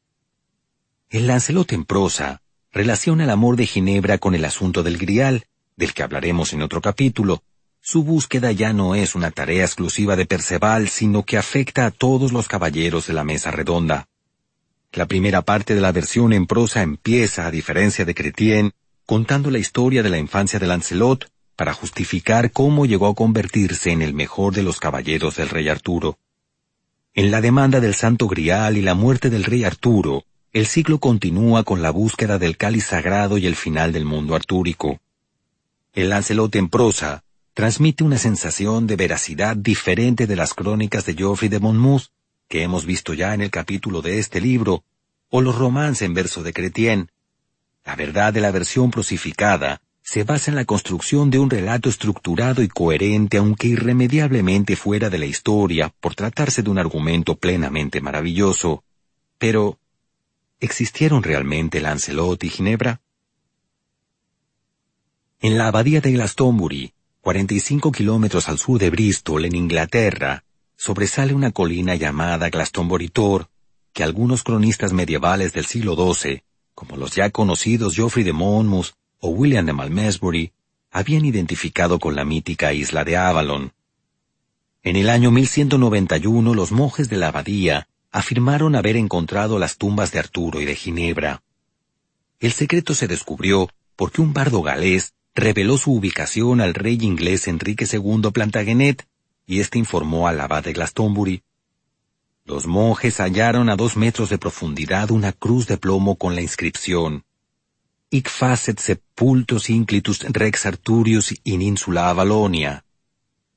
El 1.11 1.27
Lancelot 1.27 1.71
en 1.73 1.85
prosa 1.85 2.41
relaciona 2.71 3.25
el 3.25 3.29
amor 3.29 3.57
de 3.57 3.67
Ginebra 3.67 4.17
con 4.17 4.33
el 4.33 4.43
asunto 4.43 4.81
del 4.81 4.97
Grial, 4.97 5.45
del 5.75 5.93
que 5.93 6.01
hablaremos 6.01 6.51
en 6.53 6.63
otro 6.63 6.81
capítulo, 6.81 7.43
su 7.79 8.03
búsqueda 8.03 8.51
ya 8.51 8.73
no 8.73 8.95
es 8.95 9.13
una 9.13 9.29
tarea 9.29 9.65
exclusiva 9.65 10.15
de 10.15 10.25
Perceval, 10.25 10.89
sino 10.89 11.21
que 11.21 11.37
afecta 11.37 11.85
a 11.85 11.91
todos 11.91 12.31
los 12.33 12.47
caballeros 12.47 13.05
de 13.05 13.13
la 13.13 13.23
mesa 13.23 13.51
redonda. 13.51 14.07
La 14.95 15.07
primera 15.07 15.41
parte 15.41 15.75
de 15.75 15.81
la 15.81 15.91
versión 15.91 16.31
en 16.31 16.47
prosa 16.47 16.81
empieza, 16.81 17.45
a 17.45 17.51
diferencia 17.51 18.05
de 18.05 18.15
Cretien, 18.15 18.71
contando 19.05 19.51
la 19.51 19.59
historia 19.59 20.01
de 20.01 20.09
la 20.09 20.17
infancia 20.17 20.57
de 20.57 20.67
Lancelot, 20.67 21.29
para 21.57 21.73
justificar 21.73 22.53
cómo 22.53 22.85
llegó 22.85 23.07
a 23.07 23.13
convertirse 23.13 23.91
en 23.91 24.01
el 24.01 24.13
mejor 24.13 24.53
de 24.53 24.63
los 24.63 24.79
caballeros 24.79 25.35
del 25.35 25.49
rey 25.49 25.67
Arturo. 25.67 26.17
En 27.13 27.29
la 27.29 27.41
demanda 27.41 27.81
del 27.81 27.93
Santo 27.93 28.29
Grial 28.29 28.77
y 28.77 28.81
la 28.81 28.95
muerte 28.95 29.29
del 29.29 29.43
rey 29.43 29.65
Arturo, 29.65 30.23
el 30.53 30.65
ciclo 30.65 30.99
continúa 30.99 31.65
con 31.65 31.81
la 31.81 31.89
búsqueda 31.89 32.39
del 32.39 32.55
cáliz 32.55 32.85
sagrado 32.85 33.37
y 33.37 33.47
el 33.47 33.57
final 33.57 33.91
del 33.91 34.05
mundo 34.05 34.33
artúrico. 34.33 35.01
El 35.91 36.09
Lancelot 36.09 36.55
en 36.55 36.69
prosa 36.69 37.25
transmite 37.53 38.05
una 38.05 38.17
sensación 38.17 38.87
de 38.87 38.95
veracidad 38.95 39.57
diferente 39.57 40.25
de 40.25 40.37
las 40.37 40.53
crónicas 40.53 41.05
de 41.05 41.15
Geoffrey 41.15 41.49
de 41.49 41.59
Monmouth, 41.59 42.05
que 42.47 42.63
hemos 42.63 42.85
visto 42.85 43.13
ya 43.13 43.33
en 43.33 43.41
el 43.41 43.51
capítulo 43.51 44.01
de 44.01 44.19
este 44.19 44.41
libro, 44.41 44.83
o 45.29 45.41
los 45.41 45.55
romances 45.55 46.03
en 46.03 46.13
verso 46.13 46.43
de 46.43 46.53
Cretien. 46.53 47.11
La 47.83 47.95
verdad 47.95 48.33
de 48.33 48.41
la 48.41 48.51
versión 48.51 48.91
prosificada 48.91 49.81
se 50.01 50.23
basa 50.23 50.51
en 50.51 50.55
la 50.55 50.65
construcción 50.65 51.31
de 51.31 51.39
un 51.39 51.49
relato 51.49 51.89
estructurado 51.89 52.61
y 52.61 52.67
coherente, 52.67 53.37
aunque 53.37 53.67
irremediablemente 53.67 54.75
fuera 54.75 55.09
de 55.09 55.17
la 55.17 55.25
historia, 55.25 55.93
por 55.99 56.13
tratarse 56.13 56.61
de 56.61 56.69
un 56.69 56.77
argumento 56.77 57.35
plenamente 57.35 58.01
maravilloso. 58.01 58.83
Pero, 59.39 59.79
¿existieron 60.59 61.23
realmente 61.23 61.81
Lancelot 61.81 62.43
y 62.43 62.49
Ginebra? 62.49 63.01
En 65.41 65.57
la 65.57 65.67
abadía 65.67 66.01
de 66.01 66.11
Glastonbury, 66.11 66.93
45 67.21 67.91
kilómetros 67.91 68.47
al 68.47 68.59
sur 68.59 68.79
de 68.79 68.91
Bristol, 68.91 69.45
en 69.45 69.55
Inglaterra, 69.55 70.43
sobresale 70.77 71.33
una 71.33 71.51
colina 71.51 71.95
llamada 71.95 72.49
Glastonbury 72.49 73.09
Tor, 73.09 73.49
que 73.93 74.03
algunos 74.03 74.43
cronistas 74.43 74.93
medievales 74.93 75.53
del 75.53 75.65
siglo 75.65 75.95
XII, 75.95 76.43
como 76.73 76.97
los 76.97 77.15
ya 77.15 77.29
conocidos 77.29 77.95
Geoffrey 77.95 78.23
de 78.23 78.33
Monmouth 78.33 78.91
o 79.19 79.29
William 79.29 79.65
de 79.65 79.73
Malmesbury, 79.73 80.51
habían 80.91 81.25
identificado 81.25 81.99
con 81.99 82.15
la 82.15 82.25
mítica 82.25 82.73
isla 82.73 83.03
de 83.03 83.17
Avalon. 83.17 83.73
En 84.83 84.95
el 84.95 85.09
año 85.09 85.31
1191 85.31 86.53
los 86.53 86.71
monjes 86.71 87.09
de 87.09 87.17
la 87.17 87.29
abadía 87.29 87.87
afirmaron 88.11 88.75
haber 88.75 88.95
encontrado 88.97 89.59
las 89.59 89.77
tumbas 89.77 90.11
de 90.11 90.19
Arturo 90.19 90.61
y 90.61 90.65
de 90.65 90.75
Ginebra. 90.75 91.43
El 92.39 92.51
secreto 92.51 92.93
se 92.93 93.07
descubrió 93.07 93.69
porque 93.95 94.21
un 94.21 94.33
bardo 94.33 94.61
galés 94.61 95.13
reveló 95.33 95.77
su 95.77 95.93
ubicación 95.93 96.61
al 96.61 96.73
rey 96.73 96.97
inglés 97.01 97.47
Enrique 97.47 97.85
II 97.91 98.31
Plantagenet, 98.31 99.07
y 99.45 99.59
éste 99.59 99.77
informó 99.77 100.27
al 100.27 100.39
abad 100.39 100.63
de 100.63 100.73
Glastonbury. 100.73 101.43
Los 102.45 102.67
monjes 102.67 103.19
hallaron 103.19 103.69
a 103.69 103.75
dos 103.75 103.97
metros 103.97 104.29
de 104.29 104.37
profundidad 104.37 105.11
una 105.11 105.31
cruz 105.31 105.67
de 105.67 105.77
plomo 105.77 106.15
con 106.15 106.35
la 106.35 106.41
inscripción 106.41 107.25
Ic 108.11 108.29
facet 108.29 108.79
sepultos 108.79 109.69
inclitus 109.69 110.19
rex 110.29 110.65
Arturius 110.67 111.33
in 111.43 111.61
insula 111.61 112.09
Avalonia. 112.09 112.85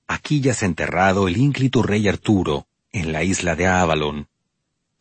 Aquí 0.07 0.41
yace 0.41 0.65
enterrado 0.65 1.29
el 1.29 1.37
ínclito 1.37 1.83
rey 1.83 2.09
Arturo, 2.09 2.67
en 2.91 3.13
la 3.13 3.23
isla 3.23 3.55
de 3.55 3.67
Avalon. 3.67 4.27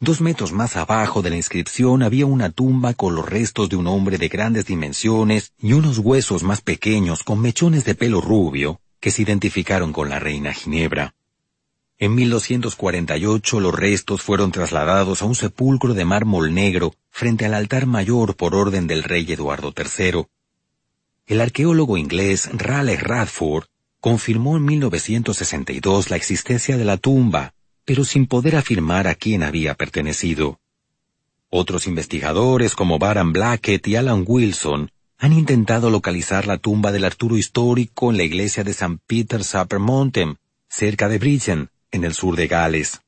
Dos 0.01 0.19
metros 0.19 0.51
más 0.51 0.75
abajo 0.75 1.21
de 1.21 1.29
la 1.29 1.37
inscripción 1.37 2.03
había 2.03 2.25
una 2.25 2.49
tumba 2.49 2.93
con 2.93 3.15
los 3.15 3.27
restos 3.27 3.69
de 3.69 3.77
un 3.77 3.87
hombre 3.87 4.17
de 4.17 4.27
grandes 4.27 4.65
dimensiones 4.65 5.53
y 5.57 5.73
unos 5.73 5.97
huesos 5.97 6.43
más 6.43 6.61
pequeños 6.61 7.23
con 7.23 7.39
mechones 7.39 7.85
de 7.85 7.95
pelo 7.95 8.19
rubio 8.19 8.81
que 8.99 9.11
se 9.11 9.21
identificaron 9.21 9.93
con 9.93 10.09
la 10.09 10.19
reina 10.19 10.53
Ginebra. 10.53 11.15
En 11.99 12.13
1248 12.15 13.59
los 13.59 13.73
restos 13.73 14.21
fueron 14.21 14.51
trasladados 14.51 15.21
a 15.21 15.25
un 15.25 15.35
sepulcro 15.35 15.93
de 15.93 16.05
mármol 16.05 16.53
negro 16.53 16.93
frente 17.09 17.45
al 17.45 17.53
altar 17.53 17.87
mayor 17.87 18.35
por 18.35 18.53
orden 18.53 18.87
del 18.87 19.03
rey 19.03 19.25
Eduardo 19.31 19.73
III. 19.75 20.25
El 21.25 21.41
arqueólogo 21.41 21.97
inglés 21.97 22.49
Raleigh 22.53 22.99
Radford 22.99 23.65
confirmó 23.99 24.57
en 24.57 24.65
1962 24.65 26.09
la 26.09 26.15
existencia 26.17 26.77
de 26.77 26.85
la 26.85 26.97
tumba 26.97 27.53
pero 27.87 28.03
sin 28.03 28.27
poder 28.27 28.57
afirmar 28.57 29.07
a 29.07 29.15
quién 29.15 29.43
había 29.43 29.73
pertenecido. 29.73 30.59
Otros 31.49 31.87
investigadores 31.87 32.75
como 32.75 32.99
Baran 32.99 33.31
Blackett 33.31 33.87
y 33.87 33.95
Alan 33.95 34.25
Wilson 34.27 34.91
han 35.19 35.33
intentado 35.33 35.89
localizar 35.89 36.45
la 36.45 36.57
tumba 36.57 36.91
del 36.91 37.03
Arturo 37.03 37.37
histórico 37.37 38.11
en 38.11 38.17
la 38.17 38.23
iglesia 38.23 38.63
de 38.63 38.71
St. 38.71 38.99
Peter's 39.07 39.55
Upper 39.55 39.79
Mountain, 39.79 40.37
cerca 40.69 41.09
de 41.09 41.17
Bridgen, 41.17 41.69
en 41.91 42.03
el 42.03 42.13
sur 42.13 42.35
de 42.35 42.47
Gales. 42.47 43.01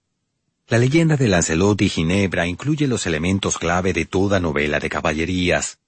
La 0.67 0.79
leyenda 0.79 1.17
de 1.17 1.27
Lancelot 1.27 1.81
y 1.81 1.89
Ginebra 1.89 2.47
incluye 2.47 2.87
los 2.87 3.05
elementos 3.05 3.57
clave 3.57 3.93
de 3.93 4.05
toda 4.05 4.39
novela 4.39 4.79
de 4.79 4.89
caballerías. 4.89 5.79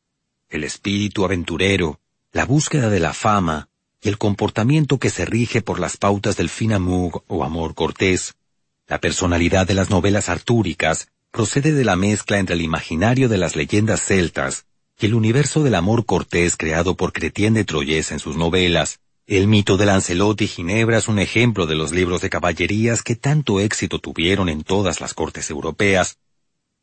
El 0.50 0.64
espíritu 0.64 1.26
aventurero, 1.26 2.00
la 2.32 2.46
búsqueda 2.46 2.90
de 2.90 3.00
la 3.00 3.14
fama 3.14 3.70
y 4.02 4.10
el 4.10 4.18
comportamiento 4.18 5.00
que 5.00 5.10
se 5.10 5.26
rige 5.26 5.62
por 5.62 5.80
las 5.80 5.98
pautas 5.98 6.38
del 6.38 6.50
finamug 6.50 7.24
o 7.28 7.44
amor 7.44 7.74
cortés, 7.74 8.36
la 8.88 9.00
personalidad 9.00 9.66
de 9.66 9.74
las 9.74 9.90
novelas 9.90 10.30
artúricas 10.30 11.08
procede 11.32 11.72
de 11.72 11.86
la 11.86 11.96
mezcla 11.96 12.40
entre 12.40 12.56
el 12.56 12.62
imaginario 12.62 13.30
de 13.30 13.38
las 13.38 13.56
leyendas 13.56 14.02
celtas 14.02 14.66
el 15.06 15.16
universo 15.16 15.64
del 15.64 15.76
amor 15.76 16.06
cortés 16.06 16.56
creado 16.58 16.95
por 16.95 17.14
Cretien 17.14 17.54
de 17.54 17.64
Troyes 17.64 18.12
en 18.12 18.20
sus 18.20 18.38
novelas. 18.38 18.99
El 19.26 19.47
mito 19.47 19.78
de 19.78 19.86
Lancelot 19.86 20.41
y 20.41 20.47
Ginebra 20.47 20.97
es 20.97 21.08
un 21.08 21.20
ejemplo 21.20 21.66
de 21.66 21.76
los 21.76 21.91
libros 21.91 22.22
de 22.22 22.30
caballerías 22.30 23.02
que 23.02 23.16
tanto 23.16 23.60
éxito 23.60 23.99
tuvieron 23.99 24.49
en 24.49 24.64
todas 24.64 25.02
las 25.02 25.14
cortes 25.14 25.49
europeas. 25.49 26.18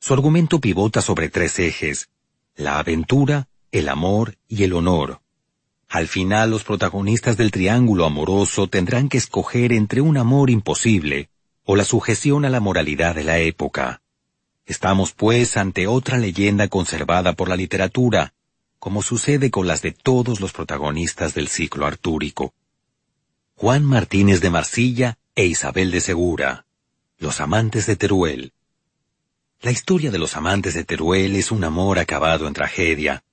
Su 0.01 0.15
argumento 0.15 0.61
pivota 0.61 1.03
sobre 1.03 1.29
tres 1.29 1.59
ejes, 1.59 2.09
la 2.57 2.79
aventura, 2.79 3.49
el 3.71 3.89
amor 3.89 4.37
y 4.49 4.65
el 4.65 4.73
honor. 4.73 5.21
Al 5.89 6.09
final 6.09 6.51
los 6.51 6.65
protagonistas 6.65 7.37
del 7.37 7.51
triángulo 7.51 8.05
amoroso 8.05 8.69
tendrán 8.69 9.09
que 9.09 9.19
escoger 9.19 9.73
entre 9.73 10.01
un 10.01 10.17
amor 10.17 10.51
imposible, 10.51 11.31
o 11.65 11.77
la 11.77 11.85
sujeción 11.85 12.45
a 12.45 12.51
la 12.51 12.61
moralidad 12.61 13.15
de 13.15 13.25
la 13.25 13.39
época. 13.39 14.03
Estamos 14.69 15.13
pues 15.13 15.57
ante 15.57 15.87
otra 15.87 16.19
leyenda 16.19 16.69
conservada 16.69 17.33
por 17.33 17.49
la 17.49 17.57
literatura, 17.57 18.35
como 18.79 19.03
sucede 19.03 19.51
con 19.51 19.67
las 19.67 19.81
de 19.81 19.93
todos 19.93 20.41
los 20.41 20.53
protagonistas 20.53 21.33
del 21.33 21.49
ciclo 21.49 21.87
artúrico. 21.87 22.53
Juan 23.55 23.83
Martínez 23.83 24.43
de 24.43 24.51
Marsilla 24.51 25.17
e 25.35 25.47
Isabel 25.47 25.91
de 25.91 26.03
Segura, 26.03 26.67
Los 27.17 27.41
amantes 27.41 27.87
de 27.87 27.97
Teruel. 27.97 28.53
La 29.63 29.71
historia 29.71 30.11
de 30.11 30.19
los 30.19 30.37
amantes 30.37 30.75
de 30.75 30.85
Teruel 30.85 31.35
es 31.37 31.51
un 31.51 31.65
amor 31.65 31.99
acabado 31.99 32.47
en 32.47 32.53
tragedia, 32.53 33.25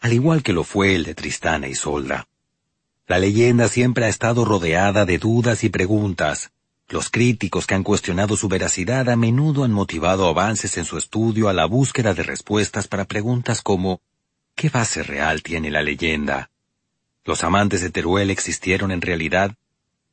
al 0.00 0.12
igual 0.12 0.42
que 0.42 0.52
lo 0.52 0.64
fue 0.64 0.96
el 0.96 1.04
de 1.04 1.14
Tristana 1.14 1.68
y 1.68 1.76
Solda. 1.76 2.26
La 3.06 3.20
leyenda 3.20 3.68
siempre 3.68 4.06
ha 4.06 4.08
estado 4.08 4.44
rodeada 4.44 5.06
de 5.06 5.18
dudas 5.18 5.62
y 5.62 5.68
preguntas. 5.68 6.50
Los 6.90 7.08
críticos 7.08 7.68
que 7.68 7.76
han 7.76 7.84
cuestionado 7.84 8.36
su 8.36 8.48
veracidad 8.48 9.08
a 9.08 9.14
menudo 9.14 9.62
han 9.62 9.70
motivado 9.70 10.26
avances 10.26 10.76
en 10.76 10.84
su 10.84 10.98
estudio 10.98 11.48
a 11.48 11.52
la 11.52 11.64
búsqueda 11.64 12.14
de 12.14 12.24
respuestas 12.24 12.88
para 12.88 13.04
preguntas 13.04 13.62
como 13.62 14.00
¿qué 14.56 14.70
base 14.70 15.04
real 15.04 15.44
tiene 15.44 15.70
la 15.70 15.82
leyenda? 15.82 16.50
¿Los 17.24 17.44
amantes 17.44 17.80
de 17.80 17.90
Teruel 17.90 18.28
existieron 18.28 18.90
en 18.90 19.02
realidad? 19.02 19.54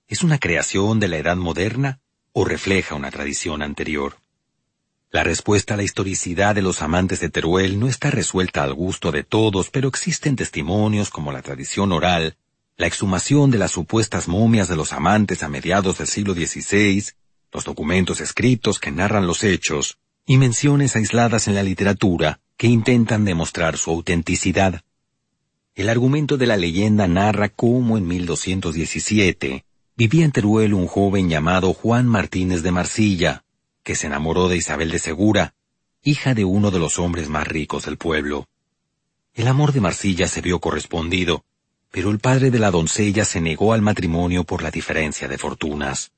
¿Es 0.08 0.22
una 0.22 0.38
creación 0.38 1.00
de 1.00 1.08
la 1.08 1.18
edad 1.18 1.36
moderna 1.36 2.00
o 2.32 2.46
refleja 2.46 2.94
una 2.94 3.10
tradición 3.10 3.64
anterior? 3.64 4.18
La 5.10 5.24
respuesta 5.24 5.74
a 5.74 5.78
la 5.78 5.84
historicidad 5.84 6.54
de 6.54 6.62
los 6.62 6.84
amantes 6.84 7.20
de 7.20 7.30
Teruel 7.30 7.80
no 7.80 7.88
está 7.88 8.12
resuelta 8.12 8.62
al 8.62 8.76
gusto 8.76 9.12
de 9.12 9.24
todos, 9.24 9.72
pero 9.72 9.88
existen 9.88 10.36
testimonios 10.36 11.10
como 11.10 11.32
la 11.32 11.42
tradición 11.42 11.92
oral, 11.92 12.38
la 12.78 12.86
exhumación 12.86 13.50
de 13.50 13.58
las 13.58 13.72
supuestas 13.72 14.28
momias 14.28 14.68
de 14.68 14.76
los 14.76 14.94
amantes 14.94 15.42
a 15.42 15.50
mediados 15.50 15.98
del 15.98 16.08
siglo 16.08 16.34
XVI, 16.36 17.04
los 17.52 17.66
documentos 17.66 18.22
escritos 18.22 18.80
que 18.80 18.92
narran 18.92 19.26
los 19.26 19.44
hechos, 19.44 19.98
y 20.28 20.38
menciones 20.38 20.96
aisladas 20.96 21.48
en 21.48 21.56
la 21.56 21.64
literatura 21.64 22.40
que 22.56 22.68
intentan 22.68 23.26
demostrar 23.26 23.78
su 23.78 23.92
autenticidad. 23.92 24.82
El 25.74 25.90
argumento 25.90 26.38
de 26.38 26.48
la 26.48 26.58
leyenda 26.58 27.08
narra 27.08 27.50
cómo 27.50 27.98
en 27.98 28.08
1217 28.08 29.66
vivía 29.96 30.26
en 30.26 30.32
Teruel 30.32 30.74
un 30.74 30.86
joven 30.88 31.30
llamado 31.30 31.74
Juan 31.74 32.08
Martínez 32.08 32.62
de 32.62 32.72
Marsilla, 32.72 33.44
que 33.84 33.96
se 33.96 34.08
enamoró 34.08 34.50
de 34.50 34.58
Isabel 34.58 34.92
de 34.92 35.00
Segura, 35.00 35.56
hija 36.04 36.36
de 36.36 36.46
uno 36.46 36.70
de 36.70 36.80
los 36.80 37.00
hombres 37.00 37.30
más 37.30 37.48
ricos 37.48 37.86
del 37.86 37.98
pueblo. 37.98 38.48
El 39.34 39.48
amor 39.48 39.72
de 39.72 39.82
Marsilla 39.82 40.28
se 40.28 40.42
vio 40.42 40.60
correspondido, 40.60 41.46
pero 41.92 42.12
el 42.12 42.20
padre 42.20 42.52
de 42.52 42.60
la 42.60 42.72
doncella 42.72 43.26
se 43.26 43.42
negó 43.42 43.74
al 43.74 43.82
matrimonio 43.82 44.44
por 44.44 44.62
la 44.62 44.72
diferencia 44.72 45.28
de 45.28 45.38
fortunas. 45.38 46.12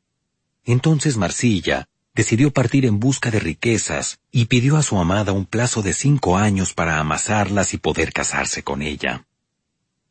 Entonces 0.66 1.18
Marsilla 1.18 1.88
decidió 2.14 2.52
partir 2.52 2.86
en 2.86 3.00
busca 3.00 3.32
de 3.32 3.40
riquezas 3.40 4.20
y 4.32 4.46
pidió 4.46 4.78
a 4.78 4.84
su 4.84 4.98
amada 4.98 5.32
un 5.32 5.46
plazo 5.46 5.82
de 5.82 5.94
cinco 5.94 6.38
años 6.38 6.74
para 6.74 7.00
amasarlas 7.00 7.74
y 7.74 7.78
poder 7.78 8.12
casarse 8.12 8.64
con 8.64 8.82
ella. 8.82 9.26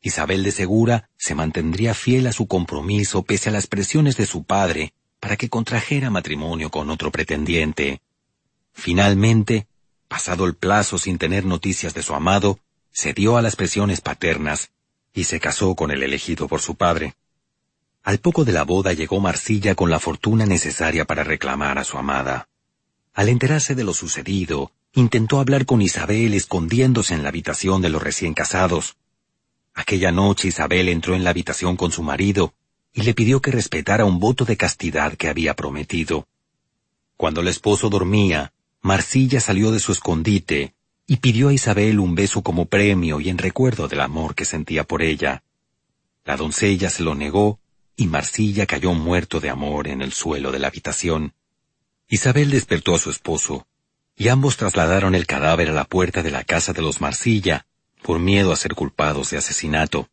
Isabel 0.01 0.43
de 0.43 0.51
Segura 0.51 1.09
se 1.17 1.35
mantendría 1.35 1.93
fiel 1.93 2.27
a 2.27 2.31
su 2.31 2.47
compromiso 2.47 3.23
pese 3.23 3.49
a 3.49 3.51
las 3.51 3.67
presiones 3.67 4.15
de 4.15 4.25
su 4.25 4.43
padre 4.43 4.93
para 5.19 5.35
que 5.35 5.49
contrajera 5.49 6.09
matrimonio 6.09 6.71
con 6.71 6.89
otro 6.89 7.11
pretendiente. 7.11 8.01
Finalmente, 8.71 9.67
pasado 10.07 10.45
el 10.45 10.55
plazo 10.55 10.97
sin 10.97 11.17
tener 11.17 11.45
noticias 11.45 11.93
de 11.93 12.01
su 12.01 12.15
amado, 12.15 12.59
cedió 12.91 13.37
a 13.37 13.41
las 13.41 13.57
presiones 13.57 13.99
paternas 13.99 14.71
y 15.13 15.23
se 15.25 15.39
casó 15.39 15.75
con 15.75 15.91
el 15.91 16.03
elegido 16.03 16.47
por 16.47 16.61
su 16.61 16.75
padre. 16.75 17.15
Al 18.03 18.19
poco 18.19 18.45
de 18.45 18.53
la 18.53 18.63
boda 18.63 18.93
llegó 18.93 19.19
Marcilla 19.19 19.75
con 19.75 19.89
la 19.89 19.99
fortuna 19.99 20.45
necesaria 20.45 21.05
para 21.05 21.23
reclamar 21.23 21.77
a 21.77 21.83
su 21.83 21.97
amada. 21.97 22.47
Al 23.13 23.29
enterarse 23.29 23.75
de 23.75 23.83
lo 23.83 23.93
sucedido, 23.93 24.71
intentó 24.93 25.39
hablar 25.39 25.65
con 25.65 25.81
Isabel 25.81 26.33
escondiéndose 26.33 27.13
en 27.13 27.23
la 27.23 27.29
habitación 27.29 27.81
de 27.81 27.89
los 27.89 28.01
recién 28.01 28.33
casados. 28.33 28.97
Aquella 29.73 30.11
noche 30.11 30.47
Isabel 30.47 30.89
entró 30.89 31.15
en 31.15 31.23
la 31.23 31.29
habitación 31.29 31.75
con 31.75 31.91
su 31.91 32.03
marido 32.03 32.53
y 32.93 33.01
le 33.01 33.13
pidió 33.13 33.41
que 33.41 33.51
respetara 33.51 34.05
un 34.05 34.19
voto 34.19 34.45
de 34.45 34.57
castidad 34.57 35.13
que 35.15 35.27
había 35.27 35.55
prometido. 35.55 36.27
Cuando 37.17 37.41
el 37.41 37.47
esposo 37.49 37.89
dormía, 37.89 38.53
Marcilla 38.81 39.41
salió 39.41 39.71
de 39.71 39.79
su 39.79 39.91
escondite 39.91 40.73
y 41.09 41.17
pidió 41.17 41.49
a 41.49 41.53
Isabel 41.53 41.99
un 41.99 42.13
beso 42.13 42.43
como 42.43 42.65
premio 42.65 43.19
y 43.19 43.29
en 43.29 43.39
recuerdo 43.39 43.87
del 43.87 44.01
amor 44.01 44.35
que 44.35 44.45
sentía 44.45 44.83
por 44.83 45.01
ella. 45.01 45.41
La 46.23 46.37
doncella 46.37 46.91
se 46.91 47.01
lo 47.01 47.15
negó 47.15 47.59
y 47.95 48.05
Marcilla 48.05 48.67
cayó 48.67 48.93
muerto 48.93 49.39
de 49.39 49.49
amor 49.49 49.87
en 49.87 50.03
el 50.03 50.13
suelo 50.13 50.51
de 50.51 50.59
la 50.59 50.67
habitación. 50.67 51.33
Isabel 52.07 52.51
despertó 52.51 52.93
a 52.93 52.99
su 52.99 53.09
esposo, 53.09 53.65
y 54.15 54.27
ambos 54.27 54.55
trasladaron 54.55 55.15
el 55.15 55.25
cadáver 55.25 55.69
a 55.69 55.73
la 55.73 55.83
puerta 55.83 56.21
de 56.21 56.29
la 56.29 56.43
casa 56.43 56.73
de 56.73 56.83
los 56.83 57.01
Marcilla, 57.01 57.65
por 58.03 58.19
miedo 58.19 58.51
a 58.51 58.55
ser 58.55 58.75
culpados 58.75 59.31
de 59.31 59.37
asesinato. 59.37 60.09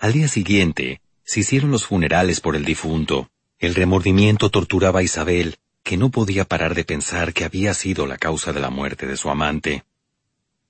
Al 0.00 0.12
día 0.12 0.26
siguiente, 0.26 1.02
se 1.22 1.40
hicieron 1.40 1.70
los 1.70 1.86
funerales 1.86 2.40
por 2.40 2.56
el 2.56 2.64
difunto. 2.64 3.30
El 3.60 3.76
remordimiento 3.76 4.50
torturaba 4.50 5.00
a 5.00 5.04
Isabel, 5.04 5.58
que 5.84 5.96
no 5.96 6.10
podía 6.10 6.44
parar 6.44 6.74
de 6.74 6.82
pensar 6.82 7.32
que 7.32 7.44
había 7.44 7.74
sido 7.74 8.08
la 8.08 8.18
causa 8.18 8.52
de 8.52 8.58
la 8.58 8.70
muerte 8.70 9.06
de 9.06 9.16
su 9.16 9.30
amante. 9.30 9.84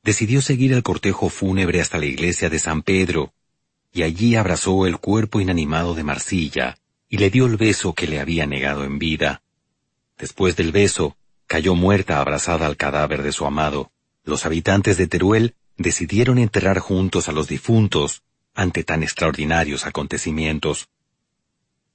Decidió 0.02 0.40
seguir 0.40 0.72
el 0.72 0.82
cortejo 0.82 1.28
fúnebre 1.28 1.80
hasta 1.80 1.98
la 1.98 2.06
iglesia 2.06 2.48
de 2.48 2.58
San 2.58 2.82
Pedro, 2.82 3.34
y 3.92 4.02
allí 4.02 4.36
abrazó 4.36 4.86
el 4.86 4.98
cuerpo 4.98 5.40
inanimado 5.40 5.94
de 5.94 6.04
Marcilla, 6.04 6.78
y 7.08 7.18
le 7.18 7.30
dio 7.30 7.46
el 7.46 7.56
beso 7.56 7.92
que 7.92 8.06
le 8.06 8.20
había 8.20 8.46
negado 8.46 8.84
en 8.84 8.98
vida. 8.98 9.42
Después 10.16 10.56
del 10.56 10.72
beso, 10.72 11.16
cayó 11.46 11.74
muerta 11.74 12.20
abrazada 12.20 12.66
al 12.66 12.76
cadáver 12.76 13.22
de 13.22 13.32
su 13.32 13.44
amado. 13.44 13.90
Los 14.24 14.46
habitantes 14.46 14.96
de 14.96 15.06
Teruel 15.06 15.54
decidieron 15.76 16.38
enterrar 16.38 16.78
juntos 16.78 17.28
a 17.28 17.32
los 17.32 17.48
difuntos, 17.48 18.22
ante 18.54 18.84
tan 18.84 19.02
extraordinarios 19.02 19.86
acontecimientos. 19.86 20.88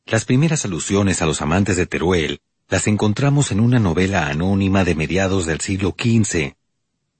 Las 0.06 0.26
primeras 0.26 0.66
alusiones 0.66 1.22
a 1.22 1.26
los 1.26 1.42
amantes 1.42 1.78
de 1.78 1.86
Teruel 1.86 2.42
las 2.68 2.88
encontramos 2.88 3.52
en 3.52 3.60
una 3.60 3.80
novela 3.80 4.28
anónima 4.28 4.84
de 4.84 4.96
mediados 4.96 5.46
del 5.46 5.62
siglo 5.62 5.96
XV, 5.98 6.56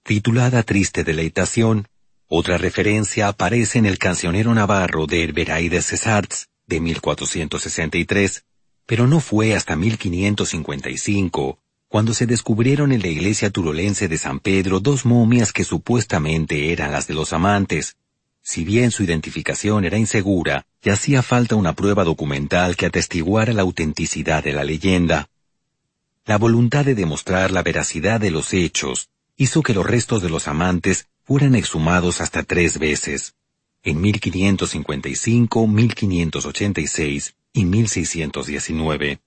titulada 0.06 0.62
Triste 0.62 1.04
Deleitación. 1.04 1.88
Otra 2.28 2.60
referencia 2.60 3.28
aparece 3.28 3.80
en 3.80 3.88
el 3.88 3.98
cancionero 3.98 4.54
navarro 4.54 5.08
de 5.08 5.24
Herberay 5.24 5.68
de 5.68 5.82
Cesarts, 5.82 6.50
de 6.68 6.80
1463, 6.80 8.46
pero 8.86 9.08
no 9.08 9.20
fue 9.20 9.56
hasta 9.56 9.76
1555 9.76 11.60
cuando 11.88 12.14
se 12.14 12.28
descubrieron 12.28 12.92
en 12.92 13.02
la 13.02 13.08
iglesia 13.08 13.50
turolense 13.50 14.08
de 14.08 14.20
San 14.20 14.40
Pedro 14.40 14.80
dos 14.80 15.06
momias 15.06 15.52
que 15.52 15.64
supuestamente 15.64 16.72
eran 16.72 16.92
las 16.92 17.08
de 17.08 17.16
los 17.16 17.34
amantes, 17.34 17.96
si 18.44 18.64
bien 18.64 18.92
su 18.92 19.02
identificación 19.02 19.86
era 19.86 19.98
insegura, 19.98 20.68
y 20.84 20.92
hacía 20.92 21.24
falta 21.24 21.56
una 21.56 21.74
prueba 21.74 22.04
documental 22.04 22.76
que 22.76 22.86
atestiguara 22.86 23.54
la 23.54 23.64
autenticidad 23.64 24.44
de 24.44 24.54
la 24.54 24.64
leyenda. 24.64 25.30
La 26.26 26.38
voluntad 26.38 26.86
de 26.86 26.94
demostrar 26.94 27.50
la 27.50 27.64
veracidad 27.64 28.20
de 28.20 28.30
los 28.30 28.54
hechos 28.54 29.10
hizo 29.38 29.62
que 29.62 29.74
los 29.74 29.86
restos 29.86 30.22
de 30.22 30.30
los 30.30 30.48
amantes 30.48 31.08
fueran 31.24 31.56
exhumados 31.56 32.22
hasta 32.22 32.44
tres 32.44 32.80
veces, 32.80 33.34
en 33.84 34.02
1555, 34.02 35.68
1586 35.68 37.36
y 37.54 37.66
1619. 37.66 39.20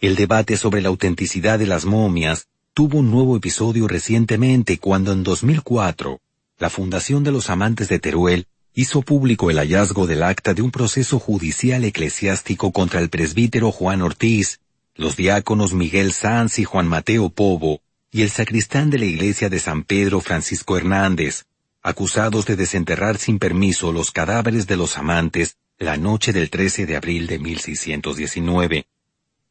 El 0.00 0.16
debate 0.16 0.56
sobre 0.56 0.80
la 0.80 0.88
autenticidad 0.88 1.58
de 1.58 1.66
las 1.66 1.84
momias 1.84 2.46
tuvo 2.72 2.98
un 2.98 3.10
nuevo 3.10 3.36
episodio 3.36 3.88
recientemente 3.88 4.78
cuando 4.78 5.12
en 5.12 5.24
2004 5.24 6.20
la 6.58 6.70
Fundación 6.70 7.24
de 7.24 7.32
los 7.32 7.50
Amantes 7.50 7.88
de 7.88 7.98
Teruel 7.98 8.46
hizo 8.74 9.02
público 9.02 9.50
el 9.50 9.58
hallazgo 9.58 10.06
del 10.06 10.22
acta 10.22 10.54
de 10.54 10.62
un 10.62 10.70
proceso 10.70 11.18
judicial 11.18 11.84
eclesiástico 11.84 12.70
contra 12.70 13.00
el 13.00 13.08
presbítero 13.08 13.72
Juan 13.72 14.02
Ortiz, 14.02 14.60
los 14.94 15.16
diáconos 15.16 15.72
Miguel 15.72 16.12
Sanz 16.12 16.60
y 16.60 16.64
Juan 16.64 16.86
Mateo 16.86 17.30
Pobo, 17.30 17.80
y 18.10 18.22
el 18.22 18.30
sacristán 18.30 18.90
de 18.90 18.98
la 18.98 19.04
iglesia 19.04 19.48
de 19.48 19.58
San 19.58 19.84
Pedro 19.84 20.20
Francisco 20.20 20.76
Hernández, 20.76 21.44
acusados 21.82 22.46
de 22.46 22.56
desenterrar 22.56 23.18
sin 23.18 23.38
permiso 23.38 23.92
los 23.92 24.10
cadáveres 24.10 24.66
de 24.66 24.76
los 24.76 24.96
amantes 24.96 25.56
la 25.78 25.96
noche 25.96 26.32
del 26.32 26.50
13 26.50 26.86
de 26.86 26.96
abril 26.96 27.26
de 27.26 27.38
1619. 27.38 28.86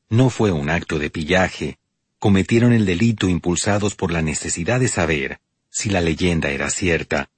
No 0.09 0.29
fue 0.29 0.51
un 0.51 0.69
acto 0.69 0.99
de 0.99 1.09
pillaje, 1.09 1.77
cometieron 2.19 2.73
el 2.73 2.85
delito 2.85 3.29
impulsados 3.29 3.95
por 3.95 4.11
la 4.11 4.21
necesidad 4.21 4.79
de 4.79 4.87
saber 4.87 5.39
si 5.69 5.89
la 5.89 6.01
leyenda 6.01 6.49
era 6.49 6.69
cierta. 6.69 7.29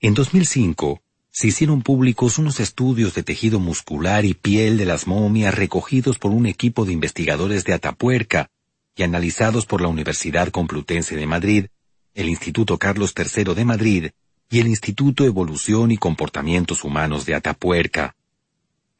En 0.00 0.14
2005, 0.14 1.02
se 1.30 1.48
hicieron 1.48 1.82
públicos 1.82 2.38
unos 2.38 2.58
estudios 2.58 3.14
de 3.14 3.22
tejido 3.22 3.60
muscular 3.60 4.24
y 4.24 4.34
piel 4.34 4.78
de 4.78 4.86
las 4.86 5.06
momias 5.06 5.54
recogidos 5.54 6.18
por 6.18 6.32
un 6.32 6.46
equipo 6.46 6.84
de 6.84 6.92
investigadores 6.92 7.64
de 7.64 7.74
Atapuerca 7.74 8.50
y 8.96 9.02
analizados 9.02 9.66
por 9.66 9.80
la 9.80 9.88
Universidad 9.88 10.48
Complutense 10.48 11.16
de 11.16 11.26
Madrid, 11.26 11.66
el 12.14 12.28
Instituto 12.28 12.78
Carlos 12.78 13.14
III 13.16 13.54
de 13.54 13.64
Madrid 13.64 14.10
y 14.50 14.60
el 14.60 14.66
Instituto 14.66 15.24
Evolución 15.24 15.90
y 15.90 15.96
Comportamientos 15.96 16.84
Humanos 16.84 17.24
de 17.24 17.34
Atapuerca. 17.34 18.16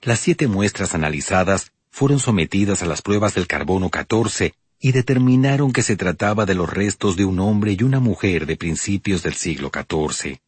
Las 0.02 0.20
siete 0.20 0.46
muestras 0.46 0.94
analizadas 0.94 1.72
fueron 1.90 2.20
sometidas 2.20 2.82
a 2.82 2.86
las 2.86 3.02
pruebas 3.02 3.34
del 3.34 3.46
carbono 3.46 3.90
14 3.90 4.54
y 4.80 4.92
determinaron 4.92 5.72
que 5.72 5.82
se 5.82 5.96
trataba 5.96 6.46
de 6.46 6.54
los 6.54 6.70
restos 6.70 7.16
de 7.16 7.24
un 7.24 7.40
hombre 7.40 7.76
y 7.78 7.82
una 7.82 8.00
mujer 8.00 8.46
de 8.46 8.56
principios 8.56 9.22
del 9.22 9.34
siglo 9.34 9.70
XIV. 9.74 10.38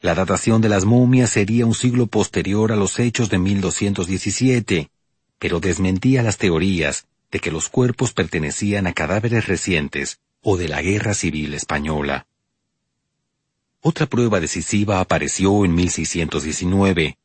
La 0.00 0.14
datación 0.14 0.60
de 0.60 0.68
las 0.68 0.84
momias 0.84 1.30
sería 1.30 1.64
un 1.64 1.74
siglo 1.74 2.06
posterior 2.06 2.70
a 2.70 2.76
los 2.76 2.98
hechos 2.98 3.30
de 3.30 3.38
1217, 3.38 4.90
pero 5.38 5.58
desmentía 5.58 6.22
las 6.22 6.38
teorías 6.38 7.06
de 7.32 7.40
que 7.40 7.50
los 7.50 7.68
cuerpos 7.68 8.12
pertenecían 8.12 8.86
a 8.86 8.92
cadáveres 8.92 9.46
recientes 9.48 10.20
o 10.42 10.56
de 10.56 10.68
la 10.68 10.82
Guerra 10.82 11.14
Civil 11.14 11.54
Española. 11.54 12.26
Otra 13.80 14.06
prueba 14.06 14.38
decisiva 14.38 15.00
apareció 15.00 15.64
en 15.64 15.74
1619, 15.74 17.16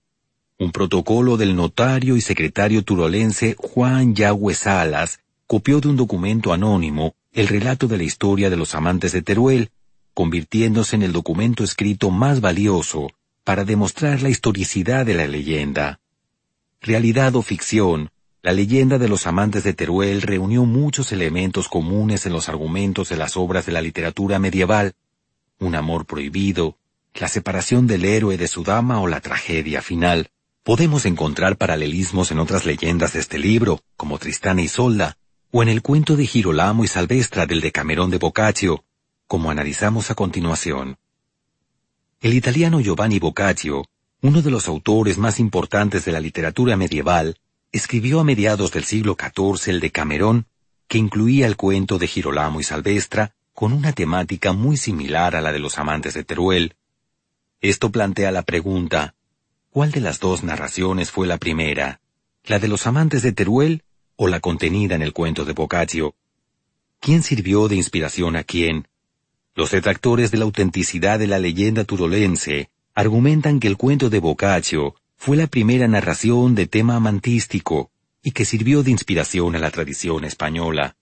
un 0.60 0.72
protocolo 0.72 1.38
del 1.38 1.56
notario 1.56 2.18
y 2.18 2.22
secretario 2.22 2.84
turolense 2.84 3.56
Juan 3.60 4.16
Yagüe 4.16 4.56
Salas 4.56 5.20
copió 5.46 5.80
de 5.80 5.90
un 5.90 5.98
documento 5.98 6.52
anónimo 6.52 7.14
el 7.32 7.48
relato 7.48 7.88
de 7.88 7.98
la 7.98 8.04
historia 8.04 8.50
de 8.50 8.58
los 8.58 8.74
amantes 8.74 9.12
de 9.12 9.22
Teruel, 9.22 9.70
convirtiéndose 10.16 10.96
en 10.96 11.04
el 11.04 11.12
documento 11.12 11.64
escrito 11.64 12.10
más 12.10 12.42
valioso 12.42 13.12
para 13.44 13.66
demostrar 13.66 14.24
la 14.24 14.30
historicidad 14.30 15.06
de 15.06 15.14
la 15.14 15.28
leyenda. 15.28 16.00
Realidad 16.82 17.36
o 17.36 17.44
ficción, 17.44 18.10
la 18.48 18.54
leyenda 18.54 18.98
de 18.98 19.10
los 19.10 19.28
amantes 19.28 19.66
de 19.66 19.74
Teruel 19.74 20.22
reunió 20.22 20.64
muchos 20.64 21.12
elementos 21.12 21.68
comunes 21.68 22.26
en 22.26 22.32
los 22.32 22.48
argumentos 22.48 23.10
de 23.10 23.18
las 23.18 23.36
obras 23.36 23.66
de 23.66 23.74
la 23.74 23.82
literatura 23.82 24.40
medieval. 24.40 24.94
Un 25.60 25.76
amor 25.76 26.06
prohibido, 26.06 26.78
la 27.14 27.28
separación 27.28 27.88
del 27.88 28.06
héroe 28.06 28.38
de 28.38 28.48
su 28.48 28.64
dama 28.64 29.02
o 29.02 29.08
la 29.08 29.20
tragedia 29.20 29.82
final. 29.82 30.30
Podemos 30.64 31.06
encontrar 31.06 31.58
paralelismos 31.58 32.32
en 32.32 32.40
otras 32.40 32.66
leyendas 32.66 33.12
de 33.12 33.20
este 33.20 33.38
libro, 33.38 33.82
como 33.98 34.18
Tristán 34.18 34.60
y 34.60 34.64
Isolda, 34.64 35.18
o 35.52 35.62
en 35.62 35.68
el 35.68 35.82
cuento 35.82 36.16
de 36.16 36.26
Girolamo 36.26 36.86
y 36.86 36.88
Salvestra 36.88 37.48
del 37.48 37.60
Decamerón 37.60 38.12
de 38.12 38.18
Boccaccio, 38.18 38.86
como 39.28 39.52
analizamos 39.52 40.10
a 40.10 40.16
continuación. 40.16 40.98
El 42.22 42.34
italiano 42.34 42.80
Giovanni 42.80 43.20
Boccaccio, 43.20 43.84
uno 44.22 44.42
de 44.42 44.52
los 44.52 44.70
autores 44.70 45.18
más 45.18 45.38
importantes 45.42 46.06
de 46.06 46.14
la 46.14 46.22
literatura 46.22 46.78
medieval, 46.78 47.36
escribió 47.78 48.20
a 48.20 48.24
mediados 48.24 48.72
del 48.72 48.84
siglo 48.84 49.16
XIV 49.20 49.72
el 49.72 49.80
Decamerón, 49.80 50.46
que 50.88 50.98
incluía 50.98 51.48
el 51.48 51.56
cuento 51.56 51.98
de 51.98 52.08
Girolamo 52.08 52.60
y 52.60 52.64
Salvestra, 52.64 53.34
con 53.54 53.74
una 53.74 53.94
temática 53.94 54.54
muy 54.54 54.78
similar 54.78 55.36
a 55.36 55.42
la 55.42 55.52
de 55.52 55.60
los 55.60 55.78
amantes 55.78 56.14
de 56.14 56.24
Teruel. 56.24 56.76
Esto 57.62 57.92
plantea 57.92 58.32
la 58.32 58.44
pregunta, 58.44 59.16
¿Cuál 59.78 59.92
de 59.92 60.02
las 60.02 60.20
dos 60.20 60.44
narraciones 60.44 61.12
fue 61.12 61.28
la 61.28 61.38
primera? 61.38 62.02
¿La 62.46 62.58
de 62.58 62.68
los 62.68 62.88
amantes 62.88 63.22
de 63.22 63.32
Teruel 63.32 63.84
o 64.16 64.28
la 64.28 64.40
contenida 64.40 64.96
en 64.96 65.04
el 65.04 65.14
cuento 65.14 65.46
de 65.46 65.54
Boccaccio? 65.54 66.16
¿Quién 67.00 67.22
sirvió 67.22 67.68
de 67.68 67.76
inspiración 67.76 68.36
a 68.38 68.44
quién? 68.44 68.88
Los 69.54 69.70
detractores 69.70 70.32
de 70.32 70.40
la 70.40 70.46
autenticidad 70.46 71.20
de 71.20 71.28
la 71.28 71.38
leyenda 71.38 71.84
turolense 71.84 72.72
argumentan 72.96 73.60
que 73.60 73.68
el 73.68 73.78
cuento 73.78 74.10
de 74.10 74.18
Boccaccio 74.18 74.96
fue 75.18 75.36
la 75.36 75.48
primera 75.48 75.88
narración 75.88 76.56
de 76.56 76.68
tema 76.68 76.96
amantístico 76.96 77.92
y 78.24 78.32
que 78.32 78.46
sirvió 78.46 78.84
de 78.84 78.92
inspiración 78.92 79.56
a 79.56 79.60
la 79.60 79.72
tradición 79.72 80.24
española. 80.24 80.96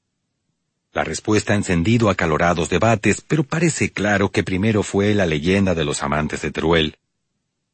La 0.94 1.04
respuesta 1.04 1.54
ha 1.54 1.58
encendido 1.58 2.10
acalorados 2.10 2.70
debates, 2.70 3.22
pero 3.22 3.44
parece 3.44 3.92
claro 3.92 4.32
que 4.32 4.44
primero 4.44 4.82
fue 4.82 5.14
la 5.14 5.26
leyenda 5.26 5.76
de 5.76 5.84
los 5.84 6.02
amantes 6.02 6.42
de 6.42 6.52
Teruel. 6.52 6.98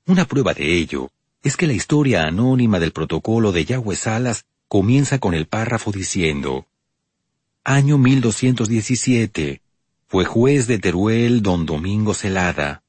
Una 0.08 0.26
prueba 0.26 0.54
de 0.54 0.74
ello 0.74 1.12
es 1.44 1.56
que 1.56 1.68
la 1.68 1.74
historia 1.74 2.24
anónima 2.24 2.80
del 2.80 2.92
protocolo 2.92 3.52
de 3.52 3.64
Yahweh 3.64 3.96
Salas 3.96 4.46
comienza 4.68 5.20
con 5.20 5.34
el 5.36 5.46
párrafo 5.46 5.92
diciendo, 5.92 6.66
Año 7.64 8.00
1217. 8.00 9.62
Fue 10.08 10.26
juez 10.26 10.68
de 10.68 10.80
Teruel 10.80 11.42
don 11.42 11.66
Domingo 11.66 12.14
Celada. 12.14 12.84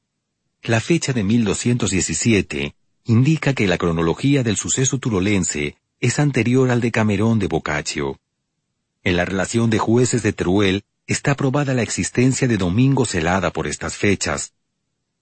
La 0.63 0.81
fecha 0.81 1.13
de 1.13 1.23
1217 1.23 2.75
indica 3.05 3.53
que 3.53 3.67
la 3.67 3.77
cronología 3.77 4.43
del 4.43 4.57
suceso 4.57 4.97
turolense 4.97 5.77
es 5.99 6.19
anterior 6.19 6.69
al 6.71 6.81
de 6.81 6.91
Camerón 6.91 7.39
de 7.39 7.47
Boccaccio. 7.47 8.19
En 9.03 9.17
la 9.17 9.25
relación 9.25 9.69
de 9.69 9.79
jueces 9.79 10.23
de 10.23 10.33
Teruel 10.33 10.83
está 11.07 11.35
probada 11.35 11.73
la 11.73 11.81
existencia 11.81 12.47
de 12.47 12.57
Domingo 12.57 13.05
Celada 13.05 13.51
por 13.51 13.67
estas 13.67 13.97
fechas. 13.97 14.53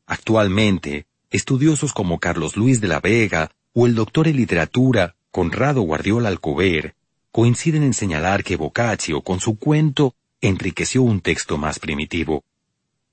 Actualmente, 0.05 1.05
Estudiosos 1.31 1.93
como 1.93 2.19
Carlos 2.19 2.57
Luis 2.57 2.81
de 2.81 2.89
la 2.89 2.99
Vega 2.99 3.51
o 3.71 3.87
el 3.87 3.95
doctor 3.95 4.27
en 4.27 4.35
literatura 4.35 5.15
Conrado 5.31 5.81
Guardiola 5.81 6.27
Alcover 6.27 6.93
coinciden 7.31 7.83
en 7.83 7.93
señalar 7.93 8.43
que 8.43 8.57
Boccaccio 8.57 9.21
con 9.21 9.39
su 9.39 9.57
cuento 9.57 10.13
enriqueció 10.41 11.03
un 11.03 11.21
texto 11.21 11.57
más 11.57 11.79
primitivo. 11.79 12.43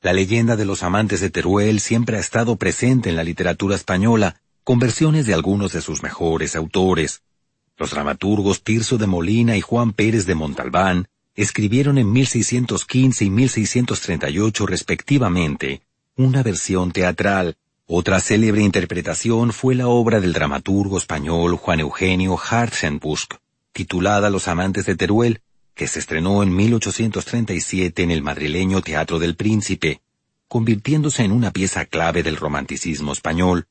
La 0.03 0.13
leyenda 0.13 0.57
de 0.57 0.65
los 0.65 0.83
amantes 0.83 1.21
de 1.21 1.31
Teruel 1.31 1.79
siempre 1.79 2.17
ha 2.17 2.21
estado 2.21 2.57
presente 2.57 3.09
en 3.09 3.15
la 3.15 3.23
literatura 3.23 3.77
española, 3.77 4.41
con 4.69 4.79
versiones 4.79 5.25
de 5.25 5.33
algunos 5.33 5.73
de 5.73 5.81
sus 5.81 6.03
mejores 6.03 6.55
autores. 6.55 7.23
Los 7.79 7.93
dramaturgos 7.93 8.63
Tirso 8.63 8.99
de 8.99 9.07
Molina 9.07 9.57
y 9.57 9.63
Juan 9.63 9.95
Pérez 9.95 10.27
de 10.27 10.35
Montalbán 10.35 11.09
escribieron 11.35 11.97
en 11.97 12.13
1615 12.13 13.25
y 13.25 13.31
1638 13.31 14.67
respectivamente 14.67 15.81
una 16.17 16.43
versión 16.43 16.93
teatral 16.93 17.57
otra 17.87 18.21
célebre 18.21 18.61
interpretación 18.61 19.55
fue 19.55 19.75
la 19.75 19.89
obra 19.89 20.21
del 20.21 20.35
dramaturgo 20.35 20.99
español 20.99 21.57
Juan 21.57 21.81
Eugenio 21.81 22.37
Hartzenbusch, 22.39 23.37
titulada 23.73 24.29
Los 24.29 24.49
amantes 24.49 24.85
de 24.85 24.97
Teruel, 24.97 25.41
que 25.75 25.89
se 25.89 25.99
estrenó 25.99 26.43
en 26.43 26.55
1837 26.55 28.03
en 28.03 28.11
el 28.11 28.21
madrileño 28.21 28.83
Teatro 28.83 29.19
del 29.19 29.35
Príncipe, 29.35 30.03
convirtiéndose 30.47 31.25
en 31.25 31.33
una 31.33 31.53
pieza 31.53 31.87
clave 31.87 32.23
del 32.23 32.37
romanticismo 32.37 33.15
español. 33.15 33.67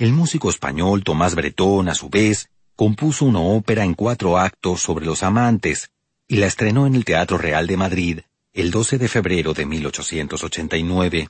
El 0.00 0.12
músico 0.12 0.50
español 0.50 1.04
Tomás 1.04 1.36
Bretón, 1.36 1.88
a 1.88 1.94
su 1.94 2.08
vez, 2.08 2.48
compuso 2.74 3.26
una 3.26 3.40
ópera 3.40 3.84
en 3.84 3.94
cuatro 3.94 4.38
actos 4.38 4.80
sobre 4.80 5.04
los 5.04 5.22
amantes, 5.22 5.90
y 6.26 6.38
la 6.38 6.46
estrenó 6.46 6.86
en 6.88 6.94
el 6.96 7.04
Teatro 7.04 7.38
Real 7.38 7.68
de 7.68 7.76
Madrid 7.76 8.20
el 8.52 8.72
12 8.72 8.98
de 8.98 9.08
febrero 9.08 9.54
de 9.54 9.64
1889 9.66 11.28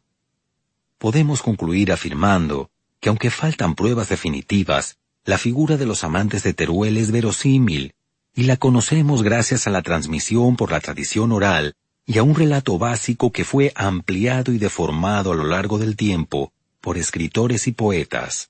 podemos 1.00 1.40
concluir 1.40 1.92
afirmando 1.92 2.70
que 3.00 3.08
aunque 3.08 3.30
faltan 3.30 3.74
pruebas 3.74 4.10
definitivas, 4.10 4.98
la 5.24 5.38
figura 5.38 5.78
de 5.78 5.86
los 5.86 6.04
amantes 6.04 6.42
de 6.42 6.52
Teruel 6.52 6.98
es 6.98 7.10
verosímil, 7.10 7.94
y 8.34 8.44
la 8.44 8.56
conocemos 8.56 9.22
gracias 9.22 9.66
a 9.66 9.70
la 9.70 9.82
transmisión 9.82 10.56
por 10.56 10.70
la 10.70 10.80
tradición 10.80 11.32
oral 11.32 11.74
y 12.04 12.18
a 12.18 12.22
un 12.22 12.34
relato 12.34 12.78
básico 12.78 13.32
que 13.32 13.44
fue 13.44 13.72
ampliado 13.74 14.52
y 14.52 14.58
deformado 14.58 15.32
a 15.32 15.34
lo 15.34 15.44
largo 15.44 15.78
del 15.78 15.96
tiempo 15.96 16.52
por 16.80 16.98
escritores 16.98 17.66
y 17.66 17.72
poetas. 17.72 18.49